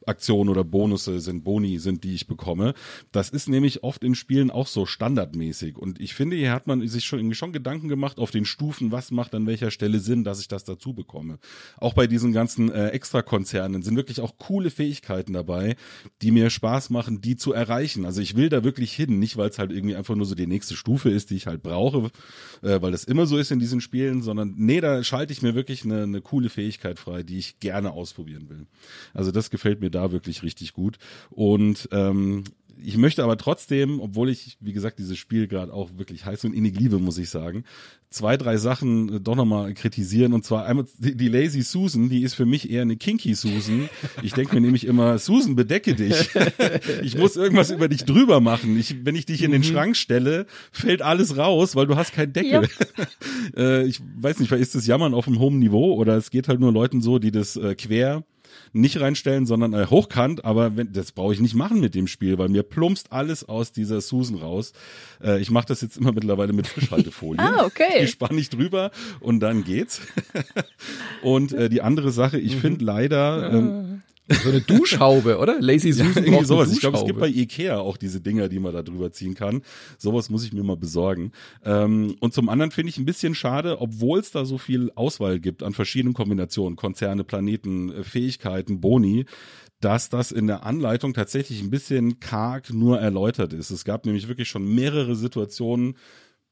Aktionen 0.08 0.50
oder 0.50 0.63
Bonusse 0.63 1.20
sind, 1.20 1.44
Boni 1.44 1.80
sind, 1.80 2.04
die 2.04 2.15
ich 2.15 2.28
bekomme. 2.28 2.74
Das 3.12 3.30
ist 3.30 3.50
nämlich 3.50 3.84
oft 3.84 4.04
in 4.04 4.15
Spielen 4.15 4.52
auch 4.52 4.68
so 4.68 4.86
standardmäßig. 4.86 5.78
Und 5.78 6.00
ich 6.00 6.13
finde, 6.13 6.36
hier 6.36 6.52
hat 6.52 6.68
man 6.68 6.88
sich 6.88 7.06
schon 7.06 7.34
schon 7.34 7.54
Gedanken 7.54 7.88
gemacht 7.88 8.18
auf 8.18 8.32
den 8.32 8.46
Stufen, 8.46 8.91
was 8.91 9.12
macht 9.12 9.36
an 9.36 9.46
welcher 9.46 9.72
Stelle 9.72 10.00
Sinn, 10.00 10.24
dass 10.24 10.39
ich 10.39 10.48
das 10.48 10.63
dazu 10.63 10.94
bekomme. 10.94 11.39
Auch 11.78 11.94
bei 11.94 12.08
diesen 12.08 12.34
ganzen 12.34 12.72
äh, 12.72 12.89
Extrakonzernen 12.89 13.84
sind 13.84 13.96
wirklich 13.96 14.22
auch 14.22 14.38
coole 14.38 14.70
Fähigkeiten 14.70 15.34
dabei, 15.34 15.76
die 16.22 16.32
mir 16.32 16.50
Spaß 16.50 16.89
machen, 16.89 17.22
die 17.22 17.36
zu 17.36 17.54
erreichen. 17.54 18.06
Also 18.06 18.22
ich 18.22 18.36
will 18.36 18.50
da 18.50 18.63
wirklich 18.63 18.94
hin, 18.94 19.20
nicht 19.20 19.38
weil 19.38 19.50
es 19.50 19.60
halt 19.60 19.72
irgendwie 19.72 19.96
einfach 19.96 20.15
nur 20.15 20.26
so 20.26 20.36
die 20.36 20.48
nächste 20.48 20.76
Stufe 20.76 21.10
ist, 21.10 21.30
die 21.30 21.36
ich 21.36 21.48
halt 21.48 21.63
brauche, 21.63 22.10
äh, 22.62 22.82
weil 22.82 22.91
das 22.91 23.04
immer 23.04 23.26
so 23.26 23.38
ist 23.38 23.52
in 23.52 23.60
diesen 23.60 23.82
Spielen, 23.82 24.22
sondern 24.22 24.54
nee, 24.58 24.82
da 24.82 25.04
schalte 25.04 25.34
ich 25.34 25.41
mir 25.41 25.56
wirklich 25.56 25.86
eine, 25.86 26.04
eine 26.04 26.22
coole 26.22 26.50
Fähigkeit 26.50 27.00
frei, 27.00 27.24
die 27.24 27.38
ich 27.38 27.60
gerne 27.60 27.91
ausprobieren 27.91 28.50
will. 28.50 28.68
Also 29.13 29.32
das 29.32 29.50
gefällt 29.50 29.82
mir 29.82 29.89
da 29.95 30.12
wirklich 30.12 30.43
richtig 30.43 30.73
gut. 30.73 30.97
Und 31.29 31.89
ähm, 31.91 32.43
ich 32.84 32.97
möchte 32.97 33.23
aber 33.23 33.38
trotzdem, 33.38 33.99
obwohl 33.99 34.29
ich, 34.29 34.58
wie 34.60 34.73
gesagt, 34.73 34.99
dieses 34.99 35.17
Spiel 35.17 35.47
gerade 35.47 35.73
auch 35.73 35.89
wirklich 35.97 36.25
heiß 36.25 36.43
und 36.45 36.53
innig 36.53 36.77
liebe, 36.77 36.99
muss 36.99 37.17
ich 37.17 37.29
sagen, 37.29 37.63
zwei, 38.10 38.38
drei 38.38 38.58
Sachen 38.58 39.23
doch 39.23 39.36
nochmal 39.36 39.73
kritisieren. 39.73 40.34
Und 40.34 40.45
zwar 40.45 40.65
einmal 40.65 40.86
die 40.97 41.27
Lazy 41.27 41.62
Susan, 41.62 42.10
die 42.10 42.23
ist 42.23 42.34
für 42.34 42.45
mich 42.45 42.69
eher 42.69 42.81
eine 42.81 42.97
Kinky 42.97 43.34
Susan. 43.34 43.89
Ich 44.23 44.34
denke 44.34 44.55
mir 44.55 44.62
nämlich 44.62 44.86
immer, 44.86 45.17
Susan, 45.19 45.55
bedecke 45.55 45.95
dich. 45.95 46.29
Ich 47.01 47.17
muss 47.17 47.36
irgendwas 47.36 47.71
über 47.71 47.88
dich 47.88 48.05
drüber 48.05 48.41
machen. 48.41 48.77
Ich, 48.77 49.05
wenn 49.05 49.15
ich 49.15 49.25
dich 49.25 49.43
in 49.43 49.51
den 49.51 49.62
mhm. 49.62 49.65
Schrank 49.65 49.97
stelle, 49.97 50.45
fällt 50.71 51.01
alles 51.01 51.38
raus, 51.38 51.75
weil 51.75 51.88
du 51.88 51.95
hast 51.95 52.13
keinen 52.13 52.34
Deckel. 52.34 52.62
Yep. 52.63 52.69
Äh, 53.55 53.86
ich 53.86 54.01
weiß 54.17 54.39
nicht, 54.39 54.51
ist 54.51 54.75
das 54.75 54.88
Jammern 54.88 55.13
auf 55.13 55.27
einem 55.27 55.39
hohen 55.39 55.60
Niveau 55.60 55.93
oder 55.93 56.17
es 56.17 56.31
geht 56.31 56.47
halt 56.47 56.60
nur 56.60 56.73
Leuten 56.73 57.01
so, 57.01 57.19
die 57.19 57.31
das 57.31 57.55
äh, 57.55 57.75
quer 57.75 58.23
nicht 58.74 59.00
reinstellen, 59.00 59.46
sondern 59.46 59.74
äh, 59.74 59.88
hochkant, 59.88 60.46
aber 60.46 60.76
wenn, 60.78 60.91
das 60.91 61.12
brauche 61.12 61.34
ich 61.34 61.39
nicht 61.39 61.56
machen 61.56 61.80
mit 61.80 61.96
dem 61.96 62.08
Spiel, 62.08 62.38
weil 62.38 62.50
mir 62.50 62.63
plumpst 62.63 63.12
alles 63.12 63.48
aus 63.48 63.72
dieser 63.72 64.02
Susan 64.02 64.38
raus. 64.38 64.74
Äh, 65.24 65.39
ich 65.39 65.52
mache 65.52 65.68
das 65.68 65.82
jetzt 65.82 65.98
immer 65.98 66.12
mittlerweile 66.12 66.54
mit 66.54 66.68
Frischhaltefolie. 66.68 67.39
ah, 67.44 67.65
okay. 67.65 68.02
Die 68.02 68.08
spanne 68.08 68.39
ich 68.39 68.50
drüber 68.50 68.91
und 69.20 69.39
dann 69.39 69.63
geht's. 69.63 70.02
und 71.22 71.54
äh, 71.54 71.70
die 71.70 71.82
andere 71.82 72.12
Sache, 72.12 72.39
ich 72.39 72.56
mhm. 72.56 72.60
finde 72.60 72.86
leider, 72.86 73.52
ähm, 73.54 74.02
so 74.28 74.50
eine 74.50 74.62
Duschhaube, 74.62 75.38
oder? 75.38 75.60
Lazy 75.60 75.92
Susan 75.92 76.24
ja, 76.24 76.30
irgendwie 76.30 76.46
sowas. 76.46 76.72
Ich 76.72 76.80
glaube, 76.80 76.98
es 76.98 77.06
gibt 77.06 77.20
bei 77.20 77.28
Ikea 77.28 77.78
auch 77.78 77.98
diese 77.98 78.22
Dinger, 78.22 78.50
die 78.50 78.60
man 78.60 78.74
da 78.74 78.82
drüber 78.82 79.12
ziehen 79.12 79.36
kann. 79.36 79.62
Sowas 79.98 80.30
muss 80.30 80.44
ich 80.44 80.54
mir 80.54 80.64
mal 80.64 80.78
besorgen. 80.78 81.32
Ähm, 81.64 82.16
und 82.20 82.34
zum 82.34 82.50
anderen 82.50 82.72
finde 82.72 82.90
ich 82.90 82.98
ein 82.98 83.06
bisschen 83.06 83.36
schade, 83.36 83.80
obwohl 83.82 84.20
es 84.20 84.32
da 84.32 84.46
so 84.46 84.58
viel 84.58 84.92
Auswahl 84.96 85.40
gibt 85.40 85.62
an 85.62 85.74
verschiedenen 85.74 86.14
Kombinationen, 86.14 86.76
Konzerne, 86.76 87.24
Planeten, 87.24 87.92
äh, 87.92 88.04
Fähigkeiten, 88.04 88.82
Boni, 88.82 89.26
dass 89.80 90.10
das 90.10 90.32
in 90.32 90.48
der 90.48 90.66
Anleitung 90.66 91.14
tatsächlich 91.14 91.62
ein 91.62 91.70
bisschen 91.70 92.20
karg 92.20 92.74
nur 92.74 93.00
erläutert 93.00 93.54
ist. 93.54 93.70
Es 93.70 93.86
gab 93.86 94.06
nämlich 94.06 94.28
wirklich 94.28 94.50
schon 94.50 94.74
mehrere 94.74 95.16
Situationen, 95.16 95.96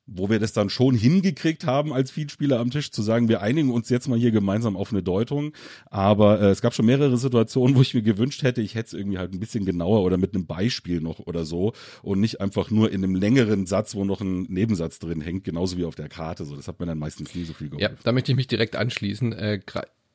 wo 0.06 0.30
wir 0.30 0.39
das 0.39 0.54
dann 0.54 0.70
schon 0.70 0.96
hingekriegt 0.96 1.66
haben, 1.66 1.94
als 1.94 2.12
Feedspieler 2.12 2.60
am 2.60 2.72
Tisch 2.72 2.92
zu 2.92 3.02
sagen, 3.02 3.30
wir 3.30 3.42
einigen 3.42 3.72
uns 3.72 3.89
jetzt 3.89 4.08
mal 4.08 4.20
hier 4.20 4.32
gemeinsam 4.32 4.76
auf 4.76 4.92
eine 4.92 5.02
Deutung. 5.02 5.54
Aber 5.89 6.42
äh, 6.42 6.50
es 6.50 6.62
gab 6.62 6.74
schon 6.74 6.86
mehrere 6.86 7.18
Situationen, 7.18 7.76
wo 7.78 7.82
ich 7.82 7.94
mir 7.94 8.02
gewünscht 8.02 8.44
hätte, 8.44 8.62
ich 8.62 8.76
hätte 8.76 8.88
es 8.88 8.94
irgendwie 8.94 9.18
halt 9.18 9.34
ein 9.34 9.39
bisschen 9.39 9.66
genauer 9.66 10.04
oder 10.04 10.18
mit 10.18 10.36
einem 10.36 10.46
Beispiel 10.46 11.00
noch 11.00 11.20
oder 11.20 11.46
so 11.46 11.74
und 12.02 12.20
nicht 12.20 12.42
einfach 12.42 12.70
nur 12.70 12.92
in 12.92 13.04
einem 13.04 13.16
längeren 13.16 13.66
Satz, 13.66 13.96
wo 13.96 14.04
noch 14.04 14.22
ein 14.22 14.44
Nebensatz 14.44 15.00
drin 15.00 15.22
hängt, 15.22 15.44
genauso 15.44 15.78
wie 15.78 15.86
auf 15.86 15.96
der 15.96 16.10
Karte. 16.10 16.46
So, 16.46 16.56
das 16.56 16.68
hat 16.68 16.80
mir 16.80 16.86
dann 16.86 17.00
meistens 17.00 17.34
nie 17.34 17.46
so 17.46 17.54
viel 17.54 17.70
geholfen. 17.70 17.96
Ja, 17.96 18.02
da 18.04 18.12
möchte 18.12 18.32
ich 18.32 18.36
mich 18.36 18.48
direkt 18.48 18.76
anschließen. 18.76 19.34
Äh, 19.34 19.60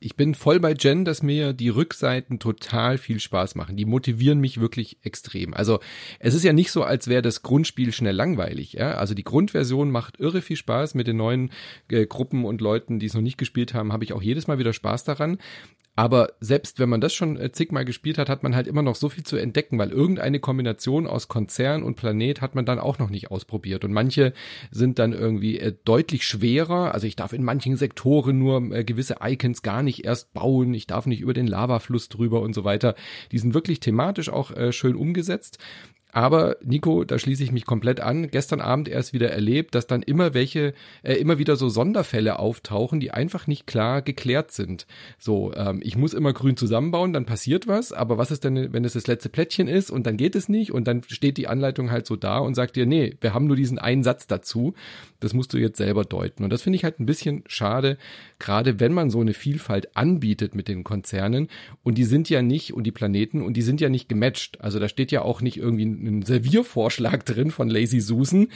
ich 0.01 0.15
bin 0.15 0.35
voll 0.35 0.61
bei 0.61 0.75
Jen, 0.75 1.05
dass 1.05 1.23
mir 1.23 1.53
die 1.53 1.71
Rückseiten 1.71 2.39
total 2.39 2.99
viel 2.99 3.19
Spaß 3.19 3.57
machen. 3.57 3.77
Die 3.77 3.85
motivieren 3.85 4.39
mich 4.41 4.61
wirklich 4.61 4.99
extrem. 5.03 5.55
Also 5.55 5.81
es 6.21 6.35
ist 6.35 6.45
ja 6.45 6.53
nicht 6.53 6.71
so, 6.71 6.85
als 6.85 7.09
wäre 7.09 7.23
das 7.23 7.43
Grundspiel 7.43 7.93
schnell 7.93 8.15
langweilig. 8.15 8.75
Ja? 8.75 8.95
Also 8.95 9.15
die 9.15 9.25
Grundversion 9.25 9.91
macht 9.91 10.21
irre 10.21 10.41
viel 10.41 10.57
Spaß 10.57 10.95
mit 10.95 11.09
den 11.09 11.17
neuen 11.17 11.51
äh, 11.91 12.07
Gruppen 12.07 12.45
und 12.45 12.61
Leuten, 12.61 13.01
die 13.01 13.07
es 13.07 13.15
noch 13.15 13.23
nicht 13.23 13.39
gespielt 13.39 13.75
haben, 13.75 13.93
habe 13.93 14.05
ich 14.05 14.13
auch 14.13 14.23
jedes 14.23 14.47
Mal 14.47 14.59
wieder 14.59 14.73
Spaß 14.73 15.03
daran. 15.03 15.39
Aber 15.99 16.35
selbst 16.39 16.79
wenn 16.79 16.89
man 16.89 17.01
das 17.01 17.13
schon 17.13 17.37
äh, 17.37 17.51
zigmal 17.51 17.85
gespielt 17.85 18.19
hat, 18.19 18.29
hat 18.29 18.45
man 18.45 18.55
halt 18.55 18.69
immer 18.69 18.83
noch 18.83 18.95
so 18.95 19.09
viel 19.09 19.25
zu 19.25 19.37
entdecken, 19.37 19.81
weil 19.81 19.91
irgendeine 19.91 20.39
Kombination 20.39 21.09
aus 21.09 21.27
Konzern 21.27 21.83
und 21.83 21.97
Planet 21.97 22.41
hat 22.41 22.55
man 22.55 22.65
dann 22.65 22.79
auch 22.79 23.01
noch 23.01 23.11
nicht 23.11 23.33
ausprobiert. 23.33 23.85
Und 23.85 23.93
manche 23.93 24.33
sind 24.71 25.01
dann 25.01 25.13
irgendwie 25.13 25.59
äh, 25.59 25.75
deutlich 25.85 26.25
schwerer. 26.25 26.95
Also 26.95 27.09
ich 27.09 27.17
darf 27.17 27.33
in 27.33 27.43
manchen 27.43 27.77
Sektoren 27.77 28.39
nur 28.39 28.71
äh, 28.71 28.85
gewisse 28.85 29.17
Icons 29.21 29.63
gar 29.63 29.83
nicht 29.83 30.05
erst 30.05 30.33
bauen. 30.35 30.73
Ich 30.73 30.87
darf 30.87 31.07
nicht 31.07 31.21
über 31.21 31.35
den 31.35 31.49
Lavafluss 31.49 32.09
drüber 32.09 32.43
und 32.43 32.55
so 32.55 32.63
weiter. 32.63 32.95
Die 33.33 33.39
sind 33.41 33.53
wirklich 33.53 33.81
thematisch 33.81 34.29
auch 34.29 34.53
schön 34.71 34.95
umgesetzt. 34.95 35.59
Aber 36.11 36.57
Nico, 36.63 37.05
da 37.05 37.19
schließe 37.19 37.45
ich 37.45 37.53
mich 37.53 37.67
komplett 37.67 38.01
an. 38.01 38.31
Gestern 38.31 38.61
Abend 38.61 38.89
erst 38.89 39.13
wieder 39.13 39.31
erlebt, 39.31 39.75
dass 39.75 39.87
dann 39.87 40.03
immer 40.03 40.33
welche, 40.33 40.73
äh, 41.03 41.15
immer 41.15 41.39
wieder 41.39 41.57
so 41.57 41.69
Sonderfälle 41.69 42.39
auftauchen, 42.39 42.99
die 42.99 43.11
einfach 43.11 43.47
nicht 43.47 43.67
klar 43.67 44.01
geklärt 44.01 44.51
sind. 44.51 44.87
So, 45.19 45.53
ähm, 45.55 45.81
ich 45.83 45.97
muss 45.97 46.15
immer 46.15 46.33
grün 46.33 46.57
zusammenbauen, 46.57 47.13
dann 47.13 47.27
passiert 47.27 47.67
was. 47.67 47.93
Aber 47.93 48.17
was 48.17 48.31
ist 48.31 48.45
denn, 48.45 48.73
wenn 48.73 48.85
es 48.85 48.95
das 48.95 49.07
letzte 49.07 49.29
Plättchen 49.29 49.69
ist 49.69 49.91
und 49.91 50.07
dann 50.07 50.17
geht 50.17 50.35
es 50.35 50.49
nicht 50.49 50.73
und 50.73 50.89
dann 50.89 51.03
steht 51.07 51.37
die 51.37 51.47
Anleitung 51.47 51.91
halt 51.91 52.07
so 52.07 52.17
da 52.17 52.39
und 52.39 52.55
sagt 52.55 52.77
dir, 52.77 52.87
nee, 52.87 53.17
wir 53.21 53.35
haben 53.35 53.47
nur 53.47 53.57
diesen 53.57 53.79
einen 53.79 54.03
Satz 54.03 54.27
dazu. 54.27 54.75
Das 55.21 55.35
musst 55.35 55.53
du 55.53 55.59
jetzt 55.59 55.77
selber 55.77 56.05
deuten. 56.05 56.43
Und 56.43 56.51
das 56.51 56.63
finde 56.63 56.77
ich 56.77 56.85
halt 56.85 57.01
ein 57.01 57.07
bisschen 57.07 57.45
schade, 57.47 57.99
gerade 58.39 58.81
wenn 58.81 58.93
man 58.93 59.11
so 59.11 59.21
eine 59.21 59.35
Vielfalt 59.35 59.97
anbietet 59.97 60.55
mit 60.55 60.69
den 60.69 60.85
Konzernen. 60.85 61.49
Und 61.83 61.99
die 61.99 62.05
sind 62.05 62.31
ja 62.31 62.41
nicht, 62.41 62.73
und 62.73 62.85
die 62.85 62.93
Planeten, 62.93 63.43
und 63.43 63.57
die 63.57 63.63
sind 63.63 63.81
ja 63.81 63.91
nicht 63.91 64.09
gematcht. 64.09 64.61
Also 64.61 64.79
da 64.79 64.89
steht 64.89 65.13
ja 65.13 65.23
auch 65.23 65.43
nicht 65.43 65.59
irgendwie 65.59 65.85
ein 65.85 65.98
Serviervorschlag 66.25 67.25
drin 67.25 67.51
von 67.51 67.69
Lazy 67.69 68.01
Susan, 68.01 68.49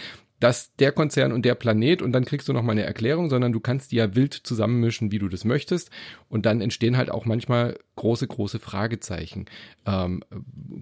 dass 0.43 0.75
der 0.75 0.91
Konzern 0.91 1.31
und 1.31 1.45
der 1.45 1.55
Planet 1.55 2.03
und 2.03 2.11
dann 2.11 2.25
kriegst 2.25 2.49
du 2.49 2.53
noch 2.53 2.63
mal 2.63 2.73
eine 2.73 2.83
Erklärung, 2.83 3.31
sondern 3.31 3.53
du 3.53 3.61
kannst 3.61 3.93
die 3.93 3.97
ja 3.97 4.17
wild 4.17 4.35
zusammenmischen, 4.35 5.13
wie 5.13 5.21
du 5.21 5.29
das 5.29 5.45
möchtest 5.45 5.91
und 6.29 6.47
dann 6.47 6.61
entstehen 6.61 6.97
halt 6.97 7.13
auch 7.13 7.27
manchmal 7.27 7.79
große, 7.95 8.27
große 8.27 8.59
Fragezeichen. 8.59 9.47
Ähm, 9.87 10.25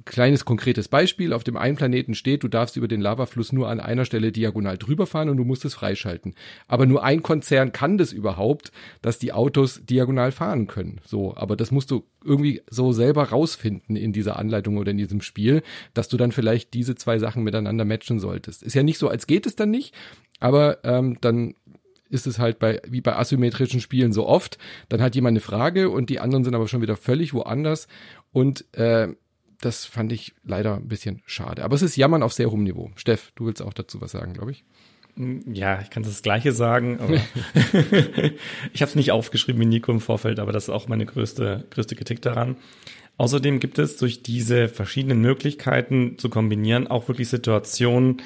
kleines 0.07 0.47
konkretes 0.47 0.89
Beispiel, 0.89 1.35
auf 1.35 1.45
dem 1.45 1.59
einen 1.59 1.77
Planeten 1.77 2.15
steht, 2.15 2.43
du 2.43 2.49
darfst 2.49 2.77
über 2.77 2.89
den 2.89 3.03
Lavafluss 3.03 3.53
nur 3.53 3.69
an 3.69 3.81
einer 3.81 4.07
Stelle 4.07 4.33
diagonal 4.33 4.79
drüber 4.79 5.07
fahren 5.07 5.29
und 5.29 5.37
du 5.37 5.45
musst 5.45 5.67
es 5.67 5.75
freischalten. 5.75 6.35
Aber 6.67 6.87
nur 6.87 7.05
ein 7.05 7.23
Konzern 7.23 7.73
kann 7.73 7.99
das 7.99 8.13
überhaupt, 8.13 8.73
dass 9.03 9.19
die 9.19 9.35
Autos 9.35 9.85
diagonal 9.85 10.33
fahren 10.33 10.69
können. 10.69 11.03
So, 11.05 11.37
aber 11.37 11.57
das 11.57 11.71
musst 11.71 11.91
du 11.91 12.05
irgendwie 12.25 12.63
so 12.71 12.93
selber 12.93 13.25
rausfinden 13.25 13.97
in 13.97 14.13
dieser 14.13 14.39
Anleitung 14.39 14.77
oder 14.77 14.91
in 14.91 14.99
diesem 14.99 15.21
Spiel, 15.21 15.63
dass 15.95 16.09
du 16.09 16.17
dann 16.17 16.33
vielleicht 16.33 16.75
diese 16.75 16.95
zwei 16.95 17.19
Sachen 17.19 17.43
miteinander 17.43 17.85
matchen 17.85 18.19
solltest. 18.19 18.63
Ist 18.63 18.75
ja 18.75 18.83
nicht 18.83 18.99
so, 18.99 19.09
als 19.09 19.27
geht 19.27 19.47
es 19.47 19.57
dann 19.57 19.71
nicht, 19.71 19.95
aber 20.39 20.85
ähm, 20.85 21.19
dann 21.21 21.55
ist 22.11 22.27
es 22.27 22.39
halt 22.39 22.59
bei, 22.59 22.83
wie 22.87 23.01
bei 23.01 23.17
asymmetrischen 23.17 23.81
Spielen 23.81 24.13
so 24.13 24.27
oft. 24.27 24.59
Dann 24.89 25.01
hat 25.01 25.15
jemand 25.15 25.35
eine 25.35 25.41
Frage 25.41 25.91
und 25.91 26.11
die 26.11 26.21
anderen 26.21 26.45
sind 26.45 26.55
aber 26.55 26.69
schon 26.69 26.83
wieder 26.83 26.97
völlig 26.97 27.33
woanders. 27.33 27.87
Und 28.33 28.65
äh, 28.75 29.09
das 29.61 29.85
fand 29.85 30.13
ich 30.13 30.35
leider 30.43 30.77
ein 30.77 30.89
bisschen 30.89 31.23
schade. 31.27 31.63
Aber 31.63 31.77
es 31.77 31.83
ist 31.83 31.97
Jammern 31.97 32.23
auf 32.23 32.33
sehr 32.33 32.51
hohem 32.51 32.65
Niveau. 32.65 32.91
Steff, 32.97 33.33
du 33.37 33.47
willst 33.47 33.63
auch 33.63 33.73
dazu 33.73 34.01
was 34.01 34.11
sagen, 34.11 34.33
glaube 34.33 34.51
ich. 34.51 34.65
Ja, 35.17 35.81
ich 35.83 35.91
kann 35.91 36.03
das 36.03 36.23
Gleiche 36.23 36.53
sagen, 36.53 36.99
aber 37.01 37.15
ich 38.73 38.83
habe 38.83 38.91
es 38.91 38.95
nicht 38.95 39.13
aufgeschrieben 39.13 39.61
wie 39.61 39.67
Nico 39.67 39.93
im 39.93 40.01
Vorfeld, 40.01 40.39
aber 40.39 40.53
das 40.53 40.65
ist 40.65 40.71
auch 40.71 40.89
meine 40.89 41.07
größte, 41.07 41.67
größte 41.71 41.97
Kritik 41.97 42.23
daran. 42.23 42.57
Außerdem 43.17 43.61
gibt 43.61 43.79
es 43.79 43.99
durch 43.99 44.23
diese 44.23 44.69
verschiedenen 44.69 45.21
Möglichkeiten 45.21 46.17
zu 46.17 46.31
kombinieren 46.31 46.87
auch 46.87 47.07
wirklich 47.09 47.29
Situationen, 47.29 48.23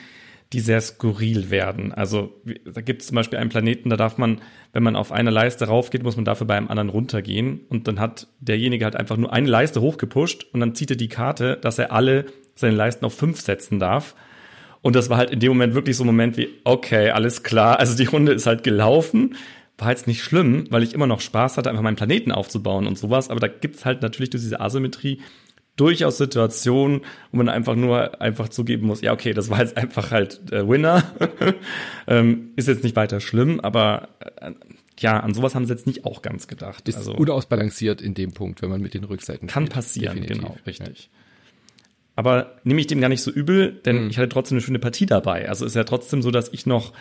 die 0.53 0.61
sehr 0.61 0.81
skurril 0.81 1.51
werden. 1.51 1.93
Also 1.93 2.33
da 2.65 2.81
gibt 2.81 3.03
es 3.03 3.09
zum 3.09 3.17
Beispiel 3.17 3.41
einen 3.41 3.51
Planeten, 3.51 3.91
da 3.91 3.97
darf 3.97 4.19
man, 4.19 4.41
wenn 4.73 4.85
man 4.85 4.95
auf 4.95 5.11
eine 5.11 5.31
Leiste 5.31 5.67
raufgeht, 5.67 6.05
muss 6.05 6.15
man 6.15 6.25
dafür 6.25 6.47
bei 6.47 6.57
einem 6.57 6.69
anderen 6.69 6.91
runtergehen. 6.91 7.63
Und 7.69 7.89
dann 7.89 7.99
hat 7.99 8.29
derjenige 8.39 8.85
halt 8.85 8.95
einfach 8.95 9.17
nur 9.17 9.33
eine 9.33 9.49
Leiste 9.49 9.81
hochgepusht 9.81 10.47
und 10.53 10.61
dann 10.61 10.77
zieht 10.77 10.91
er 10.91 10.97
die 10.97 11.09
Karte, 11.09 11.59
dass 11.61 11.81
er 11.81 11.91
alle 11.91 12.27
seine 12.55 12.77
Leisten 12.77 13.05
auf 13.05 13.15
fünf 13.15 13.41
setzen 13.41 13.81
darf. 13.81 14.15
Und 14.85 14.95
das 14.95 15.09
war 15.09 15.17
halt 15.17 15.31
in 15.31 15.41
dem 15.41 15.49
Moment 15.49 15.75
wirklich 15.75 15.97
so 15.97 16.05
ein 16.05 16.07
Moment 16.07 16.37
wie, 16.37 16.51
okay, 16.65 17.09
alles 17.09 17.43
klar. 17.43 17.79
Also 17.81 17.97
die 17.97 18.05
Runde 18.05 18.33
ist 18.33 18.47
halt 18.47 18.63
gelaufen. 18.63 19.35
War 19.79 19.89
jetzt 19.89 20.07
nicht 20.07 20.23
schlimm, 20.23 20.67
weil 20.69 20.83
ich 20.83 20.93
immer 20.93 21.07
noch 21.07 21.23
Spaß 21.23 21.57
hatte, 21.57 21.71
einfach 21.71 21.83
meinen 21.83 21.97
Planeten 21.97 22.31
aufzubauen 22.31 22.87
und 22.87 22.99
sowas. 22.99 23.31
Aber 23.31 23.41
da 23.41 23.49
gibt's 23.49 23.87
halt 23.87 24.03
natürlich 24.03 24.29
durch 24.29 24.43
diese 24.43 24.61
Asymmetrie 24.61 25.23
durchaus 25.77 26.19
Situationen, 26.19 27.01
wo 27.33 27.39
man 27.39 27.49
einfach 27.49 27.77
nur 27.77 28.21
einfach 28.21 28.51
zugeben 28.51 28.87
muss, 28.87 29.01
ja, 29.01 29.15
okay, 29.15 29.33
das 29.33 29.49
war 29.49 29.61
jetzt 29.61 29.77
einfach 29.79 30.11
halt 30.11 30.53
äh, 30.53 30.69
Winner. 30.69 31.03
ähm, 32.07 32.51
ist 32.57 32.69
jetzt 32.69 32.85
nicht 32.85 32.95
weiter 32.95 33.21
schlimm, 33.21 33.61
aber 33.61 34.11
äh, 34.21 34.53
ja, 34.99 35.19
an 35.19 35.33
sowas 35.33 35.55
haben 35.55 35.65
sie 35.65 35.73
jetzt 35.73 35.87
nicht 35.87 36.05
auch 36.05 36.21
ganz 36.21 36.47
gedacht. 36.47 36.87
Ist 36.91 36.99
also, 36.99 37.15
unausbalanciert 37.15 38.03
in 38.03 38.13
dem 38.13 38.33
Punkt, 38.33 38.61
wenn 38.61 38.69
man 38.69 38.83
mit 38.83 38.93
den 38.93 39.05
Rückseiten 39.05 39.49
Kann 39.49 39.65
spielt. 39.65 39.75
passieren, 39.75 40.17
Definitiv. 40.17 40.43
genau, 40.43 40.57
richtig. 40.67 41.11
Ja. 41.11 41.24
Aber 42.17 42.53
nehme 42.63 42.81
ich 42.81 42.87
dem 42.87 43.01
gar 43.01 43.09
nicht 43.09 43.23
so 43.23 43.31
übel, 43.31 43.73
denn 43.85 44.05
mhm. 44.05 44.11
ich 44.11 44.19
hatte 44.19 44.29
trotzdem 44.29 44.57
eine 44.57 44.63
schöne 44.63 44.79
Partie 44.79 45.07
dabei. 45.07 45.49
Also 45.49 45.67
ist 45.67 45.75
ja 45.75 45.85
trotzdem 45.85 46.23
so, 46.23 46.31
dass 46.31 46.53
ich 46.53 46.67
noch 46.67 46.93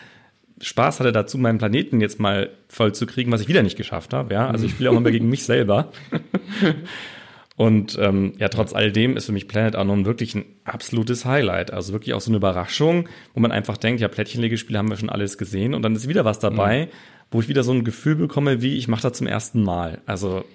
Spaß 0.62 1.00
hatte 1.00 1.12
dazu, 1.12 1.38
meinen 1.38 1.58
Planeten 1.58 2.02
jetzt 2.02 2.20
mal 2.20 2.50
voll 2.68 2.94
zu 2.94 3.06
kriegen, 3.06 3.32
was 3.32 3.42
ich 3.42 3.48
wieder 3.48 3.64
nicht 3.64 3.78
geschafft 3.78 4.14
habe. 4.14 4.34
Ja, 4.34 4.50
also 4.50 4.66
ich 4.66 4.72
spiele 4.72 4.92
auch 4.92 4.98
immer 4.98 5.12
gegen 5.12 5.30
mich 5.30 5.44
selber. 5.44 5.92
Und 7.56 7.98
ähm, 8.02 8.34
ja, 8.40 8.50
trotz 8.50 8.74
alledem 8.74 9.16
ist 9.16 9.28
für 9.28 9.32
mich 9.32 9.48
Planet 9.48 9.76
Unknown 9.76 10.06
wirklich 10.06 10.34
ein 10.34 10.46
absolutes 10.64 11.26
Highlight. 11.26 11.72
Also 11.72 11.94
wirklich 11.94 12.16
auch 12.16 12.22
so 12.22 12.32
eine 12.32 12.38
Überraschung, 12.38 13.08
wo 13.36 13.40
man 13.40 13.52
einfach 13.52 13.78
denkt, 13.78 14.02
ja, 14.02 14.08
Plättchenlegespiele 14.08 14.80
haben 14.80 14.90
wir 14.90 14.98
schon 14.98 15.10
alles 15.10 15.38
gesehen 15.38 15.76
und 15.76 15.84
dann 15.84 15.96
ist 15.96 16.08
wieder 16.08 16.26
was 16.26 16.40
dabei, 16.40 16.86
mhm. 16.86 16.90
wo 17.30 17.42
ich 17.42 17.50
wieder 17.50 17.64
so 17.64 17.72
ein 17.72 17.84
Gefühl 17.84 18.16
bekomme, 18.16 18.64
wie 18.64 18.78
ich 18.78 18.88
mache 18.88 19.04
das 19.04 19.14
zum 19.14 19.28
ersten 19.28 19.62
Mal. 19.62 20.02
Also 20.08 20.46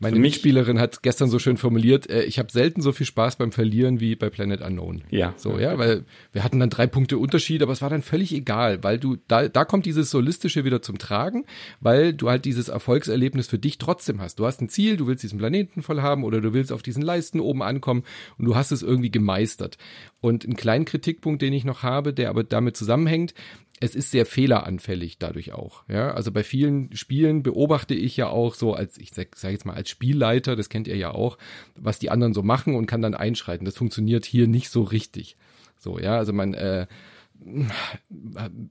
meine 0.00 0.18
Mitspielerin 0.18 0.80
hat 0.80 1.02
gestern 1.02 1.28
so 1.28 1.38
schön 1.38 1.58
formuliert, 1.58 2.08
äh, 2.08 2.22
ich 2.24 2.38
habe 2.38 2.50
selten 2.50 2.80
so 2.80 2.92
viel 2.92 3.06
Spaß 3.06 3.36
beim 3.36 3.52
Verlieren 3.52 4.00
wie 4.00 4.16
bei 4.16 4.30
Planet 4.30 4.62
Unknown. 4.62 5.02
Ja. 5.10 5.34
So, 5.36 5.58
ja, 5.58 5.76
weil 5.78 6.04
wir 6.32 6.42
hatten 6.42 6.58
dann 6.58 6.70
drei 6.70 6.86
Punkte 6.86 7.18
Unterschied, 7.18 7.62
aber 7.62 7.72
es 7.72 7.82
war 7.82 7.90
dann 7.90 8.00
völlig 8.00 8.32
egal, 8.32 8.82
weil 8.82 8.98
du, 8.98 9.18
da, 9.28 9.48
da 9.48 9.66
kommt 9.66 9.84
dieses 9.84 10.10
Solistische 10.10 10.64
wieder 10.64 10.80
zum 10.80 10.96
Tragen, 10.96 11.44
weil 11.80 12.14
du 12.14 12.30
halt 12.30 12.46
dieses 12.46 12.68
Erfolgserlebnis 12.68 13.46
für 13.46 13.58
dich 13.58 13.76
trotzdem 13.76 14.22
hast. 14.22 14.38
Du 14.38 14.46
hast 14.46 14.62
ein 14.62 14.70
Ziel, 14.70 14.96
du 14.96 15.06
willst 15.06 15.22
diesen 15.22 15.38
Planeten 15.38 15.82
voll 15.82 16.00
haben 16.00 16.24
oder 16.24 16.40
du 16.40 16.54
willst 16.54 16.72
auf 16.72 16.82
diesen 16.82 17.02
Leisten 17.02 17.38
oben 17.38 17.62
ankommen 17.62 18.04
und 18.38 18.46
du 18.46 18.56
hast 18.56 18.72
es 18.72 18.82
irgendwie 18.82 19.10
gemeistert. 19.10 19.76
Und 20.20 20.44
ein 20.44 20.56
kleinen 20.56 20.86
Kritikpunkt, 20.86 21.42
den 21.42 21.52
ich 21.52 21.64
noch 21.64 21.82
habe, 21.82 22.14
der 22.14 22.30
aber 22.30 22.42
damit 22.42 22.76
zusammenhängt, 22.76 23.34
es 23.80 23.94
ist 23.94 24.10
sehr 24.10 24.26
fehleranfällig 24.26 25.18
dadurch 25.18 25.52
auch. 25.52 25.84
Ja, 25.88 26.12
also 26.12 26.30
bei 26.30 26.44
vielen 26.44 26.94
Spielen 26.94 27.42
beobachte 27.42 27.94
ich 27.94 28.16
ja 28.16 28.28
auch 28.28 28.54
so 28.54 28.74
als, 28.74 28.98
ich 28.98 29.12
sag, 29.12 29.34
sag 29.36 29.52
jetzt 29.52 29.64
mal 29.64 29.74
als 29.74 29.88
Spielleiter, 29.88 30.54
das 30.54 30.68
kennt 30.68 30.86
ihr 30.86 30.96
ja 30.96 31.12
auch, 31.12 31.38
was 31.76 31.98
die 31.98 32.10
anderen 32.10 32.34
so 32.34 32.42
machen 32.42 32.74
und 32.74 32.86
kann 32.86 33.00
dann 33.00 33.14
einschreiten. 33.14 33.64
Das 33.64 33.76
funktioniert 33.76 34.26
hier 34.26 34.46
nicht 34.46 34.68
so 34.68 34.82
richtig. 34.82 35.36
So, 35.78 35.98
ja, 35.98 36.18
also 36.18 36.34
man 36.34 36.52
äh, 36.52 36.86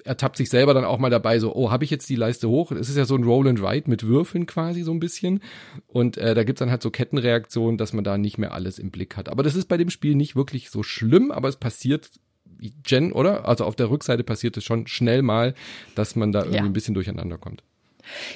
ertappt 0.04 0.38
sich 0.38 0.50
selber 0.50 0.76
dann 0.76 0.86
auch 0.86 1.00
mal 1.00 1.10
dabei, 1.10 1.40
so, 1.40 1.56
oh, 1.56 1.72
habe 1.72 1.84
ich 1.84 1.90
jetzt 1.90 2.08
die 2.08 2.16
Leiste 2.16 2.48
hoch? 2.48 2.72
Es 2.72 2.88
ist 2.88 2.98
ja 2.98 3.06
so 3.06 3.16
ein 3.16 3.24
Roll 3.24 3.48
and 3.48 3.64
Ride 3.64 3.90
mit 3.90 4.06
Würfeln 4.06 4.46
quasi 4.46 4.84
so 4.84 4.92
ein 4.92 5.00
bisschen. 5.00 5.42
Und 5.88 6.18
äh, 6.18 6.36
da 6.36 6.44
gibt's 6.44 6.60
dann 6.60 6.70
halt 6.70 6.84
so 6.84 6.92
Kettenreaktionen, 6.92 7.80
dass 7.80 7.94
man 7.94 8.04
da 8.04 8.20
nicht 8.20 8.38
mehr 8.38 8.54
alles 8.54 8.78
im 8.78 8.92
Blick 8.92 9.18
hat. 9.18 9.28
Aber 9.28 9.42
das 9.42 9.56
ist 9.56 9.68
bei 9.68 9.78
dem 9.78 9.90
Spiel 9.90 10.14
nicht 10.14 10.36
wirklich 10.36 10.70
so 10.70 10.84
schlimm, 10.84 11.32
aber 11.32 11.50
es 11.50 11.58
passiert 11.58 12.12
Jen, 12.86 13.12
oder? 13.12 13.48
Also 13.48 13.66
auf 13.66 13.76
der 13.76 13.90
Rückseite 13.90 14.24
passiert 14.24 14.58
es 14.58 14.64
schon 14.64 14.88
schnell 14.88 15.22
mal, 15.22 15.54
dass 15.96 16.16
man 16.16 16.32
da 16.32 16.40
irgendwie 16.40 16.58
ja. 16.58 16.64
ein 16.64 16.74
bisschen 16.74 16.94
durcheinander 16.94 17.38
kommt. 17.38 17.64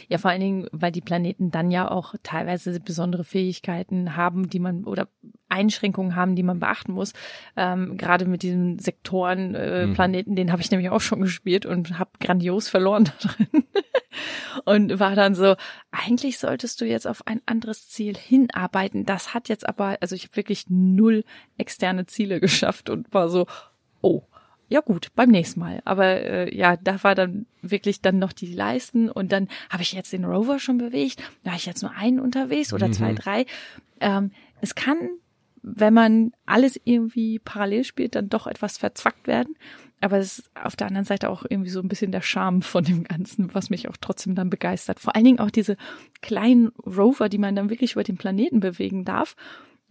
Ja, 0.08 0.18
vor 0.18 0.32
allen 0.32 0.42
Dingen, 0.42 0.68
weil 0.72 0.92
die 0.92 1.02
Planeten 1.02 1.52
dann 1.52 1.72
ja 1.72 1.90
auch 1.90 2.16
teilweise 2.24 2.80
besondere 2.80 3.24
Fähigkeiten 3.24 4.16
haben, 4.16 4.50
die 4.50 4.60
man 4.60 4.84
oder 4.84 5.08
Einschränkungen 5.50 6.16
haben, 6.16 6.36
die 6.36 6.44
man 6.44 6.60
beachten 6.60 6.94
muss. 6.94 7.14
Ähm, 7.56 7.98
Gerade 7.98 8.26
mit 8.26 8.44
diesen 8.44 8.80
Sektoren-Planeten, 8.80 10.30
äh, 10.30 10.32
mhm. 10.32 10.36
den 10.36 10.52
habe 10.52 10.62
ich 10.62 10.72
nämlich 10.72 10.90
auch 10.90 11.02
schon 11.02 11.22
gespielt 11.22 11.66
und 11.66 12.00
habe 12.00 12.12
grandios 12.20 12.70
verloren 12.70 13.06
da 13.22 13.30
drin. 13.30 13.64
und 14.66 15.00
war 15.00 15.16
dann 15.16 15.36
so, 15.36 15.56
eigentlich 15.92 16.40
solltest 16.40 16.82
du 16.82 16.86
jetzt 16.86 17.08
auf 17.08 17.26
ein 17.28 17.42
anderes 17.46 17.90
Ziel 17.90 18.16
hinarbeiten. 18.16 19.06
Das 19.06 19.34
hat 19.34 19.50
jetzt 19.50 19.68
aber, 19.68 19.98
also 20.02 20.16
ich 20.16 20.26
habe 20.26 20.36
wirklich 20.36 20.66
null 20.70 21.24
externe 21.58 22.06
Ziele 22.06 22.40
geschafft 22.40 22.90
und 22.90 23.14
war 23.14 23.30
so, 23.30 23.46
oh, 24.04 24.24
ja 24.70 24.82
gut, 24.82 25.10
beim 25.16 25.30
nächsten 25.30 25.60
Mal. 25.60 25.82
Aber 25.86 26.06
äh, 26.06 26.56
ja, 26.56 26.78
da 26.78 27.04
war 27.04 27.16
dann 27.16 27.45
wirklich 27.62 28.01
dann 28.01 28.20
noch 28.20 28.34
die 28.34 28.54
Leisten 28.54 29.10
und 29.10 29.32
dann 29.32 29.47
habe 29.70 29.84
ich 29.84 29.93
jetzt 29.93 30.14
den 30.14 30.26
Rover 30.26 30.60
schon 30.60 30.78
bewegt. 30.78 31.22
Da 31.43 31.51
habe 31.51 31.58
ich 31.58 31.66
jetzt 31.66 31.82
nur 31.82 31.91
einen 31.91 32.20
unterwegs 32.20 32.74
oder 32.74 32.88
mhm. 32.88 32.93
zwei, 32.93 33.14
drei. 33.14 33.45
Ähm, 33.99 34.32
es 34.62 34.76
kann, 34.76 34.97
wenn 35.62 35.93
man 35.93 36.32
alles 36.45 36.80
irgendwie 36.84 37.39
parallel 37.39 37.84
spielt, 37.84 38.16
dann 38.16 38.30
doch 38.30 38.47
etwas 38.47 38.78
verzwackt 38.78 39.28
werden. 39.28 39.56
Aber 40.01 40.18
es 40.18 40.39
ist 40.39 40.51
auf 40.62 40.76
der 40.76 40.88
anderen 40.88 41.06
Seite 41.06 41.30
auch 41.30 41.45
irgendwie 41.47 41.70
so 41.70 41.80
ein 41.80 41.88
bisschen 41.88 42.12
der 42.12 42.22
Charme 42.22 42.62
von 42.62 42.84
dem 42.84 43.04
Ganzen, 43.04 43.54
was 43.54 43.70
mich 43.70 43.88
auch 43.88 43.97
trotzdem 44.01 44.36
dann 44.36 44.49
begeistert. 44.49 44.99
Vor 44.99 45.16
allen 45.16 45.26
Dingen 45.26 45.39
auch 45.39 45.51
diese 45.51 45.78
kleinen 46.22 46.70
Rover, 46.86 47.30
die 47.30 47.38
man 47.38 47.56
dann 47.56 47.70
wirklich 47.70 47.93
über 47.93 48.04
den 48.04 48.18
Planeten 48.18 48.60
bewegen 48.60 49.06
darf 49.06 49.36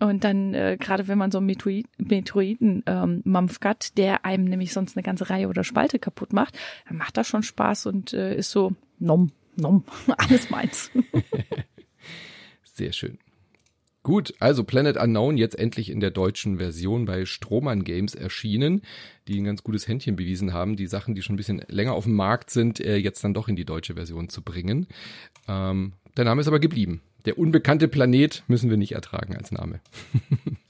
und 0.03 0.25
dann, 0.25 0.55
äh, 0.55 0.77
gerade 0.79 1.09
wenn 1.09 1.19
man 1.19 1.31
so 1.31 1.39
einen 1.39 1.47
Meteoid, 1.47 1.87
Meteoriten-Mampf 1.99 3.59
ähm, 3.63 3.69
hat, 3.69 3.97
der 3.97 4.25
einem 4.25 4.45
nämlich 4.45 4.73
sonst 4.73 4.97
eine 4.97 5.03
ganze 5.03 5.31
Reihe 5.31 5.49
oder 5.49 5.65
Spalte 5.65 5.99
kaputt 5.99 6.33
macht, 6.33 6.59
dann 6.89 6.97
macht 6.97 7.17
das 7.17 7.29
schon 7.29 7.43
Spaß 7.43 7.87
und 7.87 8.13
äh, 8.13 8.35
ist 8.35 8.51
so, 8.51 8.73
nom, 8.99 9.31
nom, 9.57 9.85
alles 10.17 10.51
meins. 10.51 10.91
Sehr 12.65 12.93
schön. 12.93 13.19
Gut, 14.03 14.35
also 14.41 14.65
Planet 14.65 14.97
Unknown 14.97 15.37
jetzt 15.37 15.57
endlich 15.57 15.89
in 15.89 16.01
der 16.01 16.11
deutschen 16.11 16.59
Version 16.59 17.05
bei 17.05 17.25
Strohmann 17.25 17.85
Games 17.85 18.17
erschienen, 18.17 18.83
die 19.29 19.41
ein 19.41 19.45
ganz 19.45 19.63
gutes 19.63 19.87
Händchen 19.87 20.17
bewiesen 20.17 20.53
haben, 20.53 20.75
die 20.75 20.89
Sachen, 20.89 21.15
die 21.15 21.23
schon 21.23 21.35
ein 21.35 21.37
bisschen 21.37 21.63
länger 21.69 21.93
auf 21.93 22.05
dem 22.05 22.17
Markt 22.17 22.51
sind, 22.51 22.81
äh, 22.81 22.97
jetzt 22.97 23.23
dann 23.23 23.35
doch 23.35 23.47
in 23.47 23.55
die 23.55 23.65
deutsche 23.65 23.95
Version 23.95 24.29
zu 24.29 24.43
bringen. 24.43 24.89
Ähm, 25.47 25.93
der 26.17 26.25
Name 26.25 26.41
ist 26.41 26.49
aber 26.49 26.59
geblieben. 26.59 27.01
Der 27.25 27.39
unbekannte 27.39 27.89
Planet 27.89 28.43
müssen 28.49 28.71
wir 28.71 28.77
nicht 28.77 28.93
ertragen 28.93 29.37
als 29.37 29.53
Name. 29.53 29.81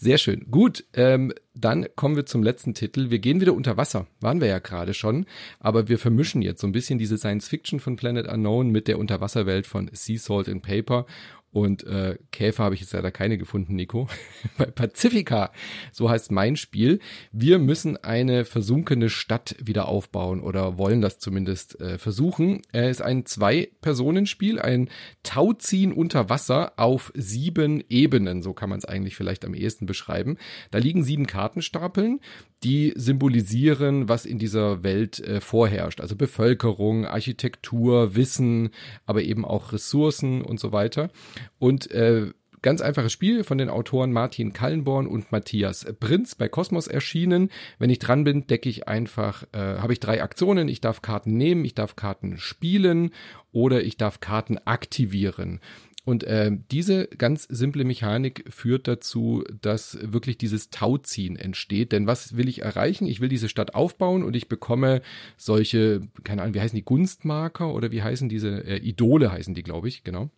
Sehr 0.00 0.18
schön. 0.18 0.46
Gut, 0.48 0.84
ähm, 0.94 1.32
dann 1.54 1.86
kommen 1.96 2.14
wir 2.14 2.24
zum 2.24 2.44
letzten 2.44 2.72
Titel. 2.72 3.10
Wir 3.10 3.18
gehen 3.18 3.40
wieder 3.40 3.54
unter 3.54 3.76
Wasser. 3.76 4.06
Waren 4.20 4.40
wir 4.40 4.46
ja 4.46 4.60
gerade 4.60 4.94
schon. 4.94 5.26
Aber 5.58 5.88
wir 5.88 5.98
vermischen 5.98 6.40
jetzt 6.40 6.60
so 6.60 6.68
ein 6.68 6.72
bisschen 6.72 7.00
diese 7.00 7.18
Science 7.18 7.48
Fiction 7.48 7.80
von 7.80 7.96
Planet 7.96 8.28
Unknown 8.28 8.70
mit 8.70 8.86
der 8.86 8.98
Unterwasserwelt 8.98 9.66
von 9.66 9.90
Sea 9.92 10.18
Salt 10.18 10.48
and 10.48 10.62
Paper. 10.62 11.04
Und 11.50 11.84
äh, 11.84 12.18
Käfer 12.30 12.64
habe 12.64 12.74
ich 12.74 12.82
jetzt 12.82 12.92
leider 12.92 13.10
keine 13.10 13.38
gefunden, 13.38 13.74
Nico. 13.74 14.08
Bei 14.58 14.66
Pacifica, 14.66 15.50
so 15.92 16.10
heißt 16.10 16.30
mein 16.30 16.56
Spiel. 16.56 17.00
Wir 17.32 17.58
müssen 17.58 17.96
eine 17.96 18.44
versunkene 18.44 19.08
Stadt 19.08 19.56
wieder 19.58 19.88
aufbauen 19.88 20.40
oder 20.40 20.76
wollen 20.76 21.00
das 21.00 21.18
zumindest 21.18 21.80
äh, 21.80 21.96
versuchen. 21.98 22.62
Er 22.72 22.90
ist 22.90 23.00
ein 23.00 23.24
Zwei-Personen-Spiel, 23.24 24.58
ein 24.60 24.90
Tauziehen 25.22 25.92
unter 25.92 26.28
Wasser 26.28 26.74
auf 26.76 27.12
sieben 27.14 27.82
Ebenen, 27.88 28.42
so 28.42 28.52
kann 28.52 28.68
man 28.68 28.78
es 28.78 28.84
eigentlich 28.84 29.16
vielleicht 29.16 29.44
am 29.44 29.54
ehesten 29.54 29.86
beschreiben. 29.86 30.36
Da 30.70 30.78
liegen 30.78 31.02
sieben 31.02 31.26
Kartenstapeln 31.26 32.20
die 32.64 32.92
symbolisieren, 32.96 34.08
was 34.08 34.26
in 34.26 34.38
dieser 34.38 34.82
Welt 34.82 35.20
äh, 35.20 35.40
vorherrscht. 35.40 36.00
Also 36.00 36.16
Bevölkerung, 36.16 37.06
Architektur, 37.06 38.16
Wissen, 38.16 38.70
aber 39.06 39.22
eben 39.22 39.44
auch 39.44 39.72
Ressourcen 39.72 40.42
und 40.42 40.58
so 40.58 40.72
weiter. 40.72 41.10
Und 41.58 41.90
äh, 41.90 42.32
ganz 42.62 42.80
einfaches 42.80 43.12
Spiel 43.12 43.44
von 43.44 43.58
den 43.58 43.70
Autoren 43.70 44.12
Martin 44.12 44.52
Kallenborn 44.52 45.06
und 45.06 45.30
Matthias 45.32 45.86
Prinz 46.00 46.34
bei 46.34 46.48
Kosmos 46.48 46.88
erschienen. 46.88 47.50
Wenn 47.78 47.90
ich 47.90 47.98
dran 47.98 48.24
bin, 48.24 48.46
decke 48.46 48.68
ich 48.68 48.88
einfach, 48.88 49.44
äh, 49.52 49.58
habe 49.58 49.92
ich 49.92 50.00
drei 50.00 50.22
Aktionen. 50.22 50.68
Ich 50.68 50.80
darf 50.80 51.02
Karten 51.02 51.36
nehmen, 51.36 51.64
ich 51.64 51.74
darf 51.74 51.96
Karten 51.96 52.38
spielen 52.38 53.10
oder 53.52 53.82
ich 53.82 53.96
darf 53.96 54.20
Karten 54.20 54.58
aktivieren. 54.58 55.60
Und 56.08 56.24
äh, 56.24 56.50
diese 56.70 57.06
ganz 57.06 57.42
simple 57.50 57.84
Mechanik 57.84 58.42
führt 58.48 58.88
dazu, 58.88 59.44
dass 59.60 59.98
wirklich 60.00 60.38
dieses 60.38 60.70
Tauziehen 60.70 61.36
entsteht. 61.36 61.92
Denn 61.92 62.06
was 62.06 62.34
will 62.34 62.48
ich 62.48 62.62
erreichen? 62.62 63.06
Ich 63.06 63.20
will 63.20 63.28
diese 63.28 63.50
Stadt 63.50 63.74
aufbauen 63.74 64.22
und 64.22 64.34
ich 64.34 64.48
bekomme 64.48 65.02
solche, 65.36 66.00
keine 66.24 66.40
Ahnung, 66.40 66.54
wie 66.54 66.62
heißen 66.62 66.76
die 66.76 66.84
Gunstmarker 66.86 67.74
oder 67.74 67.92
wie 67.92 68.02
heißen 68.02 68.30
diese 68.30 68.64
äh, 68.64 68.78
Idole 68.78 69.30
heißen 69.30 69.52
die, 69.52 69.62
glaube 69.62 69.88
ich, 69.88 70.02
genau. 70.02 70.30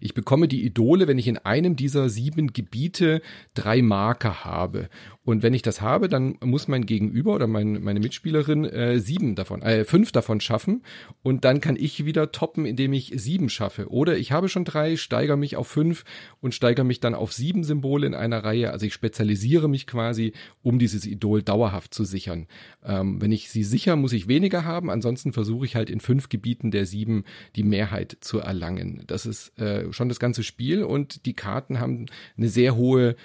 Ich 0.00 0.14
bekomme 0.14 0.48
die 0.48 0.64
Idole, 0.64 1.08
wenn 1.08 1.18
ich 1.18 1.28
in 1.28 1.38
einem 1.38 1.76
dieser 1.76 2.08
sieben 2.08 2.52
Gebiete 2.52 3.22
drei 3.54 3.82
Marker 3.82 4.44
habe. 4.44 4.88
Und 5.22 5.42
wenn 5.42 5.54
ich 5.54 5.62
das 5.62 5.80
habe, 5.80 6.08
dann 6.08 6.38
muss 6.42 6.66
mein 6.66 6.86
Gegenüber 6.86 7.34
oder 7.34 7.46
mein, 7.46 7.82
meine 7.82 8.00
Mitspielerin 8.00 8.64
äh, 8.64 8.98
sieben 8.98 9.34
davon, 9.34 9.62
äh, 9.62 9.84
fünf 9.84 10.12
davon 10.12 10.40
schaffen. 10.40 10.82
Und 11.22 11.44
dann 11.44 11.60
kann 11.60 11.76
ich 11.76 12.04
wieder 12.04 12.32
toppen, 12.32 12.64
indem 12.64 12.92
ich 12.94 13.12
sieben 13.14 13.48
schaffe. 13.48 13.90
Oder 13.90 14.16
ich 14.16 14.32
habe 14.32 14.48
schon 14.48 14.64
drei, 14.64 14.96
steigere 14.96 15.36
mich 15.36 15.56
auf 15.56 15.68
fünf 15.68 16.04
und 16.40 16.54
steigere 16.54 16.84
mich 16.84 17.00
dann 17.00 17.14
auf 17.14 17.32
sieben 17.32 17.64
Symbole 17.64 18.06
in 18.06 18.14
einer 18.14 18.42
Reihe. 18.42 18.72
Also 18.72 18.86
ich 18.86 18.94
spezialisiere 18.94 19.68
mich 19.68 19.86
quasi, 19.86 20.32
um 20.62 20.78
dieses 20.78 21.06
Idol 21.06 21.42
dauerhaft 21.42 21.92
zu 21.92 22.04
sichern. 22.04 22.46
Ähm, 22.82 23.20
wenn 23.20 23.30
ich 23.30 23.50
sie 23.50 23.62
sicher, 23.62 23.96
muss 23.96 24.12
ich 24.14 24.26
weniger 24.26 24.64
haben. 24.64 24.90
Ansonsten 24.90 25.32
versuche 25.32 25.66
ich 25.66 25.76
halt 25.76 25.90
in 25.90 26.00
fünf 26.00 26.28
Gebieten 26.28 26.70
der 26.70 26.86
sieben 26.86 27.24
die 27.56 27.62
Mehrheit 27.62 28.16
zu 28.20 28.38
erlangen. 28.38 29.04
Das 29.06 29.26
ist 29.26 29.52
äh, 29.60 29.92
schon 29.92 30.08
das 30.08 30.20
ganze 30.20 30.42
Spiel 30.42 30.82
und 30.82 31.26
die 31.26 31.34
Karten 31.34 31.80
haben 31.80 32.06
eine 32.36 32.48
sehr 32.48 32.76
hohe 32.76 33.16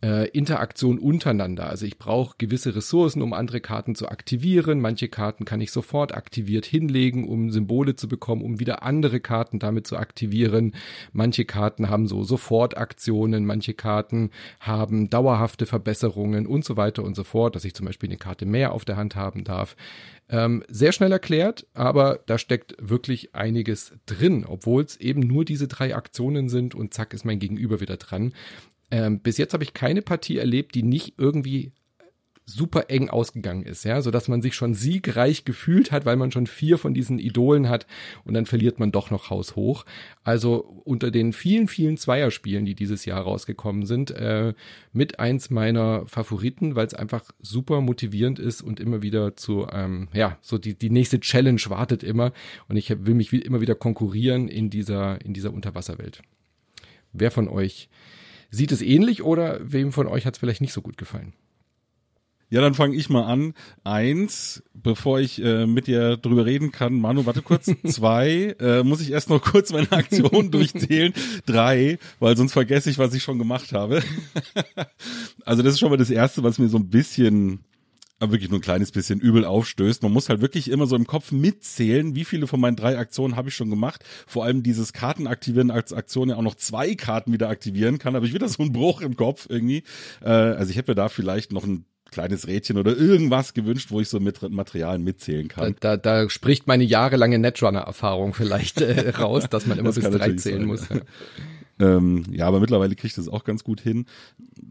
äh, 0.00 0.28
Interaktion 0.28 0.98
untereinander. 0.98 1.68
Also 1.68 1.84
ich 1.84 1.98
brauche 1.98 2.36
gewisse 2.38 2.76
Ressourcen, 2.76 3.20
um 3.20 3.32
andere 3.32 3.60
Karten 3.60 3.96
zu 3.96 4.08
aktivieren. 4.08 4.80
Manche 4.80 5.08
Karten 5.08 5.44
kann 5.44 5.60
ich 5.60 5.72
sofort 5.72 6.14
aktiviert 6.14 6.66
hinlegen, 6.66 7.26
um 7.26 7.50
Symbole 7.50 7.96
zu 7.96 8.06
bekommen, 8.06 8.42
um 8.42 8.60
wieder 8.60 8.84
andere 8.84 9.18
Karten 9.18 9.58
damit 9.58 9.88
zu 9.88 9.96
aktivieren. 9.96 10.74
Manche 11.12 11.44
Karten 11.44 11.88
haben 11.88 12.06
so 12.06 12.22
Sofortaktionen, 12.22 13.44
manche 13.44 13.74
Karten 13.74 14.30
haben 14.60 15.10
dauerhafte 15.10 15.66
Verbesserungen 15.66 16.46
und 16.46 16.64
so 16.64 16.76
weiter 16.76 17.02
und 17.02 17.16
so 17.16 17.24
fort, 17.24 17.56
dass 17.56 17.64
ich 17.64 17.74
zum 17.74 17.86
Beispiel 17.86 18.08
eine 18.08 18.18
Karte 18.18 18.46
mehr 18.46 18.72
auf 18.72 18.84
der 18.84 18.96
Hand 18.96 19.16
haben 19.16 19.42
darf. 19.42 19.74
Ähm, 20.30 20.62
sehr 20.68 20.92
schnell 20.92 21.10
erklärt, 21.10 21.66
aber 21.72 22.20
da 22.26 22.38
steckt 22.38 22.76
wirklich 22.78 23.34
einiges 23.34 23.94
drin, 24.06 24.44
obwohl 24.46 24.84
es 24.84 24.96
eben 24.98 25.20
nur 25.20 25.44
diese 25.44 25.68
drei 25.68 25.96
Aktionen 25.96 26.48
sind 26.50 26.74
und 26.74 26.92
zack 26.92 27.14
ist 27.14 27.24
mein 27.24 27.38
Gegenüber 27.38 27.80
wieder 27.80 27.96
dran. 27.96 28.32
Ähm, 28.90 29.20
bis 29.20 29.38
jetzt 29.38 29.52
habe 29.52 29.64
ich 29.64 29.74
keine 29.74 30.02
Partie 30.02 30.38
erlebt, 30.38 30.74
die 30.74 30.82
nicht 30.82 31.14
irgendwie 31.18 31.72
super 32.48 32.86
eng 32.88 33.10
ausgegangen 33.10 33.62
ist, 33.62 33.84
ja, 33.84 34.00
so 34.00 34.10
dass 34.10 34.26
man 34.26 34.40
sich 34.40 34.54
schon 34.54 34.72
siegreich 34.72 35.44
gefühlt 35.44 35.92
hat, 35.92 36.06
weil 36.06 36.16
man 36.16 36.32
schon 36.32 36.46
vier 36.46 36.78
von 36.78 36.94
diesen 36.94 37.18
Idolen 37.18 37.68
hat 37.68 37.86
und 38.24 38.32
dann 38.32 38.46
verliert 38.46 38.80
man 38.80 38.90
doch 38.90 39.10
noch 39.10 39.28
haushoch. 39.28 39.84
Also 40.24 40.60
unter 40.84 41.10
den 41.10 41.34
vielen, 41.34 41.68
vielen 41.68 41.98
Zweierspielen, 41.98 42.64
die 42.64 42.74
dieses 42.74 43.04
Jahr 43.04 43.20
rausgekommen 43.20 43.84
sind, 43.84 44.12
äh, 44.12 44.54
mit 44.92 45.20
eins 45.20 45.50
meiner 45.50 46.06
Favoriten, 46.06 46.74
weil 46.74 46.86
es 46.86 46.94
einfach 46.94 47.30
super 47.42 47.82
motivierend 47.82 48.38
ist 48.38 48.62
und 48.62 48.80
immer 48.80 49.02
wieder 49.02 49.36
zu, 49.36 49.66
ähm, 49.70 50.08
ja, 50.14 50.38
so 50.40 50.56
die, 50.56 50.74
die 50.74 50.90
nächste 50.90 51.20
Challenge 51.20 51.60
wartet 51.66 52.02
immer 52.02 52.32
und 52.66 52.78
ich 52.78 52.88
will 52.88 53.14
mich 53.14 53.30
wie, 53.30 53.40
immer 53.40 53.60
wieder 53.60 53.74
konkurrieren 53.74 54.48
in 54.48 54.70
dieser, 54.70 55.20
in 55.22 55.34
dieser 55.34 55.52
Unterwasserwelt. 55.52 56.22
Wer 57.12 57.30
von 57.30 57.48
euch 57.48 57.90
sieht 58.50 58.72
es 58.72 58.82
ähnlich 58.82 59.22
oder 59.22 59.60
wem 59.62 59.92
von 59.92 60.06
euch 60.06 60.26
hat 60.26 60.34
es 60.34 60.40
vielleicht 60.40 60.60
nicht 60.60 60.72
so 60.72 60.82
gut 60.82 60.96
gefallen? 60.96 61.34
Ja, 62.50 62.62
dann 62.62 62.72
fange 62.72 62.96
ich 62.96 63.10
mal 63.10 63.24
an. 63.24 63.52
Eins, 63.84 64.62
bevor 64.72 65.20
ich 65.20 65.42
äh, 65.42 65.66
mit 65.66 65.86
dir 65.86 66.16
drüber 66.16 66.46
reden 66.46 66.72
kann. 66.72 66.94
Manu, 66.94 67.26
warte 67.26 67.42
kurz. 67.42 67.70
Zwei, 67.86 68.56
äh, 68.58 68.82
muss 68.82 69.02
ich 69.02 69.10
erst 69.10 69.28
noch 69.28 69.42
kurz 69.42 69.70
meine 69.70 69.92
Aktion 69.92 70.50
durchzählen. 70.50 71.12
Drei, 71.44 71.98
weil 72.20 72.36
sonst 72.38 72.54
vergesse 72.54 72.88
ich, 72.88 72.96
was 72.96 73.12
ich 73.12 73.22
schon 73.22 73.38
gemacht 73.38 73.72
habe. 73.72 74.02
also 75.44 75.62
das 75.62 75.74
ist 75.74 75.80
schon 75.80 75.90
mal 75.90 75.98
das 75.98 76.10
Erste, 76.10 76.42
was 76.42 76.58
mir 76.58 76.68
so 76.68 76.78
ein 76.78 76.88
bisschen 76.88 77.60
aber 78.20 78.32
wirklich 78.32 78.50
nur 78.50 78.58
ein 78.58 78.62
kleines 78.62 78.90
bisschen 78.90 79.20
übel 79.20 79.44
aufstößt. 79.44 80.02
Man 80.02 80.12
muss 80.12 80.28
halt 80.28 80.40
wirklich 80.40 80.70
immer 80.70 80.86
so 80.86 80.96
im 80.96 81.06
Kopf 81.06 81.30
mitzählen, 81.32 82.14
wie 82.14 82.24
viele 82.24 82.46
von 82.46 82.60
meinen 82.60 82.76
drei 82.76 82.98
Aktionen 82.98 83.36
habe 83.36 83.48
ich 83.48 83.54
schon 83.54 83.70
gemacht. 83.70 84.04
Vor 84.26 84.44
allem 84.44 84.62
dieses 84.62 84.92
Karten 84.92 85.26
aktivieren 85.26 85.70
als 85.70 85.92
Aktion 85.92 86.28
ja 86.28 86.36
auch 86.36 86.42
noch 86.42 86.56
zwei 86.56 86.94
Karten 86.94 87.32
wieder 87.32 87.48
aktivieren 87.48 87.98
kann. 87.98 88.16
Aber 88.16 88.26
ich 88.26 88.34
wieder 88.34 88.48
so 88.48 88.62
einen 88.62 88.72
Bruch 88.72 89.00
im 89.00 89.16
Kopf 89.16 89.46
irgendwie. 89.48 89.84
Äh, 90.22 90.30
also 90.30 90.70
ich 90.70 90.76
hätte 90.76 90.90
mir 90.90 90.96
da 90.96 91.08
vielleicht 91.08 91.52
noch 91.52 91.64
ein 91.64 91.84
kleines 92.10 92.46
Rädchen 92.46 92.78
oder 92.78 92.96
irgendwas 92.96 93.54
gewünscht, 93.54 93.90
wo 93.90 94.00
ich 94.00 94.08
so 94.08 94.18
mit 94.18 94.42
Materialien 94.50 95.04
mitzählen 95.04 95.48
kann. 95.48 95.76
Da, 95.80 95.96
da, 95.96 96.22
da 96.22 96.30
spricht 96.30 96.66
meine 96.66 96.84
jahrelange 96.84 97.38
Netrunner-Erfahrung 97.38 98.34
vielleicht 98.34 98.80
äh, 98.80 99.10
raus, 99.10 99.48
dass 99.50 99.66
man 99.66 99.78
immer 99.78 99.90
das 99.90 99.96
bis 99.96 100.10
drei 100.10 100.32
zählen 100.32 100.60
sein, 100.60 100.64
muss. 100.64 100.88
Ja. 100.88 100.96
Ähm, 101.80 102.24
ja, 102.30 102.46
aber 102.46 102.60
mittlerweile 102.60 102.96
kriegt 102.96 103.16
es 103.18 103.28
auch 103.28 103.44
ganz 103.44 103.64
gut 103.64 103.80
hin. 103.80 104.06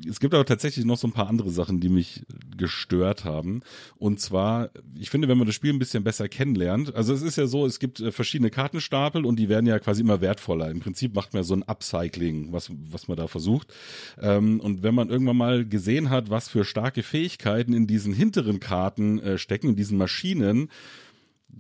Es 0.08 0.20
gibt 0.20 0.34
aber 0.34 0.46
tatsächlich 0.46 0.86
noch 0.86 0.98
so 0.98 1.08
ein 1.08 1.14
paar 1.14 1.28
andere 1.28 1.50
Sachen, 1.52 1.80
die 1.80 1.90
mich 1.90 2.26
gestört 2.58 3.24
haben. 3.24 3.62
Und 3.98 4.20
zwar, 4.20 4.70
ich 4.96 5.10
finde, 5.10 5.28
wenn 5.28 5.38
man 5.38 5.48
das 5.48 5.56
Spiel 5.56 5.72
ein 5.72 5.80
bisschen 5.80 6.04
besser 6.04 6.28
kennenlernt, 6.28 6.94
also 6.96 7.14
es 7.14 7.22
ist 7.22 7.38
ja 7.38 7.48
so, 7.48 7.66
es 7.66 7.80
gibt 7.80 8.00
äh, 8.00 8.12
verschiedene 8.12 8.50
Kartenstapel 8.50 9.26
und 9.26 9.38
die 9.38 9.50
werden 9.50 9.68
ja 9.68 9.80
quasi 9.80 10.02
immer 10.02 10.22
wertvoller. 10.22 10.70
Im 10.70 10.80
Prinzip 10.80 11.16
macht 11.16 11.34
man 11.34 11.44
so 11.44 11.56
ein 11.56 11.64
Upcycling, 11.64 12.52
was, 12.52 12.72
was 12.92 13.08
man 13.08 13.18
da 13.18 13.28
versucht. 13.28 13.74
Ähm, 14.22 14.60
und 14.60 14.84
wenn 14.84 14.96
man 14.96 15.10
irgendwann 15.10 15.38
mal 15.38 15.66
gesehen 15.66 16.10
hat, 16.10 16.30
was 16.30 16.50
für 16.50 16.66
starke 16.66 17.04
Fähigkeiten 17.04 17.74
in 17.74 17.88
diesen 17.88 18.14
hinteren 18.14 18.60
Karten 18.60 19.20
äh, 19.20 19.38
stecken, 19.38 19.70
in 19.70 19.76
diesen 19.76 19.98
Maschinen, 19.98 20.70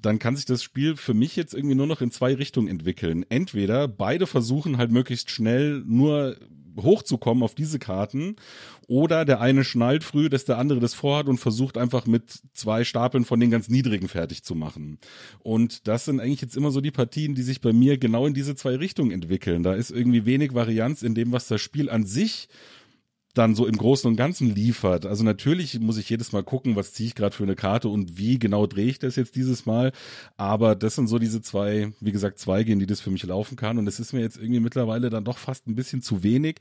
dann 0.01 0.19
kann 0.19 0.35
sich 0.35 0.45
das 0.45 0.63
Spiel 0.63 0.95
für 0.95 1.13
mich 1.13 1.35
jetzt 1.35 1.53
irgendwie 1.53 1.75
nur 1.75 1.87
noch 1.87 2.01
in 2.01 2.11
zwei 2.11 2.33
Richtungen 2.33 2.67
entwickeln. 2.67 3.25
Entweder 3.29 3.87
beide 3.87 4.27
versuchen 4.27 4.77
halt 4.77 4.91
möglichst 4.91 5.31
schnell 5.31 5.83
nur 5.85 6.37
hochzukommen 6.81 7.43
auf 7.43 7.55
diese 7.55 7.79
Karten 7.79 8.35
oder 8.87 9.25
der 9.25 9.41
eine 9.41 9.63
schnallt 9.63 10.03
früh, 10.03 10.29
dass 10.29 10.45
der 10.45 10.57
andere 10.57 10.79
das 10.79 10.93
vorhat 10.93 11.27
und 11.27 11.39
versucht 11.39 11.77
einfach 11.77 12.05
mit 12.05 12.39
zwei 12.53 12.83
Stapeln 12.83 13.25
von 13.25 13.39
den 13.39 13.51
ganz 13.51 13.67
niedrigen 13.67 14.07
fertig 14.07 14.43
zu 14.43 14.55
machen. 14.55 14.99
Und 15.39 15.87
das 15.87 16.05
sind 16.05 16.19
eigentlich 16.19 16.41
jetzt 16.41 16.55
immer 16.55 16.71
so 16.71 16.81
die 16.81 16.91
Partien, 16.91 17.35
die 17.35 17.41
sich 17.41 17.61
bei 17.61 17.73
mir 17.73 17.97
genau 17.97 18.25
in 18.25 18.33
diese 18.33 18.55
zwei 18.55 18.75
Richtungen 18.75 19.11
entwickeln. 19.11 19.63
Da 19.63 19.73
ist 19.73 19.91
irgendwie 19.91 20.25
wenig 20.25 20.53
Varianz 20.53 21.01
in 21.01 21.15
dem, 21.15 21.31
was 21.31 21.47
das 21.47 21.61
Spiel 21.61 21.89
an 21.89 22.05
sich 22.05 22.47
dann 23.37 23.55
so 23.55 23.65
im 23.65 23.77
Großen 23.77 24.09
und 24.09 24.15
Ganzen 24.15 24.53
liefert. 24.53 25.05
Also 25.05 25.23
natürlich 25.23 25.79
muss 25.79 25.97
ich 25.97 26.09
jedes 26.09 26.31
Mal 26.31 26.43
gucken, 26.43 26.75
was 26.75 26.93
ziehe 26.93 27.07
ich 27.07 27.15
gerade 27.15 27.35
für 27.35 27.43
eine 27.43 27.55
Karte 27.55 27.89
und 27.89 28.17
wie 28.17 28.39
genau 28.39 28.65
drehe 28.65 28.87
ich 28.87 28.99
das 28.99 29.15
jetzt 29.15 29.35
dieses 29.35 29.65
Mal. 29.65 29.91
Aber 30.37 30.75
das 30.75 30.95
sind 30.95 31.07
so 31.07 31.19
diese 31.19 31.41
zwei, 31.41 31.93
wie 31.99 32.11
gesagt, 32.11 32.39
Zweige, 32.39 32.71
in 32.71 32.79
die 32.79 32.85
das 32.85 33.01
für 33.01 33.11
mich 33.11 33.23
laufen 33.23 33.55
kann. 33.55 33.77
Und 33.77 33.87
es 33.87 33.99
ist 33.99 34.13
mir 34.13 34.21
jetzt 34.21 34.37
irgendwie 34.37 34.59
mittlerweile 34.59 35.09
dann 35.09 35.23
doch 35.23 35.37
fast 35.37 35.67
ein 35.67 35.75
bisschen 35.75 36.01
zu 36.01 36.23
wenig. 36.23 36.57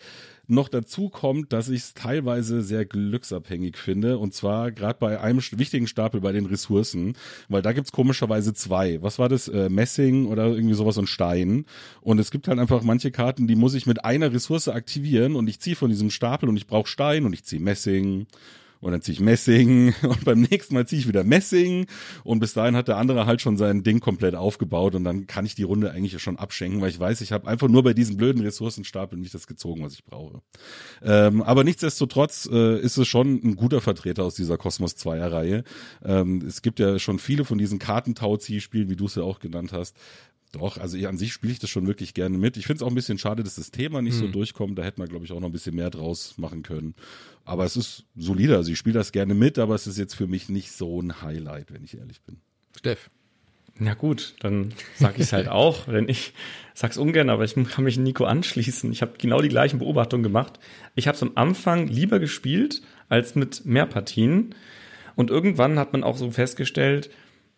Noch 0.49 0.69
dazu 0.69 1.09
kommt, 1.09 1.53
dass 1.53 1.69
ich 1.69 1.81
es 1.81 1.95
teilweise 1.95 2.63
sehr 2.63 2.85
glücksabhängig 2.85 3.77
finde. 3.77 4.19
Und 4.19 4.35
zwar 4.35 4.71
gerade 4.71 4.99
bei 4.99 5.21
einem 5.21 5.41
wichtigen 5.41 5.87
Stapel 5.87 6.21
bei 6.21 6.33
den 6.33 6.47
Ressourcen. 6.47 7.15
Weil 7.49 7.63
da 7.63 7.73
gibt's 7.73 7.93
komischerweise 7.93 8.55
zwei. 8.55 9.03
Was 9.03 9.19
war 9.19 9.29
das? 9.29 9.49
Äh, 9.49 9.69
Messing 9.69 10.27
oder 10.27 10.47
irgendwie 10.47 10.75
sowas 10.75 10.99
und 10.99 11.09
Stein. 11.09 11.65
Und 12.01 12.19
es 12.19 12.31
gibt 12.31 12.49
halt 12.49 12.59
einfach 12.59 12.83
manche 12.83 13.11
Karten, 13.11 13.47
die 13.47 13.57
muss 13.57 13.75
ich 13.75 13.87
mit 13.87 14.05
einer 14.05 14.33
Ressource 14.33 14.69
aktivieren 14.69 15.37
und 15.37 15.49
ich 15.49 15.61
ziehe 15.61 15.77
von 15.77 15.91
diesem 15.91 16.11
Stapel 16.11 16.49
und 16.49 16.57
ich 16.57 16.67
brauche 16.67 16.89
Stein 16.89 17.25
und 17.25 17.33
ich 17.33 17.45
ziehe 17.45 17.61
Messing 17.61 18.27
und 18.81 18.93
dann 18.93 19.03
ziehe 19.03 19.15
ich 19.15 19.21
Messing 19.21 19.95
und 20.03 20.25
beim 20.25 20.41
nächsten 20.41 20.75
Mal 20.75 20.87
ziehe 20.87 21.01
ich 21.01 21.09
wieder 21.09 21.25
Messing 21.25 21.87
und 22.25 22.41
bis 22.41 22.53
dahin 22.53 22.77
hat 22.77 22.89
der 22.89 22.97
andere 22.97 23.27
halt 23.27 23.41
schon 23.41 23.57
sein 23.57 23.83
Ding 23.83 24.01
komplett 24.01 24.35
aufgebaut 24.35 24.95
und 24.95 25.05
dann 25.05 25.27
kann 25.27 25.47
ich 25.47 25.55
die 25.55 25.63
Runde 25.63 25.91
eigentlich 25.91 26.21
schon 26.23 26.39
abschenken, 26.39 26.81
weil 26.81 26.91
ich 26.91 27.01
weiß, 27.01 27.21
ich 27.21 27.33
habe 27.33 27.49
einfach 27.49 27.69
nur 27.69 27.83
bei 27.83 27.95
diesem 27.95 28.17
blöden 28.17 28.43
Ressourcenstapel 28.43 29.19
nicht 29.19 29.35
das 29.35 29.47
gezogen, 29.47 29.83
was 29.83 29.95
ich 29.95 30.05
brauche. 30.05 30.41
Ähm, 31.03 31.43
aber 31.43 31.65
nichtsdestotrotz 31.65 32.49
äh, 32.53 32.81
ist 32.81 32.97
es 32.97 33.09
schon 33.09 33.41
ein 33.43 33.57
guter 33.57 33.81
Vertreter 33.81 34.25
aus 34.25 34.35
dieser 34.35 34.59
Cosmos 34.59 34.97
2er 34.97 35.31
Reihe. 35.31 35.65
Ähm, 36.05 36.43
es 36.47 36.63
gibt 36.63 36.79
ja 36.79 36.99
schon 36.99 37.19
viele 37.19 37.45
von 37.45 37.59
diesen 37.59 37.79
Kartentau-Zielspielen, 37.79 38.89
wie 38.91 38.97
du 38.97 39.07
es 39.07 39.15
ja 39.15 39.23
auch 39.23 39.39
genannt 39.39 39.73
hast, 39.73 39.97
doch, 40.53 40.79
also 40.79 40.97
an 41.07 41.19
sich 41.19 41.33
spiele 41.33 41.53
ich 41.53 41.59
das 41.59 41.71
schon 41.71 41.87
wirklich 41.87 42.15
gerne 42.15 42.39
mit. 42.39 42.57
Ich 42.57 42.67
finde 42.67 42.79
es 42.79 42.83
auch 42.83 42.91
ein 42.91 42.95
bisschen 42.95 43.19
schade, 43.19 43.43
dass 43.43 43.57
das 43.57 43.71
Thema 43.71 44.01
nicht 44.03 44.15
hm. 44.15 44.21
so 44.21 44.29
durchkommt. 44.29 44.79
Da 44.79 44.83
hätte 44.83 45.01
man, 45.01 45.09
glaube 45.09 45.25
ich, 45.25 45.33
auch 45.33 45.41
noch 45.41 45.49
ein 45.49 45.53
bisschen 45.53 45.75
mehr 45.75 45.91
draus 45.91 46.39
machen 46.39 46.63
können. 46.63 46.95
Aber 47.45 47.65
es 47.65 47.77
ist 47.77 48.05
solide. 48.17 48.57
Also 48.57 48.73
ich 48.73 48.79
spiele 48.79 48.95
das 48.95 49.13
gerne 49.13 49.35
mit, 49.35 49.59
aber 49.59 49.75
es 49.75 49.87
ist 49.87 49.99
jetzt 49.99 50.15
für 50.15 50.27
mich 50.27 50.49
nicht 50.49 50.73
so 50.73 51.01
ein 51.01 51.23
Highlight, 51.23 51.73
wenn 51.73 51.85
ich 51.85 51.97
ehrlich 51.99 52.21
bin. 52.23 52.39
Steff. 52.77 53.11
Na 53.79 53.93
gut, 53.93 54.35
dann 54.41 54.73
sag 54.95 55.17
ich 55.17 55.25
es 55.25 55.33
halt 55.33 55.49
auch, 55.51 55.85
denn 55.85 56.09
ich 56.09 56.33
sag's 56.73 56.97
ungern, 56.97 57.29
aber 57.29 57.45
ich 57.45 57.55
kann 57.55 57.85
mich 57.85 57.99
Nico 57.99 58.25
anschließen. 58.25 58.91
Ich 58.91 59.03
habe 59.03 59.15
genau 59.19 59.43
die 59.43 59.51
gleichen 59.51 59.79
Beobachtungen 59.79 60.23
gemacht. 60.23 60.59
Ich 60.95 61.09
habe 61.09 61.17
es 61.17 61.23
am 61.23 61.33
Anfang 61.35 61.87
lieber 61.87 62.19
gespielt 62.19 62.81
als 63.09 63.35
mit 63.35 63.67
mehr 63.67 63.87
Partien. 63.87 64.55
Und 65.15 65.31
irgendwann 65.31 65.79
hat 65.79 65.93
man 65.93 66.05
auch 66.05 66.17
so 66.17 66.31
festgestellt, 66.31 67.11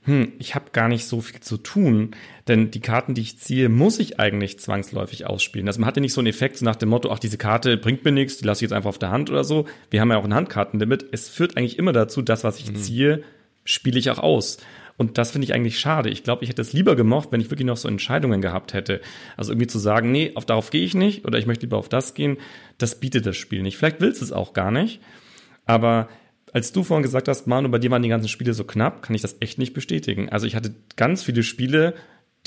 hm, 0.05 0.33
ich 0.39 0.55
habe 0.55 0.71
gar 0.73 0.89
nicht 0.89 1.07
so 1.07 1.21
viel 1.21 1.41
zu 1.41 1.57
tun, 1.59 2.13
denn 2.47 2.71
die 2.71 2.81
Karten, 2.81 3.15
die 3.15 3.21
ich 3.21 3.39
ziehe, 3.39 3.69
muss 3.69 3.99
ich 3.99 4.19
eigentlich 4.19 4.59
zwangsläufig 4.59 5.27
ausspielen. 5.27 5.67
Also 5.67 5.81
man 5.81 5.87
hat 5.87 5.97
ja 5.97 6.01
nicht 6.01 6.15
so 6.15 6.21
einen 6.21 6.29
Effekt 6.29 6.57
so 6.57 6.65
nach 6.65 6.77
dem 6.77 6.89
Motto, 6.89 7.11
ach, 7.11 7.19
diese 7.19 7.37
Karte 7.37 7.77
bringt 7.77 8.05
mir 8.05 8.13
nichts, 8.13 8.39
die 8.39 8.47
lasse 8.47 8.59
ich 8.59 8.71
jetzt 8.71 8.77
einfach 8.77 8.89
auf 8.91 8.99
der 8.99 9.11
Hand 9.11 9.29
oder 9.29 9.45
so. 9.45 9.67
Wir 9.91 10.01
haben 10.01 10.11
ja 10.11 10.17
auch 10.17 10.25
ein 10.25 10.35
Handkartenlimit. 10.35 11.07
Es 11.13 11.29
führt 11.29 11.57
eigentlich 11.57 11.79
immer 11.79 11.93
dazu, 11.93 12.23
das, 12.23 12.45
was 12.45 12.59
ich 12.59 12.71
mhm. 12.71 12.77
ziehe, 12.77 13.23
spiele 13.65 13.99
ich 13.99 14.11
auch 14.11 14.19
aus. 14.19 14.59
Und 14.97 15.17
das 15.17 15.31
finde 15.31 15.45
ich 15.45 15.55
eigentlich 15.55 15.79
schade. 15.79 16.11
Ich 16.11 16.25
glaube, 16.25 16.43
ich 16.43 16.51
hätte 16.51 16.63
es 16.63 16.73
lieber 16.73 16.97
gemocht, 16.97 17.29
wenn 17.31 17.41
ich 17.41 17.51
wirklich 17.51 17.67
noch 17.67 17.77
so 17.77 17.87
Entscheidungen 17.87 18.41
gehabt 18.41 18.75
hätte. 18.75 19.01
Also 19.37 19.53
irgendwie 19.53 19.69
zu 19.69 19.79
sagen, 19.79 20.11
nee, 20.11 20.33
auf 20.35 20.45
darauf 20.45 20.71
gehe 20.71 20.85
ich 20.85 20.95
nicht 20.95 21.25
oder 21.25 21.39
ich 21.39 21.47
möchte 21.47 21.67
lieber 21.67 21.77
auf 21.77 21.89
das 21.89 22.15
gehen, 22.15 22.39
das 22.79 22.99
bietet 22.99 23.25
das 23.25 23.37
Spiel 23.37 23.63
nicht. 23.63 23.77
Vielleicht 23.77 24.01
willst 24.01 24.23
es 24.23 24.33
auch 24.33 24.55
gar 24.55 24.73
nicht. 24.73 25.01
Aber 25.67 26.09
als 26.53 26.73
du 26.73 26.83
vorhin 26.83 27.03
gesagt 27.03 27.29
hast, 27.29 27.47
Manu, 27.47 27.69
bei 27.69 27.79
dir 27.79 27.91
waren 27.91 28.03
die 28.03 28.09
ganzen 28.09 28.29
Spiele 28.29 28.55
so 28.55 28.65
knapp, 28.65 29.03
kann 29.03 29.15
ich 29.15 29.23
das 29.23 29.37
echt 29.41 29.59
nicht 29.59 29.75
bestätigen. 29.75 30.29
Also 30.29 30.47
ich 30.47 30.57
hatte 30.57 30.75
ganz 30.97 31.23
viele 31.23 31.43
Spiele, 31.43 31.95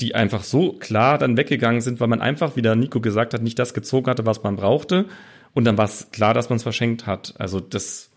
die 0.00 0.14
einfach 0.14 0.42
so 0.42 0.72
klar 0.72 1.18
dann 1.18 1.36
weggegangen 1.36 1.80
sind, 1.80 2.00
weil 2.00 2.08
man 2.08 2.20
einfach, 2.20 2.56
wie 2.56 2.62
der 2.62 2.74
Nico 2.74 3.00
gesagt 3.00 3.34
hat, 3.34 3.42
nicht 3.42 3.58
das 3.58 3.74
gezogen 3.74 4.10
hatte, 4.10 4.26
was 4.26 4.42
man 4.42 4.56
brauchte. 4.56 5.06
Und 5.54 5.64
dann 5.64 5.78
war 5.78 5.84
es 5.84 6.10
klar, 6.10 6.34
dass 6.34 6.48
man 6.48 6.56
es 6.56 6.62
verschenkt 6.62 7.06
hat. 7.06 7.34
Also 7.38 7.60
das 7.60 8.10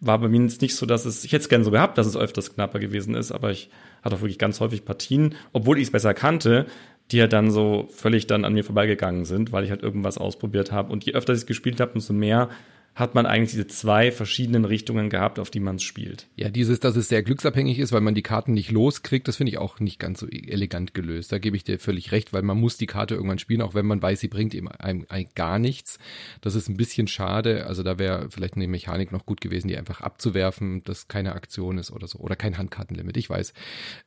war 0.00 0.18
bei 0.18 0.28
mir 0.28 0.42
jetzt 0.42 0.62
nicht 0.62 0.76
so, 0.76 0.86
dass 0.86 1.04
es, 1.04 1.24
ich 1.24 1.32
hätte 1.32 1.42
es 1.42 1.48
gerne 1.48 1.64
so 1.64 1.70
gehabt, 1.70 1.98
dass 1.98 2.06
es 2.06 2.16
öfters 2.16 2.54
knapper 2.54 2.78
gewesen 2.78 3.14
ist, 3.14 3.32
aber 3.32 3.50
ich 3.50 3.70
hatte 4.02 4.16
auch 4.16 4.20
wirklich 4.20 4.38
ganz 4.38 4.60
häufig 4.60 4.84
Partien, 4.84 5.34
obwohl 5.52 5.78
ich 5.78 5.84
es 5.84 5.92
besser 5.92 6.14
kannte, 6.14 6.66
die 7.10 7.18
ja 7.18 7.26
dann 7.26 7.50
so 7.50 7.88
völlig 7.94 8.26
dann 8.26 8.44
an 8.44 8.54
mir 8.54 8.64
vorbeigegangen 8.64 9.24
sind, 9.24 9.52
weil 9.52 9.64
ich 9.64 9.70
halt 9.70 9.82
irgendwas 9.82 10.18
ausprobiert 10.18 10.72
habe. 10.72 10.92
Und 10.92 11.04
je 11.04 11.12
öfter 11.14 11.32
ich 11.32 11.40
es 11.40 11.46
gespielt 11.46 11.80
habe, 11.80 11.92
umso 11.94 12.12
mehr 12.12 12.48
hat 12.94 13.14
man 13.14 13.26
eigentlich 13.26 13.50
diese 13.50 13.66
zwei 13.66 14.12
verschiedenen 14.12 14.64
Richtungen 14.64 15.10
gehabt, 15.10 15.40
auf 15.40 15.50
die 15.50 15.60
man 15.60 15.76
es 15.76 15.82
spielt. 15.82 16.28
Ja, 16.36 16.48
dieses, 16.48 16.78
dass 16.78 16.94
es 16.94 17.08
sehr 17.08 17.24
glücksabhängig 17.24 17.80
ist, 17.80 17.92
weil 17.92 18.00
man 18.00 18.14
die 18.14 18.22
Karten 18.22 18.54
nicht 18.54 18.70
loskriegt, 18.70 19.26
das 19.26 19.36
finde 19.36 19.50
ich 19.50 19.58
auch 19.58 19.80
nicht 19.80 19.98
ganz 19.98 20.20
so 20.20 20.28
elegant 20.28 20.94
gelöst. 20.94 21.32
Da 21.32 21.38
gebe 21.38 21.56
ich 21.56 21.64
dir 21.64 21.80
völlig 21.80 22.12
recht, 22.12 22.32
weil 22.32 22.42
man 22.42 22.58
muss 22.58 22.76
die 22.76 22.86
Karte 22.86 23.14
irgendwann 23.16 23.40
spielen, 23.40 23.62
auch 23.62 23.74
wenn 23.74 23.86
man 23.86 24.00
weiß, 24.00 24.20
sie 24.20 24.28
bringt 24.28 24.54
ihm 24.54 24.68
einem, 24.68 25.06
einem 25.08 25.28
gar 25.34 25.58
nichts. 25.58 25.98
Das 26.40 26.54
ist 26.54 26.68
ein 26.68 26.76
bisschen 26.76 27.08
schade. 27.08 27.66
Also 27.66 27.82
da 27.82 27.98
wäre 27.98 28.30
vielleicht 28.30 28.54
eine 28.54 28.68
Mechanik 28.68 29.10
noch 29.10 29.26
gut 29.26 29.40
gewesen, 29.40 29.66
die 29.68 29.76
einfach 29.76 30.00
abzuwerfen, 30.00 30.84
dass 30.84 31.08
keine 31.08 31.34
Aktion 31.34 31.78
ist 31.78 31.90
oder 31.90 32.06
so. 32.06 32.20
Oder 32.20 32.36
kein 32.36 32.58
Handkartenlimit, 32.58 33.16
ich 33.16 33.28
weiß. 33.28 33.54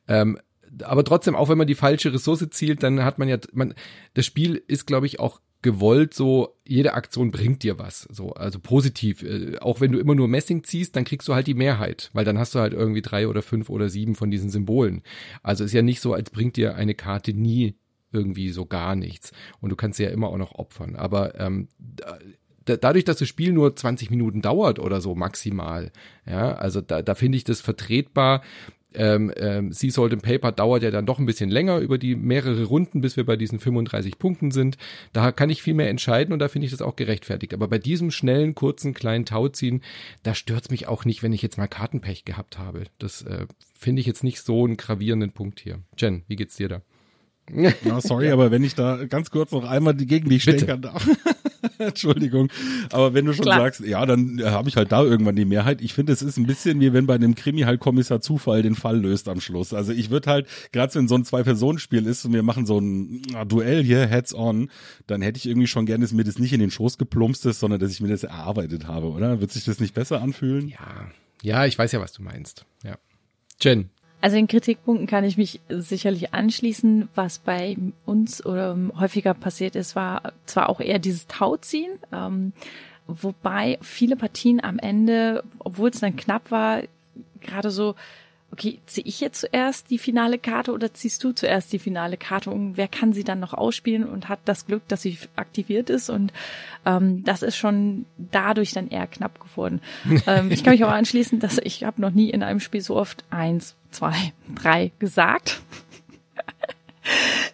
Ähm, 0.08 0.38
aber 0.82 1.04
trotzdem, 1.04 1.36
auch 1.36 1.48
wenn 1.48 1.58
man 1.58 1.66
die 1.66 1.74
falsche 1.74 2.12
Ressource 2.12 2.46
zielt, 2.50 2.82
dann 2.82 3.04
hat 3.04 3.18
man 3.18 3.28
ja, 3.28 3.38
man, 3.52 3.74
das 4.14 4.26
Spiel 4.26 4.62
ist, 4.66 4.86
glaube 4.86 5.06
ich, 5.06 5.20
auch 5.20 5.40
gewollt 5.62 6.14
so, 6.14 6.54
jede 6.64 6.94
Aktion 6.94 7.30
bringt 7.30 7.62
dir 7.62 7.78
was, 7.78 8.02
so, 8.02 8.32
also 8.32 8.60
positiv. 8.60 9.22
Äh, 9.22 9.58
auch 9.58 9.80
wenn 9.80 9.92
du 9.92 9.98
immer 9.98 10.14
nur 10.14 10.28
Messing 10.28 10.62
ziehst, 10.64 10.94
dann 10.94 11.04
kriegst 11.04 11.26
du 11.28 11.34
halt 11.34 11.46
die 11.46 11.54
Mehrheit, 11.54 12.10
weil 12.12 12.24
dann 12.24 12.38
hast 12.38 12.54
du 12.54 12.60
halt 12.60 12.72
irgendwie 12.72 13.02
drei 13.02 13.26
oder 13.26 13.42
fünf 13.42 13.68
oder 13.68 13.88
sieben 13.88 14.14
von 14.14 14.30
diesen 14.30 14.50
Symbolen. 14.50 15.02
Also 15.42 15.64
ist 15.64 15.72
ja 15.72 15.82
nicht 15.82 16.00
so, 16.00 16.14
als 16.14 16.30
bringt 16.30 16.56
dir 16.56 16.76
eine 16.76 16.94
Karte 16.94 17.32
nie 17.32 17.74
irgendwie 18.12 18.50
so 18.50 18.66
gar 18.66 18.94
nichts. 18.94 19.32
Und 19.60 19.70
du 19.70 19.76
kannst 19.76 19.98
sie 19.98 20.04
ja 20.04 20.10
immer 20.10 20.28
auch 20.28 20.38
noch 20.38 20.54
opfern. 20.54 20.96
Aber 20.96 21.38
ähm, 21.38 21.68
da, 22.64 22.76
dadurch, 22.76 23.04
dass 23.04 23.18
das 23.18 23.28
Spiel 23.28 23.52
nur 23.52 23.74
20 23.74 24.10
Minuten 24.10 24.42
dauert 24.42 24.78
oder 24.78 25.00
so 25.00 25.14
maximal, 25.14 25.90
ja, 26.26 26.54
also 26.54 26.80
da, 26.80 27.02
da 27.02 27.14
finde 27.14 27.36
ich 27.36 27.44
das 27.44 27.60
vertretbar, 27.60 28.42
ähm, 28.94 29.32
ähm, 29.36 29.72
Sea 29.72 29.90
Salt 29.90 30.12
and 30.12 30.22
Paper 30.22 30.52
dauert 30.52 30.82
ja 30.82 30.90
dann 30.90 31.06
doch 31.06 31.18
ein 31.18 31.26
bisschen 31.26 31.50
länger 31.50 31.78
über 31.78 31.98
die 31.98 32.14
mehrere 32.14 32.64
Runden, 32.64 33.00
bis 33.00 33.16
wir 33.16 33.24
bei 33.24 33.36
diesen 33.36 33.58
35 33.58 34.18
Punkten 34.18 34.50
sind. 34.50 34.78
Da 35.12 35.30
kann 35.32 35.50
ich 35.50 35.62
viel 35.62 35.74
mehr 35.74 35.90
entscheiden 35.90 36.32
und 36.32 36.38
da 36.38 36.48
finde 36.48 36.66
ich 36.66 36.70
das 36.70 36.82
auch 36.82 36.96
gerechtfertigt. 36.96 37.52
Aber 37.52 37.68
bei 37.68 37.78
diesem 37.78 38.10
schnellen, 38.10 38.54
kurzen, 38.54 38.94
kleinen 38.94 39.26
Tauziehen, 39.26 39.82
da 40.22 40.34
stört's 40.34 40.70
mich 40.70 40.88
auch 40.88 41.04
nicht, 41.04 41.22
wenn 41.22 41.32
ich 41.32 41.42
jetzt 41.42 41.58
mal 41.58 41.68
Kartenpech 41.68 42.24
gehabt 42.24 42.58
habe. 42.58 42.84
Das 42.98 43.22
äh, 43.22 43.46
finde 43.78 44.00
ich 44.00 44.06
jetzt 44.06 44.24
nicht 44.24 44.40
so 44.40 44.64
einen 44.64 44.76
gravierenden 44.76 45.32
Punkt 45.32 45.60
hier. 45.60 45.80
Jen, 45.96 46.22
wie 46.26 46.36
geht's 46.36 46.56
dir 46.56 46.68
da? 46.68 46.82
Na, 47.50 48.00
sorry, 48.00 48.30
aber 48.32 48.50
wenn 48.50 48.64
ich 48.64 48.74
da 48.74 49.04
ganz 49.04 49.30
kurz 49.30 49.52
noch 49.52 49.64
einmal 49.64 49.94
gegen 49.94 50.28
dich 50.28 50.42
stänkern 50.42 50.82
darf. 50.82 51.08
Entschuldigung. 51.78 52.48
Aber 52.92 53.14
wenn 53.14 53.24
du 53.24 53.32
schon 53.32 53.44
Klar. 53.44 53.58
sagst, 53.60 53.80
ja, 53.80 54.04
dann 54.06 54.40
habe 54.44 54.68
ich 54.68 54.76
halt 54.76 54.92
da 54.92 55.02
irgendwann 55.02 55.36
die 55.36 55.44
Mehrheit. 55.44 55.80
Ich 55.80 55.94
finde, 55.94 56.12
es 56.12 56.22
ist 56.22 56.36
ein 56.36 56.46
bisschen 56.46 56.80
wie 56.80 56.92
wenn 56.92 57.06
bei 57.06 57.14
einem 57.14 57.34
Krimi 57.34 57.62
halt 57.62 57.80
Kommissar 57.80 58.20
Zufall 58.20 58.62
den 58.62 58.74
Fall 58.74 59.00
löst 59.00 59.28
am 59.28 59.40
Schluss. 59.40 59.74
Also 59.74 59.92
ich 59.92 60.10
würde 60.10 60.30
halt, 60.30 60.48
gerade 60.72 60.94
wenn 60.94 61.08
so 61.08 61.14
ein 61.14 61.24
Zwei-Personen-Spiel 61.24 62.06
ist 62.06 62.24
und 62.24 62.32
wir 62.32 62.42
machen 62.42 62.66
so 62.66 62.78
ein 62.78 63.22
Duell 63.46 63.82
hier, 63.82 64.06
Heads-on, 64.06 64.70
dann 65.06 65.22
hätte 65.22 65.38
ich 65.38 65.46
irgendwie 65.46 65.66
schon 65.66 65.86
gerne, 65.86 66.04
dass 66.04 66.12
mir 66.12 66.24
das 66.24 66.38
nicht 66.38 66.52
in 66.52 66.60
den 66.60 66.70
Schoß 66.70 66.98
geplumpst 66.98 67.46
ist, 67.46 67.60
sondern 67.60 67.80
dass 67.80 67.92
ich 67.92 68.00
mir 68.00 68.08
das 68.08 68.24
erarbeitet 68.24 68.86
habe, 68.86 69.08
oder? 69.08 69.40
Wird 69.40 69.50
sich 69.50 69.64
das 69.64 69.80
nicht 69.80 69.94
besser 69.94 70.20
anfühlen? 70.22 70.68
Ja. 70.68 71.10
Ja, 71.42 71.66
ich 71.66 71.78
weiß 71.78 71.92
ja, 71.92 72.00
was 72.00 72.12
du 72.12 72.22
meinst. 72.22 72.64
Ja. 72.82 72.96
Jen, 73.60 73.90
also 74.20 74.36
in 74.36 74.48
Kritikpunkten 74.48 75.06
kann 75.06 75.24
ich 75.24 75.36
mich 75.36 75.60
sicherlich 75.68 76.34
anschließen. 76.34 77.08
Was 77.14 77.38
bei 77.38 77.76
uns 78.04 78.44
oder 78.44 78.76
häufiger 78.98 79.34
passiert 79.34 79.76
ist, 79.76 79.94
war 79.94 80.32
zwar 80.46 80.68
auch 80.68 80.80
eher 80.80 80.98
dieses 80.98 81.26
Tauziehen, 81.28 81.92
ähm, 82.12 82.52
wobei 83.06 83.78
viele 83.80 84.16
Partien 84.16 84.62
am 84.62 84.78
Ende, 84.78 85.44
obwohl 85.60 85.90
es 85.90 86.00
dann 86.00 86.16
knapp 86.16 86.50
war, 86.50 86.82
gerade 87.40 87.70
so 87.70 87.94
okay, 88.50 88.78
ziehe 88.86 89.06
ich 89.06 89.20
jetzt 89.20 89.40
zuerst 89.40 89.90
die 89.90 89.98
finale 89.98 90.38
Karte 90.38 90.72
oder 90.72 90.92
ziehst 90.94 91.22
du 91.22 91.32
zuerst 91.32 91.72
die 91.72 91.78
finale 91.78 92.16
Karte 92.16 92.50
und 92.50 92.76
wer 92.76 92.88
kann 92.88 93.12
sie 93.12 93.24
dann 93.24 93.40
noch 93.40 93.52
ausspielen 93.54 94.04
und 94.04 94.28
hat 94.28 94.40
das 94.46 94.66
Glück, 94.66 94.86
dass 94.88 95.02
sie 95.02 95.18
aktiviert 95.36 95.90
ist 95.90 96.08
und 96.08 96.32
ähm, 96.86 97.24
das 97.24 97.42
ist 97.42 97.56
schon 97.56 98.06
dadurch 98.16 98.72
dann 98.72 98.88
eher 98.88 99.06
knapp 99.06 99.38
geworden. 99.40 99.80
ähm, 100.26 100.50
ich 100.50 100.64
kann 100.64 100.72
mich 100.72 100.84
auch 100.84 100.90
anschließen, 100.90 101.40
dass 101.40 101.58
ich 101.58 101.84
habe 101.84 102.00
noch 102.00 102.10
nie 102.10 102.30
in 102.30 102.42
einem 102.42 102.60
Spiel 102.60 102.80
so 102.80 102.96
oft 102.96 103.24
eins, 103.30 103.74
zwei, 103.90 104.32
drei 104.54 104.92
gesagt. 104.98 105.60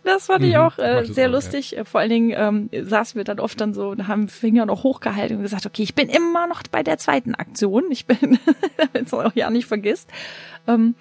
Das 0.04 0.26
fand 0.26 0.44
ich 0.44 0.54
mhm. 0.54 0.60
auch 0.60 0.78
äh, 0.78 1.04
sehr 1.04 1.28
lustig. 1.28 1.72
Ja. 1.72 1.84
Vor 1.84 2.00
allen 2.00 2.10
Dingen 2.10 2.34
ähm, 2.36 2.70
saßen 2.72 3.16
wir 3.16 3.24
dann 3.24 3.40
oft 3.40 3.60
dann 3.60 3.74
so 3.74 3.88
und 3.88 4.06
haben 4.08 4.28
Finger 4.28 4.66
noch 4.66 4.82
hochgehalten 4.82 5.38
und 5.38 5.42
gesagt, 5.42 5.66
okay, 5.66 5.82
ich 5.82 5.94
bin 5.94 6.08
immer 6.08 6.46
noch 6.46 6.62
bei 6.70 6.82
der 6.82 6.98
zweiten 6.98 7.34
Aktion. 7.34 7.84
Ich 7.90 8.06
bin, 8.06 8.38
damit 8.76 9.06
es 9.06 9.14
auch 9.14 9.34
ja 9.34 9.50
nicht 9.50 9.66
vergisst. 9.66 10.10
Ähm, 10.66 10.94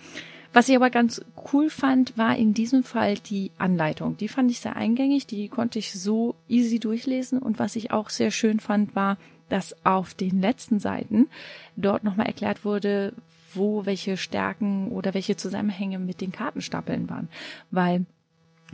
was 0.53 0.69
ich 0.69 0.75
aber 0.75 0.91
ganz 0.91 1.21
cool 1.51 1.69
fand, 1.71 2.15
war 2.15 2.35
in 2.35 2.53
diesem 2.53 2.83
Fall 2.83 3.15
die 3.15 3.51
Anleitung. 3.57 4.17
Die 4.17 4.27
fand 4.27 4.51
ich 4.51 4.59
sehr 4.59 4.75
eingängig, 4.75 5.25
die 5.25 5.49
konnte 5.49 5.79
ich 5.79 5.91
so 5.91 6.35
easy 6.47 6.79
durchlesen. 6.79 7.39
Und 7.39 7.57
was 7.57 7.75
ich 7.75 7.91
auch 7.91 8.09
sehr 8.09 8.29
schön 8.29 8.59
fand, 8.59 8.95
war, 8.95 9.17
dass 9.49 9.75
auf 9.83 10.13
den 10.13 10.41
letzten 10.41 10.79
Seiten 10.79 11.27
dort 11.75 12.03
nochmal 12.03 12.27
erklärt 12.27 12.65
wurde, 12.65 13.13
wo 13.55 13.85
welche 13.85 14.15
Stärken 14.15 14.89
oder 14.91 15.13
welche 15.13 15.35
Zusammenhänge 15.35 15.99
mit 15.99 16.21
den 16.21 16.31
Kartenstapeln 16.31 17.09
waren. 17.09 17.29
Weil 17.71 18.05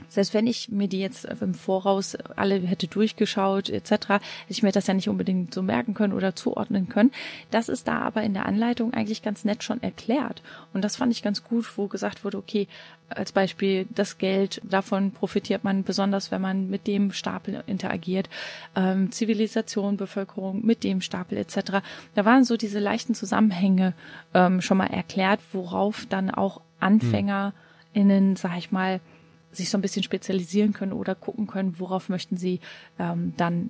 selbst 0.08 0.34
wenn 0.34 0.48
ich 0.48 0.70
mir 0.70 0.88
die 0.88 1.00
jetzt 1.00 1.26
im 1.26 1.54
Voraus 1.54 2.16
alle 2.36 2.60
hätte 2.60 2.88
durchgeschaut 2.88 3.70
etc., 3.70 3.92
hätte 3.92 4.22
ich 4.48 4.64
mir 4.64 4.72
das 4.72 4.88
ja 4.88 4.94
nicht 4.94 5.10
unbedingt 5.10 5.54
so 5.54 5.62
merken 5.62 5.94
können 5.94 6.14
oder 6.14 6.36
zuordnen 6.36 6.90
können. 6.90 7.12
Das 7.52 7.70
ist 7.70 7.88
da 7.88 8.00
aber 8.00 8.24
in 8.24 8.34
der 8.34 8.46
Anleitung 8.46 8.94
eigentlich 8.94 9.22
ganz 9.22 9.46
nett 9.46 9.64
schon 9.64 9.84
erklärt. 9.84 10.42
Und 10.74 10.84
das 10.84 10.96
fand 10.96 11.12
ich 11.12 11.22
ganz 11.22 11.44
gut, 11.44 11.78
wo 11.78 11.88
gesagt 11.88 12.24
wurde, 12.24 12.38
okay, 12.38 12.68
als 13.10 13.32
Beispiel 13.32 13.88
das 13.90 14.20
Geld, 14.20 14.62
davon 14.64 15.12
profitiert 15.12 15.64
man 15.64 15.84
besonders, 15.84 16.32
wenn 16.32 16.42
man 16.42 16.70
mit 16.70 16.86
dem 16.86 17.12
Stapel 17.12 17.64
interagiert. 17.66 18.30
Ähm, 18.76 19.12
Zivilisation, 19.12 19.98
Bevölkerung 19.98 20.64
mit 20.66 20.84
dem 20.84 21.02
Stapel 21.02 21.38
etc. 21.38 21.82
Da 22.14 22.26
waren 22.26 22.44
so 22.44 22.56
diese 22.56 22.80
leichten 22.80 23.16
Zusammenhänge 23.16 23.94
ähm, 24.34 24.62
schon 24.62 24.78
mal 24.78 24.88
erklärt, 24.88 25.40
worauf 25.54 26.06
dann 26.08 26.30
auch 26.30 26.62
AnfängerInnen, 26.80 28.36
sag 28.36 28.58
ich 28.58 28.72
mal, 28.72 29.00
sich 29.52 29.70
so 29.70 29.78
ein 29.78 29.82
bisschen 29.82 30.04
spezialisieren 30.04 30.74
können 30.74 30.94
oder 30.94 31.16
gucken 31.16 31.48
können, 31.48 31.80
worauf 31.80 32.10
möchten 32.10 32.38
sie 32.38 32.60
ähm, 33.00 33.34
dann 33.38 33.70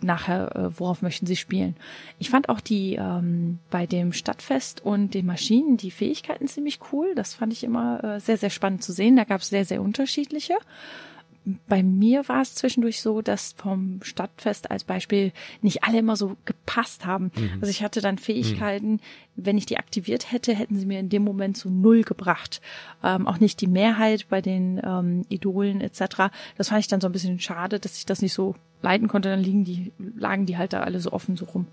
nachher, 0.00 0.54
äh, 0.54 0.78
worauf 0.78 1.02
möchten 1.02 1.26
sie 1.26 1.36
spielen. 1.36 1.76
Ich 2.18 2.30
fand 2.30 2.48
auch 2.48 2.60
die 2.60 2.96
ähm, 2.96 3.58
bei 3.70 3.86
dem 3.86 4.12
Stadtfest 4.12 4.84
und 4.84 5.14
den 5.14 5.26
Maschinen 5.26 5.76
die 5.76 5.90
Fähigkeiten 5.90 6.48
ziemlich 6.48 6.80
cool. 6.92 7.14
Das 7.14 7.34
fand 7.34 7.52
ich 7.52 7.64
immer 7.64 8.02
äh, 8.04 8.20
sehr, 8.20 8.36
sehr 8.36 8.50
spannend 8.50 8.82
zu 8.82 8.92
sehen. 8.92 9.16
Da 9.16 9.24
gab 9.24 9.40
es 9.40 9.48
sehr, 9.48 9.64
sehr 9.64 9.82
unterschiedliche 9.82 10.54
bei 11.68 11.82
mir 11.82 12.28
war 12.28 12.42
es 12.42 12.56
zwischendurch 12.56 13.00
so, 13.00 13.22
dass 13.22 13.52
vom 13.52 14.00
Stadtfest 14.02 14.70
als 14.70 14.82
Beispiel 14.82 15.32
nicht 15.62 15.84
alle 15.84 15.98
immer 15.98 16.16
so 16.16 16.36
gepasst 16.44 17.06
haben. 17.06 17.30
Mhm. 17.36 17.58
Also 17.60 17.68
ich 17.70 17.84
hatte 17.84 18.00
dann 18.00 18.18
Fähigkeiten, 18.18 18.92
mhm. 18.92 19.00
wenn 19.36 19.56
ich 19.56 19.64
die 19.64 19.78
aktiviert 19.78 20.32
hätte, 20.32 20.54
hätten 20.54 20.76
sie 20.76 20.86
mir 20.86 20.98
in 20.98 21.08
dem 21.08 21.22
Moment 21.22 21.56
so 21.56 21.70
null 21.70 22.02
gebracht. 22.02 22.60
Ähm, 23.04 23.28
auch 23.28 23.38
nicht 23.38 23.60
die 23.60 23.68
Mehrheit 23.68 24.26
bei 24.28 24.42
den 24.42 24.80
ähm, 24.84 25.24
Idolen 25.28 25.80
etc. 25.80 26.32
Das 26.56 26.70
fand 26.70 26.80
ich 26.80 26.88
dann 26.88 27.00
so 27.00 27.08
ein 27.08 27.12
bisschen 27.12 27.38
schade, 27.38 27.78
dass 27.78 27.96
ich 27.96 28.06
das 28.06 28.22
nicht 28.22 28.32
so 28.32 28.56
leiten 28.82 29.06
konnte. 29.06 29.28
Dann 29.28 29.40
liegen 29.40 29.64
die, 29.64 29.92
lagen 30.16 30.46
die 30.46 30.56
halt 30.56 30.72
da 30.72 30.80
alle 30.80 30.98
so 30.98 31.12
offen 31.12 31.36
so 31.36 31.44
rum. 31.44 31.68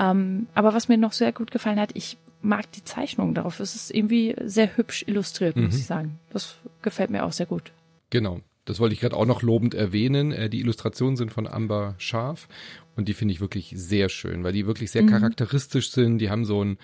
Ähm, 0.00 0.48
aber 0.54 0.74
was 0.74 0.88
mir 0.88 0.98
noch 0.98 1.12
sehr 1.12 1.32
gut 1.32 1.52
gefallen 1.52 1.78
hat, 1.78 1.90
ich 1.94 2.18
mag 2.42 2.70
die 2.72 2.84
Zeichnung 2.84 3.34
darauf. 3.34 3.60
Es 3.60 3.76
ist 3.76 3.94
irgendwie 3.94 4.34
sehr 4.44 4.76
hübsch 4.76 5.04
illustriert, 5.06 5.54
muss 5.56 5.74
mhm. 5.74 5.78
ich 5.78 5.86
sagen. 5.86 6.18
Das 6.32 6.56
gefällt 6.82 7.10
mir 7.10 7.24
auch 7.24 7.32
sehr 7.32 7.46
gut. 7.46 7.70
Genau. 8.10 8.40
Das 8.66 8.80
wollte 8.80 8.92
ich 8.92 9.00
gerade 9.00 9.16
auch 9.16 9.24
noch 9.24 9.42
lobend 9.42 9.74
erwähnen. 9.74 10.32
Äh, 10.32 10.50
die 10.50 10.60
Illustrationen 10.60 11.16
sind 11.16 11.32
von 11.32 11.46
Amber 11.46 11.94
Scharf 11.96 12.48
und 12.96 13.08
die 13.08 13.14
finde 13.14 13.32
ich 13.32 13.40
wirklich 13.40 13.72
sehr 13.74 14.10
schön, 14.10 14.44
weil 14.44 14.52
die 14.52 14.66
wirklich 14.66 14.90
sehr 14.90 15.02
mhm. 15.02 15.08
charakteristisch 15.08 15.90
sind. 15.90 16.18
Die 16.18 16.28
haben 16.28 16.44
so 16.44 16.62
ein 16.62 16.76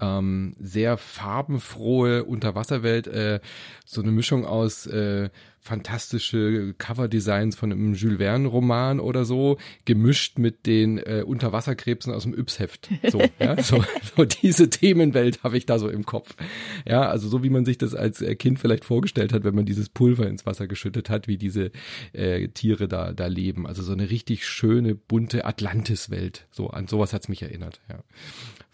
ähm, 0.00 0.54
sehr 0.58 0.96
farbenfrohe 0.96 2.24
Unterwasserwelt, 2.24 3.06
äh, 3.06 3.40
so 3.84 4.02
eine 4.02 4.10
Mischung 4.10 4.44
aus 4.44 4.86
äh, 4.86 5.30
fantastische 5.64 6.74
Coverdesigns 6.76 7.56
von 7.56 7.72
einem 7.72 7.94
Jules 7.94 8.18
Verne 8.18 8.48
Roman 8.48 9.00
oder 9.00 9.24
so, 9.24 9.56
gemischt 9.86 10.38
mit 10.38 10.66
den 10.66 10.98
äh, 10.98 11.22
Unterwasserkrebsen 11.26 12.12
aus 12.12 12.24
dem 12.24 12.34
Yps-Heft. 12.34 12.90
So, 13.10 13.22
ja, 13.40 13.62
so, 13.62 13.82
so 14.14 14.26
diese 14.26 14.68
Themenwelt 14.68 15.42
habe 15.42 15.56
ich 15.56 15.64
da 15.64 15.78
so 15.78 15.88
im 15.88 16.04
Kopf. 16.04 16.36
Ja, 16.86 17.08
also 17.08 17.28
so 17.28 17.42
wie 17.42 17.48
man 17.48 17.64
sich 17.64 17.78
das 17.78 17.94
als 17.94 18.20
äh, 18.20 18.34
Kind 18.34 18.58
vielleicht 18.58 18.84
vorgestellt 18.84 19.32
hat, 19.32 19.44
wenn 19.44 19.54
man 19.54 19.64
dieses 19.64 19.88
Pulver 19.88 20.26
ins 20.26 20.44
Wasser 20.44 20.66
geschüttet 20.66 21.08
hat, 21.08 21.28
wie 21.28 21.38
diese 21.38 21.70
äh, 22.12 22.48
Tiere 22.48 22.86
da 22.86 23.14
da 23.14 23.26
leben. 23.26 23.66
Also 23.66 23.82
so 23.82 23.92
eine 23.92 24.10
richtig 24.10 24.46
schöne 24.46 24.94
bunte 24.94 25.46
Atlantis-Welt. 25.46 26.46
So 26.50 26.68
an 26.68 26.88
sowas 26.88 27.14
hat's 27.14 27.28
mich 27.28 27.40
erinnert. 27.40 27.80
Ja. 27.88 28.00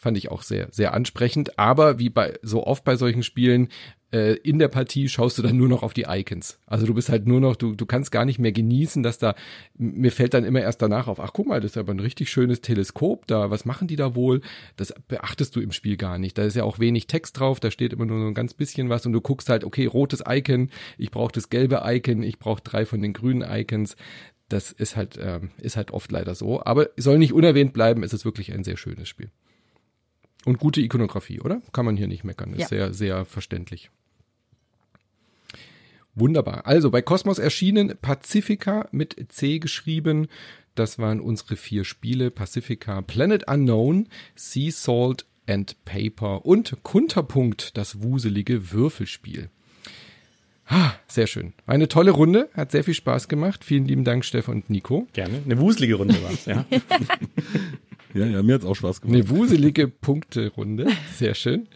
Fand 0.00 0.16
ich 0.16 0.30
auch 0.30 0.40
sehr, 0.40 0.68
sehr 0.70 0.94
ansprechend. 0.94 1.58
Aber 1.58 1.98
wie 1.98 2.08
bei 2.08 2.38
so 2.40 2.66
oft 2.66 2.84
bei 2.84 2.96
solchen 2.96 3.22
Spielen, 3.22 3.68
äh, 4.12 4.32
in 4.36 4.58
der 4.58 4.68
Partie 4.68 5.10
schaust 5.10 5.36
du 5.36 5.42
dann 5.42 5.58
nur 5.58 5.68
noch 5.68 5.82
auf 5.82 5.92
die 5.92 6.06
Icons. 6.08 6.58
Also 6.64 6.86
du 6.86 6.94
bist 6.94 7.10
halt 7.10 7.26
nur 7.26 7.38
noch, 7.38 7.54
du, 7.54 7.74
du 7.74 7.84
kannst 7.84 8.10
gar 8.10 8.24
nicht 8.24 8.38
mehr 8.38 8.50
genießen, 8.50 9.02
dass 9.02 9.18
da, 9.18 9.34
mir 9.76 10.10
fällt 10.10 10.32
dann 10.32 10.44
immer 10.44 10.62
erst 10.62 10.80
danach 10.80 11.06
auf, 11.06 11.20
ach 11.20 11.34
guck 11.34 11.48
mal, 11.48 11.60
das 11.60 11.72
ist 11.72 11.76
aber 11.76 11.92
ein 11.92 12.00
richtig 12.00 12.30
schönes 12.30 12.62
Teleskop 12.62 13.26
da, 13.26 13.50
was 13.50 13.66
machen 13.66 13.88
die 13.88 13.96
da 13.96 14.14
wohl? 14.14 14.40
Das 14.76 14.94
beachtest 15.06 15.54
du 15.54 15.60
im 15.60 15.70
Spiel 15.70 15.98
gar 15.98 16.16
nicht. 16.16 16.38
Da 16.38 16.44
ist 16.44 16.56
ja 16.56 16.64
auch 16.64 16.78
wenig 16.78 17.06
Text 17.06 17.38
drauf, 17.38 17.60
da 17.60 17.70
steht 17.70 17.92
immer 17.92 18.06
nur 18.06 18.20
so 18.20 18.26
ein 18.26 18.34
ganz 18.34 18.54
bisschen 18.54 18.88
was 18.88 19.04
und 19.04 19.12
du 19.12 19.20
guckst 19.20 19.50
halt, 19.50 19.64
okay, 19.64 19.84
rotes 19.84 20.24
Icon, 20.26 20.70
ich 20.96 21.10
brauche 21.10 21.32
das 21.32 21.50
gelbe 21.50 21.82
Icon, 21.84 22.22
ich 22.22 22.38
brauche 22.38 22.62
drei 22.62 22.86
von 22.86 23.02
den 23.02 23.12
grünen 23.12 23.42
Icons. 23.46 23.96
Das 24.48 24.72
ist 24.72 24.96
halt, 24.96 25.18
ähm, 25.22 25.50
ist 25.58 25.76
halt 25.76 25.92
oft 25.92 26.10
leider 26.10 26.34
so. 26.34 26.64
Aber 26.64 26.88
soll 26.96 27.18
nicht 27.18 27.32
unerwähnt 27.32 27.72
bleiben, 27.72 28.02
es 28.02 28.12
ist 28.12 28.24
wirklich 28.24 28.52
ein 28.52 28.64
sehr 28.64 28.76
schönes 28.76 29.08
Spiel. 29.08 29.30
Und 30.44 30.58
gute 30.58 30.80
Ikonografie, 30.80 31.40
oder? 31.40 31.60
Kann 31.72 31.84
man 31.84 31.96
hier 31.96 32.08
nicht 32.08 32.24
meckern. 32.24 32.52
Ist 32.54 32.60
Ja. 32.60 32.68
sehr, 32.68 32.94
sehr 32.94 33.24
verständlich. 33.24 33.90
Wunderbar. 36.14 36.66
Also 36.66 36.90
bei 36.90 37.02
Cosmos 37.02 37.38
erschienen 37.38 37.96
Pacifica 38.00 38.88
mit 38.90 39.26
C 39.28 39.58
geschrieben. 39.58 40.28
Das 40.74 40.98
waren 40.98 41.20
unsere 41.20 41.56
vier 41.56 41.84
Spiele. 41.84 42.30
Pacifica, 42.30 43.00
Planet 43.02 43.48
Unknown, 43.48 44.08
Sea 44.34 44.70
Salt 44.72 45.26
and 45.46 45.76
Paper 45.84 46.44
und 46.46 46.82
Kunterpunkt, 46.82 47.76
das 47.76 48.02
wuselige 48.02 48.72
Würfelspiel. 48.72 49.50
Ah, 50.66 50.92
sehr 51.08 51.26
schön. 51.26 51.52
Eine 51.66 51.88
tolle 51.88 52.12
Runde, 52.12 52.48
hat 52.54 52.70
sehr 52.70 52.84
viel 52.84 52.94
Spaß 52.94 53.26
gemacht. 53.26 53.64
Vielen 53.64 53.86
lieben 53.86 54.04
Dank, 54.04 54.24
Stefan 54.24 54.56
und 54.56 54.70
Nico. 54.70 55.08
Gerne. 55.12 55.42
Eine 55.44 55.58
wuselige 55.58 55.96
Runde 55.96 56.22
war's, 56.22 56.44
ja. 56.46 56.64
Ja, 58.14 58.26
ja, 58.26 58.42
mir 58.42 58.54
hat's 58.54 58.64
auch 58.64 58.74
Spaß 58.74 59.00
gemacht. 59.00 59.14
Eine 59.14 59.30
wuselige 59.30 59.88
Punkterunde. 59.88 60.86
Sehr 61.14 61.34
schön. 61.34 61.68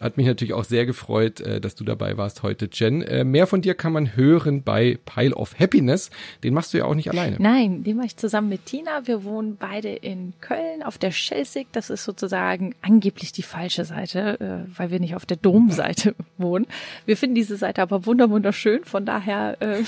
Hat 0.00 0.18
mich 0.18 0.26
natürlich 0.26 0.52
auch 0.52 0.64
sehr 0.64 0.84
gefreut, 0.84 1.40
äh, 1.40 1.58
dass 1.58 1.74
du 1.74 1.82
dabei 1.82 2.18
warst 2.18 2.42
heute, 2.42 2.68
Jen. 2.70 3.00
Äh, 3.00 3.24
Mehr 3.24 3.46
von 3.46 3.62
dir 3.62 3.74
kann 3.74 3.94
man 3.94 4.14
hören 4.14 4.62
bei 4.62 4.98
Pile 5.06 5.34
of 5.34 5.58
Happiness. 5.58 6.10
Den 6.44 6.52
machst 6.52 6.74
du 6.74 6.78
ja 6.78 6.84
auch 6.84 6.94
nicht 6.94 7.10
alleine. 7.10 7.36
Nein, 7.38 7.82
den 7.82 7.96
mache 7.96 8.06
ich 8.06 8.16
zusammen 8.18 8.50
mit 8.50 8.66
Tina. 8.66 9.06
Wir 9.06 9.24
wohnen 9.24 9.56
beide 9.56 9.88
in 9.88 10.34
Köln 10.42 10.82
auf 10.82 10.98
der 10.98 11.12
Schelsig. 11.12 11.68
Das 11.72 11.88
ist 11.88 12.04
sozusagen 12.04 12.74
angeblich 12.82 13.32
die 13.32 13.42
falsche 13.42 13.86
Seite, 13.86 14.66
äh, 14.68 14.78
weil 14.78 14.90
wir 14.90 15.00
nicht 15.00 15.16
auf 15.16 15.24
der 15.24 15.38
Domseite 15.38 16.14
wohnen. 16.36 16.66
Wir 17.06 17.16
finden 17.16 17.34
diese 17.34 17.56
Seite 17.56 17.80
aber 17.80 18.04
wunder 18.04 18.28
wunderschön. 18.28 18.84
Von 18.84 19.06
daher 19.06 19.56
äh, 19.62 19.78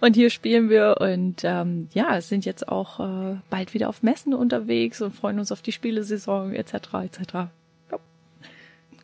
und 0.00 0.14
hier 0.14 0.30
spielen 0.30 0.70
wir 0.70 0.96
und 1.00 1.42
ähm, 1.44 1.88
ja, 1.92 2.20
sind 2.20 2.44
jetzt 2.44 2.68
auch 2.68 3.00
äh, 3.00 3.36
bald 3.50 3.74
wieder 3.74 3.88
auf 3.88 4.02
Messen 4.02 4.34
unterwegs 4.34 5.00
und 5.00 5.14
freuen 5.14 5.38
uns 5.38 5.52
auf 5.52 5.62
die 5.62 5.72
Spielesaison 5.72 6.54
etc. 6.54 6.74
etc. 7.04 7.50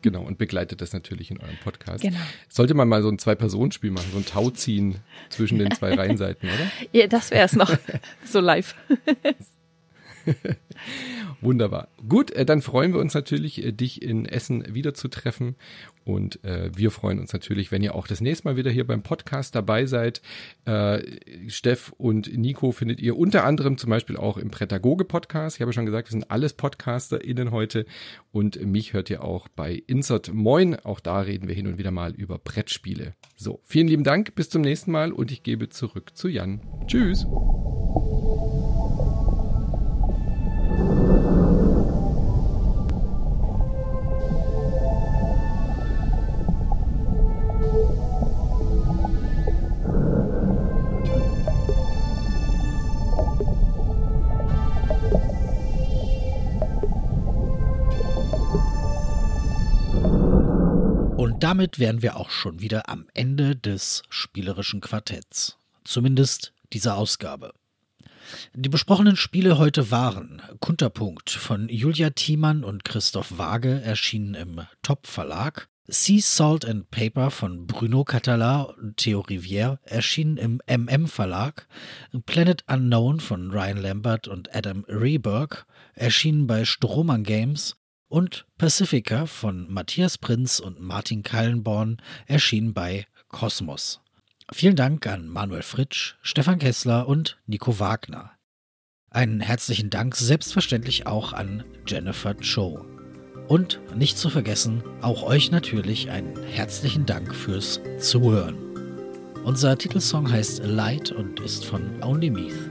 Genau, 0.01 0.21
und 0.23 0.37
begleitet 0.37 0.81
das 0.81 0.93
natürlich 0.93 1.31
in 1.31 1.39
eurem 1.39 1.57
Podcast. 1.63 2.01
Genau. 2.01 2.19
Sollte 2.49 2.73
man 2.73 2.87
mal 2.87 3.01
so 3.01 3.09
ein 3.09 3.19
Zwei-Personen-Spiel 3.19 3.91
machen, 3.91 4.07
so 4.11 4.17
ein 4.17 4.25
Tau 4.25 4.49
ziehen 4.51 4.97
zwischen 5.29 5.57
den 5.57 5.71
zwei 5.71 5.93
Reihenseiten, 5.95 6.49
oder? 6.49 6.71
Ja, 6.91 7.07
das 7.07 7.31
wäre 7.31 7.45
es 7.45 7.53
noch 7.53 7.75
so 8.25 8.39
live. 8.39 8.75
Wunderbar. 11.41 11.89
Gut, 12.07 12.31
äh, 12.31 12.45
dann 12.45 12.61
freuen 12.61 12.93
wir 12.93 12.99
uns 12.99 13.13
natürlich, 13.13 13.63
äh, 13.63 13.71
dich 13.71 14.01
in 14.01 14.25
Essen 14.25 14.63
wiederzutreffen. 14.73 15.55
Und 16.03 16.43
äh, 16.45 16.71
wir 16.73 16.89
freuen 16.89 17.19
uns 17.19 17.33
natürlich, 17.33 17.71
wenn 17.71 17.81
ihr 17.81 17.93
auch 17.93 18.07
das 18.07 18.21
nächste 18.21 18.47
Mal 18.47 18.55
wieder 18.55 18.71
hier 18.71 18.87
beim 18.87 19.03
Podcast 19.03 19.55
dabei 19.55 19.85
seid. 19.85 20.21
Äh, 20.65 21.01
Steff 21.49 21.93
und 21.97 22.35
Nico 22.37 22.71
findet 22.71 23.01
ihr 23.01 23.17
unter 23.17 23.43
anderem 23.43 23.77
zum 23.77 23.89
Beispiel 23.89 24.15
auch 24.15 24.37
im 24.37 24.49
Prädagoge-Podcast. 24.49 25.57
Ich 25.57 25.61
habe 25.61 25.73
schon 25.73 25.85
gesagt, 25.85 26.07
wir 26.07 26.13
sind 26.13 26.31
alles 26.31 26.53
PodcasterInnen 26.53 27.51
heute. 27.51 27.85
Und 28.31 28.63
mich 28.65 28.93
hört 28.93 29.09
ihr 29.09 29.23
auch 29.23 29.47
bei 29.49 29.83
Insert 29.87 30.33
Moin. 30.33 30.75
Auch 30.75 31.01
da 31.01 31.19
reden 31.19 31.47
wir 31.47 31.55
hin 31.55 31.67
und 31.67 31.77
wieder 31.77 31.91
mal 31.91 32.13
über 32.13 32.37
Brettspiele. 32.37 33.13
So, 33.35 33.59
vielen 33.63 33.87
lieben 33.87 34.03
Dank, 34.03 34.33
bis 34.35 34.49
zum 34.49 34.61
nächsten 34.61 34.91
Mal 34.91 35.11
und 35.11 35.31
ich 35.31 35.43
gebe 35.43 35.69
zurück 35.69 36.11
zu 36.15 36.27
Jan. 36.27 36.61
Tschüss. 36.87 37.25
Damit 61.47 61.79
wären 61.79 62.01
wir 62.01 62.17
auch 62.17 62.29
schon 62.29 62.59
wieder 62.59 62.89
am 62.89 63.07
Ende 63.13 63.55
des 63.55 64.03
spielerischen 64.09 64.81
Quartetts. 64.81 65.57
Zumindest 65.85 66.51
dieser 66.73 66.97
Ausgabe. 66.97 67.53
Die 68.53 68.67
besprochenen 68.67 69.15
Spiele 69.15 69.57
heute 69.57 69.89
waren 69.89 70.41
Kunterpunkt 70.59 71.29
von 71.29 71.69
Julia 71.69 72.09
Thiemann 72.09 72.65
und 72.65 72.83
Christoph 72.83 73.37
Waage, 73.37 73.79
erschienen 73.81 74.33
im 74.33 74.59
Top 74.81 75.07
Verlag. 75.07 75.69
Sea 75.85 76.19
Salt 76.19 76.65
and 76.65 76.91
Paper 76.91 77.31
von 77.31 77.65
Bruno 77.65 78.03
Catala 78.03 78.63
und 78.63 78.97
Theo 78.97 79.21
Rivière, 79.21 79.77
erschienen 79.83 80.35
im 80.35 80.61
MM 80.67 81.07
Verlag. 81.07 81.65
Planet 82.25 82.65
Unknown 82.67 83.21
von 83.21 83.51
Ryan 83.51 83.77
Lambert 83.77 84.27
und 84.27 84.53
Adam 84.53 84.83
Rehberg, 84.89 85.65
erschienen 85.93 86.45
bei 86.45 86.65
Strohmann 86.65 87.23
Games. 87.23 87.76
Und 88.09 88.45
Pacifica 88.57 89.25
von 89.25 89.71
Matthias 89.71 90.17
Prinz 90.17 90.59
und 90.59 90.79
Martin 90.79 91.23
Kallenborn, 91.23 92.01
erschienen 92.25 92.73
bei 92.73 93.05
Kosmos. 93.27 93.99
Vielen 94.53 94.77
Dank 94.77 95.05
an 95.07 95.27
Manuel 95.27 95.61
Fritsch, 95.61 96.15
Stefan 96.21 96.59
Kessler 96.59 97.07
und 97.07 97.37
Nico 97.47 97.79
Wagner. 97.79 98.31
Einen 99.09 99.41
herzlichen 99.41 99.89
Dank 99.89 100.15
selbstverständlich 100.15 101.05
auch 101.05 101.33
an 101.33 101.65
Jennifer 101.85 102.33
Cho. 102.35 102.85
Und 103.49 103.81
nicht 103.95 104.17
zu 104.17 104.29
vergessen, 104.29 104.83
auch 105.01 105.23
euch 105.23 105.51
natürlich 105.51 106.09
einen 106.09 106.41
herzlichen 106.43 107.05
Dank 107.05 107.35
fürs 107.35 107.81
Zuhören. 107.99 108.55
Unser 109.43 109.77
Titelsong 109.77 110.31
heißt 110.31 110.63
Light 110.65 111.11
und 111.11 111.39
ist 111.41 111.65
von 111.65 112.01
Only 112.01 112.29
Meath. 112.29 112.69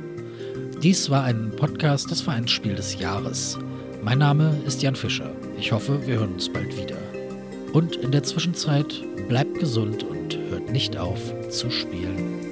Dies 0.83 1.11
war 1.11 1.25
ein 1.25 1.51
Podcast 1.57 2.11
des 2.11 2.21
Vereinsspiel 2.21 2.75
des 2.75 2.99
Jahres. 2.99 3.59
Mein 4.07 4.19
Name 4.19 4.55
ist 4.65 4.83
Jan 4.83 4.95
Fischer. 4.95 5.33
Ich 5.59 5.73
hoffe, 5.73 6.07
wir 6.07 6.21
hören 6.21 6.35
uns 6.35 6.49
bald 6.49 6.81
wieder. 6.81 6.97
Und 7.73 7.97
in 7.97 8.13
der 8.13 8.23
Zwischenzeit 8.23 9.03
bleibt 9.29 9.59
gesund 9.59 10.05
und 10.05 10.39
hört 10.49 10.71
nicht 10.71 10.97
auf 10.97 11.19
zu 11.51 11.73
spielen. 11.73 12.46